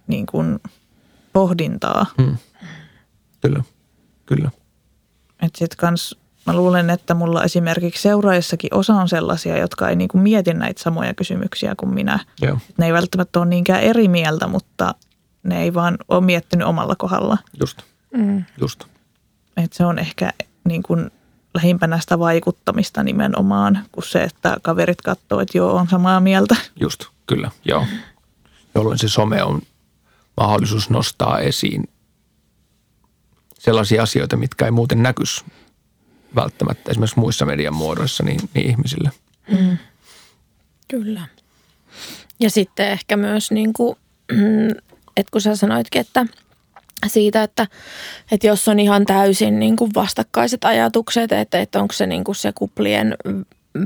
niin 0.08 0.26
kuin 0.26 0.60
pohdintaa. 1.34 2.06
Hmm. 2.22 2.38
Kyllä, 3.42 3.64
kyllä. 4.26 4.52
Että 5.42 5.60
sitten 5.60 5.78
kans 5.78 6.18
mä 6.46 6.56
luulen, 6.56 6.90
että 6.90 7.14
mulla 7.14 7.44
esimerkiksi 7.44 8.02
seuraajissakin 8.02 8.74
osa 8.74 8.94
on 8.94 9.10
sellaisia, 9.10 9.58
jotka 9.58 9.90
ei 9.90 9.96
niin 9.96 10.08
kuin 10.08 10.22
mieti 10.22 10.54
näitä 10.54 10.84
samoja 10.84 11.14
kysymyksiä 11.14 11.76
kuin 11.78 11.94
minä. 11.94 12.20
Joo. 12.42 12.58
Ne 12.78 12.86
ei 12.86 12.94
välttämättä 12.94 13.40
ole 13.40 13.48
niinkään 13.48 13.82
eri 13.82 14.08
mieltä, 14.08 14.48
mutta 14.48 14.96
ne 15.44 15.62
ei 15.62 15.74
vaan 15.74 15.98
ole 16.08 16.22
miettinyt 16.22 16.68
omalla 16.68 16.96
kohdalla. 16.96 17.38
Just, 17.60 17.82
mm. 18.14 18.44
just. 18.62 18.84
Et 19.58 19.74
se 19.74 19.86
on 19.86 20.00
ehkä 20.00 20.34
niin 20.68 20.84
kuin 20.84 21.12
lähimpänä 21.54 22.00
sitä 22.00 22.20
vaikuttamista 22.20 23.04
nimenomaan, 23.04 23.86
kuin 23.92 24.06
se, 24.06 24.24
että 24.24 24.58
kaverit 24.62 25.02
katsoo, 25.02 25.40
että 25.40 25.58
joo, 25.58 25.76
on 25.76 25.88
samaa 25.88 26.20
mieltä. 26.20 26.56
Just, 26.80 27.06
kyllä, 27.28 27.52
joo. 27.66 27.86
Jolloin 28.76 28.98
se 28.98 29.10
some 29.10 29.44
on 29.44 29.62
mahdollisuus 30.38 30.90
nostaa 30.90 31.40
esiin 31.40 31.90
sellaisia 33.60 34.04
asioita, 34.04 34.38
mitkä 34.38 34.66
ei 34.66 34.72
muuten 34.72 35.04
näkyisi 35.04 35.46
välttämättä 36.36 36.92
esimerkiksi 36.92 37.20
muissa 37.20 37.46
median 37.46 37.76
muodoissa 37.76 38.24
niin, 38.24 38.40
niin 38.54 38.70
ihmisille. 38.70 39.12
Mm. 39.52 39.78
Kyllä. 40.88 41.28
Ja 42.40 42.50
sitten 42.50 42.90
ehkä 42.90 43.18
myös 43.18 43.52
niin 43.52 43.74
kuin, 43.74 43.98
että 45.18 45.32
kun 45.32 45.42
sä 45.42 45.56
sanoitkin, 45.56 46.02
että 46.02 46.26
siitä, 47.08 47.44
että, 47.44 47.68
että 48.32 48.48
jos 48.48 48.68
on 48.68 48.80
ihan 48.80 49.06
täysin 49.06 49.60
niin 49.60 49.76
kuin 49.76 49.92
vastakkaiset 49.96 50.64
ajatukset, 50.64 51.32
että, 51.32 51.60
että 51.60 51.80
onko 51.80 51.94
se 51.94 52.08
niin 52.08 52.24
kuin 52.24 52.36
se 52.36 52.52
kuplien 52.56 53.16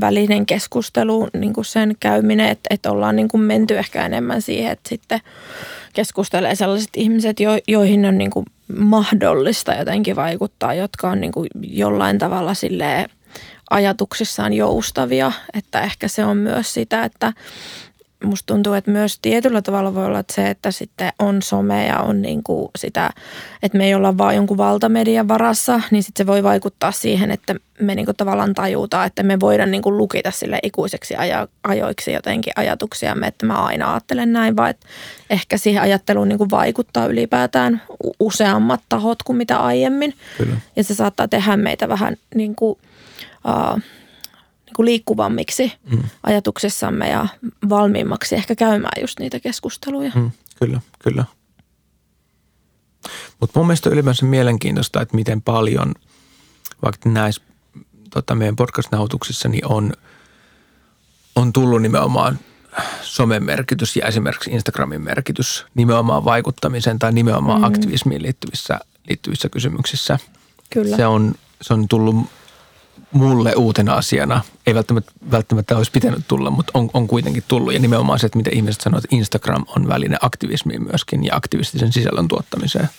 välinen 0.01 0.45
keskustelu, 0.45 1.27
niin 1.33 1.53
kuin 1.53 1.65
sen 1.65 1.95
käyminen, 1.99 2.49
että, 2.49 2.67
että 2.69 2.91
ollaan 2.91 3.15
niin 3.15 3.27
kuin 3.27 3.41
menty 3.41 3.77
ehkä 3.77 4.05
enemmän 4.05 4.41
siihen, 4.41 4.71
että 4.71 4.89
sitten 4.89 5.19
keskustelee 5.93 6.55
sellaiset 6.55 6.89
ihmiset, 6.95 7.39
jo, 7.39 7.51
joihin 7.67 8.05
on 8.05 8.17
niin 8.17 8.31
kuin 8.31 8.45
mahdollista 8.77 9.73
jotenkin 9.73 10.15
vaikuttaa, 10.15 10.73
jotka 10.73 11.09
on 11.09 11.21
niin 11.21 11.31
kuin 11.31 11.47
jollain 11.61 12.17
tavalla 12.17 12.53
silleen 12.53 13.09
ajatuksissaan 13.69 14.53
joustavia, 14.53 15.31
että 15.53 15.81
ehkä 15.81 16.07
se 16.07 16.25
on 16.25 16.37
myös 16.37 16.73
sitä, 16.73 17.03
että 17.03 17.33
musta 18.23 18.53
tuntuu, 18.53 18.73
että 18.73 18.91
myös 18.91 19.19
tietyllä 19.21 19.61
tavalla 19.61 19.95
voi 19.95 20.05
olla 20.05 20.19
että 20.19 20.33
se, 20.33 20.49
että 20.49 20.71
sitten 20.71 21.13
on 21.19 21.41
some 21.41 21.87
ja 21.87 21.99
on 21.99 22.21
niin 22.21 22.43
kuin 22.43 22.69
sitä, 22.77 23.09
että 23.63 23.77
me 23.77 23.85
ei 23.85 23.95
olla 23.95 24.17
vaan 24.17 24.35
jonkun 24.35 24.57
valtamedian 24.57 25.27
varassa, 25.27 25.81
niin 25.91 26.03
sitten 26.03 26.23
se 26.23 26.27
voi 26.27 26.43
vaikuttaa 26.43 26.91
siihen, 26.91 27.31
että 27.31 27.55
me 27.79 27.95
niin 27.95 28.05
kuin 28.05 28.17
tavallaan 28.17 28.53
tajutaan, 28.53 29.07
että 29.07 29.23
me 29.23 29.39
voidaan 29.39 29.71
niin 29.71 29.81
kuin 29.81 29.97
lukita 29.97 30.31
sille 30.31 30.59
ikuiseksi 30.63 31.15
ajo, 31.15 31.47
ajoiksi 31.63 32.13
jotenkin 32.13 32.53
ajatuksiamme, 32.55 33.27
että 33.27 33.45
mä 33.45 33.53
aina 33.53 33.91
ajattelen 33.91 34.33
näin, 34.33 34.57
vaan 34.57 34.69
että 34.69 34.87
ehkä 35.29 35.57
siihen 35.57 35.81
ajatteluun 35.81 36.29
niin 36.29 36.37
kuin 36.37 36.49
vaikuttaa 36.49 37.05
ylipäätään 37.05 37.81
useammat 38.19 38.81
tahot 38.89 39.23
kuin 39.23 39.37
mitä 39.37 39.57
aiemmin. 39.57 40.13
Kyllä. 40.37 40.55
Ja 40.75 40.83
se 40.83 40.95
saattaa 40.95 41.27
tehdä 41.27 41.57
meitä 41.57 41.89
vähän 41.89 42.15
niin 42.35 42.55
kuin, 42.55 42.77
uh, 43.47 43.81
niin 44.71 44.75
kuin 44.75 44.85
liikkuvammiksi 44.85 45.73
mm. 45.91 46.03
ajatuksissamme 46.23 47.09
ja 47.09 47.27
valmiimmaksi 47.69 48.35
ehkä 48.35 48.55
käymään 48.55 49.01
just 49.01 49.19
niitä 49.19 49.39
keskusteluja. 49.39 50.11
Mm, 50.15 50.31
kyllä, 50.59 50.81
kyllä. 51.03 51.25
Mutta 53.39 53.59
mun 53.59 53.67
mielestä 53.67 53.89
on 53.89 53.93
ylipäänsä 53.93 54.25
mielenkiintoista, 54.25 55.01
että 55.01 55.15
miten 55.15 55.41
paljon 55.41 55.93
vaikka 56.83 57.09
näissä 57.09 57.41
tota, 58.09 58.35
meidän 58.35 58.55
podcast-nautuksissa 58.55 59.49
niin 59.49 59.65
on, 59.65 59.93
on 61.35 61.53
tullut 61.53 61.81
nimenomaan 61.81 62.39
somen 63.01 63.43
merkitys 63.43 63.95
ja 63.95 64.07
esimerkiksi 64.07 64.51
Instagramin 64.51 65.01
merkitys 65.01 65.65
nimenomaan 65.75 66.25
vaikuttamiseen 66.25 66.99
tai 66.99 67.13
nimenomaan 67.13 67.59
mm. 67.59 67.63
aktivismiin 67.63 68.23
liittyvissä, 68.23 68.79
liittyvissä 69.07 69.49
kysymyksissä. 69.49 70.19
Kyllä. 70.69 70.97
Se 70.97 71.05
on, 71.05 71.35
se 71.61 71.73
on 71.73 71.87
tullut 71.87 72.15
mulle 73.11 73.55
uutena 73.55 73.93
asiana. 73.93 74.41
Ei 74.67 74.75
välttämättä, 74.75 75.11
välttämättä 75.31 75.77
olisi 75.77 75.91
pitänyt 75.91 76.21
tulla, 76.27 76.49
mutta 76.49 76.71
on, 76.73 76.89
on 76.93 77.07
kuitenkin 77.07 77.43
tullut. 77.47 77.73
Ja 77.73 77.79
nimenomaan 77.79 78.19
se, 78.19 78.25
että 78.25 78.37
mitä 78.37 78.49
ihmiset 78.53 78.81
sanoo, 78.81 78.97
että 78.97 79.15
Instagram 79.15 79.65
on 79.75 79.87
väline 79.87 80.17
aktivismiin 80.21 80.83
myöskin 80.83 81.25
ja 81.25 81.35
aktivistisen 81.35 81.93
sisällön 81.93 82.27
tuottamiseen. 82.27 82.89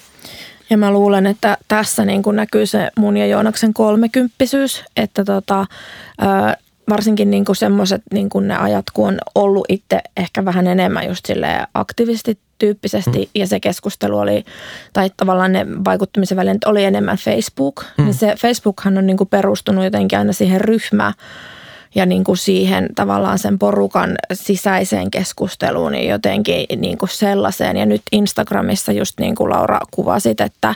Ja 0.71 0.79
mä 0.79 0.91
luulen, 0.91 1.27
että 1.27 1.59
tässä 1.69 2.05
niin 2.05 2.23
kuin 2.23 2.37
näkyy 2.37 2.67
se 2.67 2.91
mun 2.97 3.17
ja 3.17 3.27
Joonaksen 3.27 3.75
kolmekymppisyys, 3.75 4.85
että 4.97 5.25
tota, 5.25 5.67
varsinkin 6.93 7.31
niin 7.31 7.45
kuin 7.45 7.57
semmoiset 7.57 8.03
niin 8.13 8.29
kuin 8.29 8.49
ne 8.49 8.57
ajat, 8.57 8.85
kun 8.93 9.09
on 9.09 9.19
ollut 9.35 9.65
itse 9.69 10.01
ehkä 10.17 10.45
vähän 10.45 10.67
enemmän 10.67 11.09
just 11.09 11.27
sille 11.27 11.47
aktivistityyppisesti 11.75 13.19
mm. 13.19 13.41
ja 13.41 13.47
se 13.47 13.61
keskustelu 13.61 14.19
oli, 14.19 14.45
tai 14.93 15.11
tavallaan 15.17 15.53
ne 15.53 15.67
vaikuttamisen 15.85 16.37
välineet 16.37 16.65
oli 16.65 16.85
enemmän 16.85 17.17
Facebook, 17.17 17.85
mm. 17.99 18.05
niin 18.05 18.15
se 18.15 18.35
Facebookhan 18.39 18.99
on 18.99 19.07
niin 19.07 19.17
kuin 19.17 19.29
perustunut 19.29 19.85
jotenkin 19.85 20.19
aina 20.19 20.33
siihen 20.33 20.61
ryhmään 20.61 21.15
ja 21.95 22.07
niin 22.07 22.25
kuin 22.25 22.37
siihen 22.37 22.89
tavallaan 22.95 23.39
sen 23.39 23.59
porukan 23.59 24.15
sisäiseen 24.33 25.11
keskusteluun 25.11 25.93
niin 25.93 26.09
jotenkin 26.09 26.67
niin 26.77 26.99
kuin 26.99 27.09
sellaiseen. 27.09 27.77
Ja 27.77 27.87
nyt 27.87 28.03
Instagramissa 28.13 28.93
just 28.93 29.21
niin 29.21 29.35
kuin 29.35 29.51
Laura 29.51 29.81
kuvasit, 29.91 30.41
että, 30.41 30.75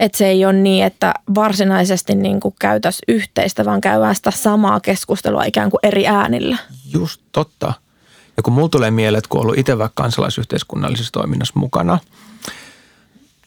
että 0.00 0.18
se 0.18 0.26
ei 0.26 0.44
ole 0.44 0.52
niin, 0.52 0.84
että 0.84 1.14
varsinaisesti 1.34 2.14
niin 2.14 2.40
kuin 2.40 2.54
käytäisiin 2.58 3.04
yhteistä, 3.08 3.64
vaan 3.64 3.80
käydään 3.80 4.14
sitä 4.14 4.30
samaa 4.30 4.80
keskustelua 4.80 5.44
ikään 5.44 5.70
kuin 5.70 5.80
eri 5.82 6.06
äänillä. 6.06 6.56
Just 6.92 7.20
totta. 7.32 7.72
Ja 8.36 8.42
kun 8.42 8.52
mulla 8.52 8.68
tulee 8.68 8.90
mieleen, 8.90 9.18
että 9.18 9.28
kun 9.28 9.40
ollut 9.40 9.58
itse 9.58 9.78
vaikka 9.78 10.02
kansalaisyhteiskunnallisessa 10.02 11.12
toiminnassa 11.12 11.54
mukana, 11.56 11.98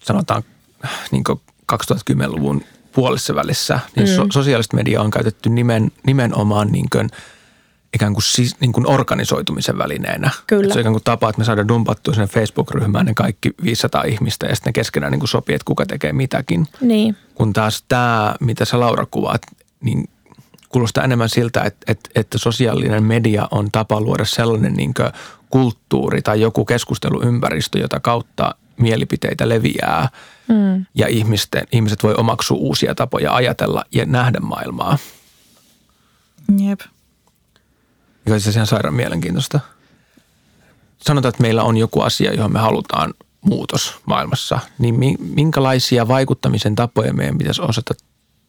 sanotaan 0.03 0.43
niin 1.11 1.23
2010-luvun 1.73 2.63
puolessa 2.93 3.35
välissä, 3.35 3.79
niin 3.95 4.09
mm. 4.09 4.15
so, 4.15 4.25
sosiaalista 4.31 4.75
mediaa 4.75 5.03
on 5.03 5.11
käytetty 5.11 5.49
nimen, 5.49 5.91
nimenomaan 6.05 6.71
niin 6.71 6.85
kuin, 6.91 7.09
ikään 7.93 8.13
kuin, 8.13 8.23
siis, 8.23 8.59
niin 8.59 8.73
kuin 8.73 8.87
organisoitumisen 8.87 9.77
välineenä. 9.77 10.29
Kyllä. 10.47 10.63
Et 10.63 10.73
se 10.73 10.77
on 10.77 10.81
ikään 10.81 10.93
kuin 10.93 11.03
tapa, 11.03 11.29
että 11.29 11.39
me 11.39 11.45
saadaan 11.45 11.67
dumpattua 11.67 12.13
sinne 12.13 12.27
Facebook-ryhmään 12.27 13.05
ne 13.05 13.13
kaikki 13.13 13.51
500 13.63 14.03
ihmistä 14.03 14.45
ja 14.45 14.55
sitten 14.55 14.71
ne 14.71 14.73
keskenään 14.73 15.11
niin 15.11 15.19
kuin 15.19 15.29
sopii, 15.29 15.55
että 15.55 15.65
kuka 15.65 15.85
tekee 15.85 16.13
mitäkin. 16.13 16.67
Niin. 16.81 17.17
Kun 17.35 17.53
taas 17.53 17.83
tämä, 17.87 18.35
mitä 18.39 18.65
sä 18.65 18.79
Laura 18.79 19.05
kuvaat, 19.11 19.41
niin 19.81 20.09
kuulostaa 20.69 21.03
enemmän 21.03 21.29
siltä, 21.29 21.61
että, 21.61 21.91
että, 21.91 22.09
että 22.15 22.37
sosiaalinen 22.37 23.03
media 23.03 23.47
on 23.51 23.71
tapa 23.71 24.01
luoda 24.01 24.25
sellainen 24.25 24.73
niin 24.73 24.93
kulttuuri 25.49 26.21
tai 26.21 26.41
joku 26.41 26.65
keskusteluympäristö, 26.65 27.79
jota 27.79 27.99
kautta 27.99 28.55
mielipiteitä 28.77 29.49
leviää 29.49 30.09
mm. 30.47 30.85
ja 30.95 31.07
ihmisten, 31.07 31.67
ihmiset 31.71 32.03
voi 32.03 32.15
omaksua 32.17 32.57
uusia 32.57 32.95
tapoja 32.95 33.35
ajatella 33.35 33.85
ja 33.91 34.05
nähdä 34.05 34.39
maailmaa. 34.39 34.97
Jep. 36.57 36.79
Mikä 38.25 38.39
se 38.39 38.51
ihan 38.51 38.67
sairaan 38.67 38.95
mielenkiintoista. 38.95 39.59
Sanotaan, 41.01 41.29
että 41.29 41.41
meillä 41.41 41.63
on 41.63 41.77
joku 41.77 42.01
asia, 42.01 42.33
johon 42.33 42.53
me 42.53 42.59
halutaan 42.59 43.13
muutos 43.41 43.95
maailmassa, 44.05 44.59
niin 44.79 45.17
minkälaisia 45.19 46.07
vaikuttamisen 46.07 46.75
tapoja 46.75 47.13
meidän 47.13 47.37
pitäisi 47.37 47.61
osata 47.61 47.93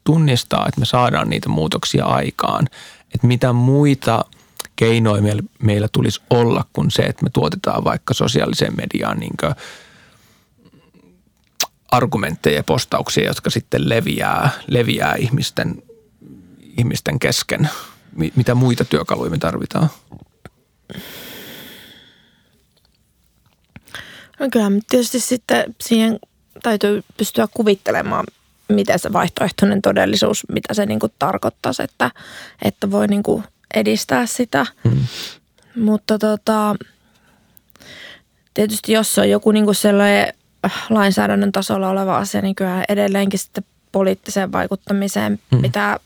tunnistaa, 0.04 0.66
että 0.68 0.80
me 0.80 0.86
saadaan 0.86 1.30
niitä 1.30 1.48
muutoksia 1.48 2.04
aikaan. 2.04 2.66
Että 3.14 3.26
mitä 3.26 3.52
muita 3.52 4.24
keinoja 4.76 5.22
meillä, 5.22 5.42
meillä 5.62 5.88
tulisi 5.92 6.20
olla 6.30 6.64
kuin 6.72 6.90
se, 6.90 7.02
että 7.02 7.22
me 7.22 7.30
tuotetaan 7.30 7.84
vaikka 7.84 8.14
sosiaaliseen 8.14 8.76
mediaan 8.76 9.18
niin 9.18 9.36
argumentteja 11.96 12.56
ja 12.56 12.64
postauksia, 12.64 13.24
jotka 13.24 13.50
sitten 13.50 13.88
leviää, 13.88 14.50
leviää 14.66 15.14
ihmisten, 15.14 15.82
ihmisten 16.78 17.18
kesken. 17.18 17.68
Mitä 18.36 18.54
muita 18.54 18.84
työkaluja 18.84 19.30
me 19.30 19.38
tarvitaan? 19.38 19.88
No 24.40 24.48
kyllä 24.52 24.70
tietysti 24.90 25.20
sitten 25.20 25.74
siihen 25.80 26.18
täytyy 26.62 27.02
pystyä 27.16 27.48
kuvittelemaan, 27.54 28.24
miten 28.68 28.98
se 28.98 29.12
vaihtoehtoinen 29.12 29.82
todellisuus, 29.82 30.46
mitä 30.52 30.74
se 30.74 30.86
niin 30.86 31.00
kuin 31.00 31.12
tarkoittaisi, 31.18 31.82
että, 31.82 32.10
että 32.62 32.90
voi 32.90 33.06
niin 33.06 33.22
kuin 33.22 33.44
edistää 33.74 34.26
sitä. 34.26 34.66
Hmm. 34.88 35.06
Mutta 35.76 36.18
tota, 36.18 36.76
tietysti 38.54 38.92
jos 38.92 39.18
on 39.18 39.30
joku 39.30 39.50
niin 39.50 39.64
kuin 39.64 39.74
sellainen 39.74 40.34
lainsäädännön 40.90 41.52
tasolla 41.52 41.90
oleva 41.90 42.18
asia, 42.18 42.42
niin 42.42 42.54
kyllä 42.54 42.84
edelleenkin 42.88 43.38
sitten 43.38 43.64
poliittiseen 43.92 44.52
vaikuttamiseen 44.52 45.38
hmm. 45.50 45.62
pitää 45.62 45.96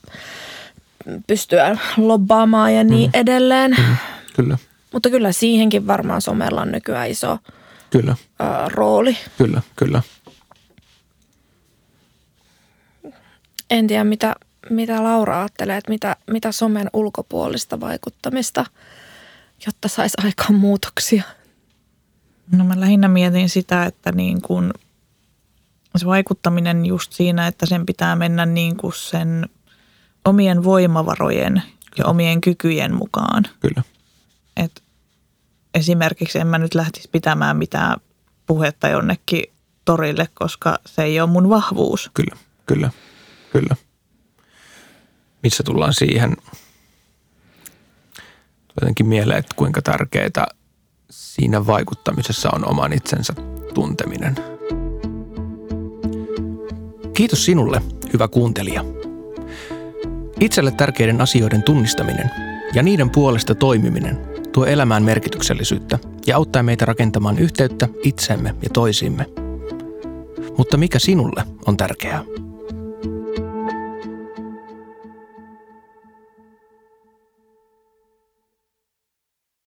pystyä 1.27 1.77
lobbaamaan 1.97 2.75
ja 2.75 2.83
niin 2.83 3.11
hmm. 3.13 3.21
edelleen. 3.21 3.75
Hmm. 3.75 3.95
Kyllä. 4.35 4.57
Mutta 4.93 5.09
kyllä 5.09 5.31
siihenkin 5.31 5.87
varmaan 5.87 6.21
somella 6.21 6.61
on 6.61 6.71
nykyään 6.71 7.09
iso 7.09 7.37
kyllä. 7.89 8.15
Ä, 8.41 8.45
rooli. 8.67 9.17
Kyllä, 9.37 9.61
kyllä. 9.75 10.01
En 13.69 13.87
tiedä, 13.87 14.03
mitä, 14.03 14.35
mitä 14.69 15.03
Laura 15.03 15.39
ajattelee, 15.39 15.77
että 15.77 15.91
mitä, 15.91 16.15
mitä 16.31 16.51
somen 16.51 16.89
ulkopuolista 16.93 17.79
vaikuttamista, 17.79 18.65
jotta 19.65 19.87
saisi 19.87 20.17
aikaan 20.23 20.53
muutoksia– 20.59 21.23
No 22.51 22.63
mä 22.63 22.79
lähinnä 22.79 23.07
mietin 23.07 23.49
sitä, 23.49 23.85
että 23.85 24.11
niin 24.11 24.41
kuin 24.41 24.73
se 25.95 26.05
vaikuttaminen 26.05 26.85
just 26.85 27.13
siinä, 27.13 27.47
että 27.47 27.65
sen 27.65 27.85
pitää 27.85 28.15
mennä 28.15 28.45
niin 28.45 28.77
kuin 28.77 28.93
sen 28.93 29.49
omien 30.25 30.63
voimavarojen 30.63 31.63
ja 31.97 32.05
omien 32.05 32.41
kykyjen 32.41 32.95
mukaan. 32.95 33.43
Kyllä. 33.59 33.83
Et 34.57 34.83
esimerkiksi 35.73 36.39
en 36.39 36.47
mä 36.47 36.57
nyt 36.57 36.75
lähtisi 36.75 37.09
pitämään 37.11 37.57
mitään 37.57 37.97
puhetta 38.45 38.87
jonnekin 38.87 39.43
torille, 39.85 40.27
koska 40.33 40.79
se 40.85 41.03
ei 41.03 41.19
ole 41.19 41.29
mun 41.29 41.49
vahvuus. 41.49 42.11
Kyllä, 42.13 42.35
kyllä, 42.65 42.91
kyllä. 43.51 43.75
Missä 45.43 45.63
tullaan 45.63 45.93
siihen 45.93 46.37
jotenkin 48.81 49.07
mieleen, 49.07 49.39
että 49.39 49.55
kuinka 49.55 49.81
tärkeää 49.81 50.47
siinä 51.11 51.67
vaikuttamisessa 51.67 52.49
on 52.53 52.69
oman 52.69 52.93
itsensä 52.93 53.33
tunteminen. 53.73 54.35
Kiitos 57.13 57.45
sinulle, 57.45 57.81
hyvä 58.13 58.27
kuuntelija. 58.27 58.85
Itselle 60.39 60.71
tärkeiden 60.71 61.21
asioiden 61.21 61.63
tunnistaminen 61.63 62.31
ja 62.73 62.83
niiden 62.83 63.09
puolesta 63.09 63.55
toimiminen 63.55 64.19
tuo 64.51 64.65
elämään 64.65 65.03
merkityksellisyyttä 65.03 65.99
ja 66.27 66.37
auttaa 66.37 66.63
meitä 66.63 66.85
rakentamaan 66.85 67.39
yhteyttä 67.39 67.87
itsemme 68.03 68.55
ja 68.63 68.69
toisiimme. 68.73 69.25
Mutta 70.57 70.77
mikä 70.77 70.99
sinulle 70.99 71.43
on 71.67 71.77
tärkeää? 71.77 72.23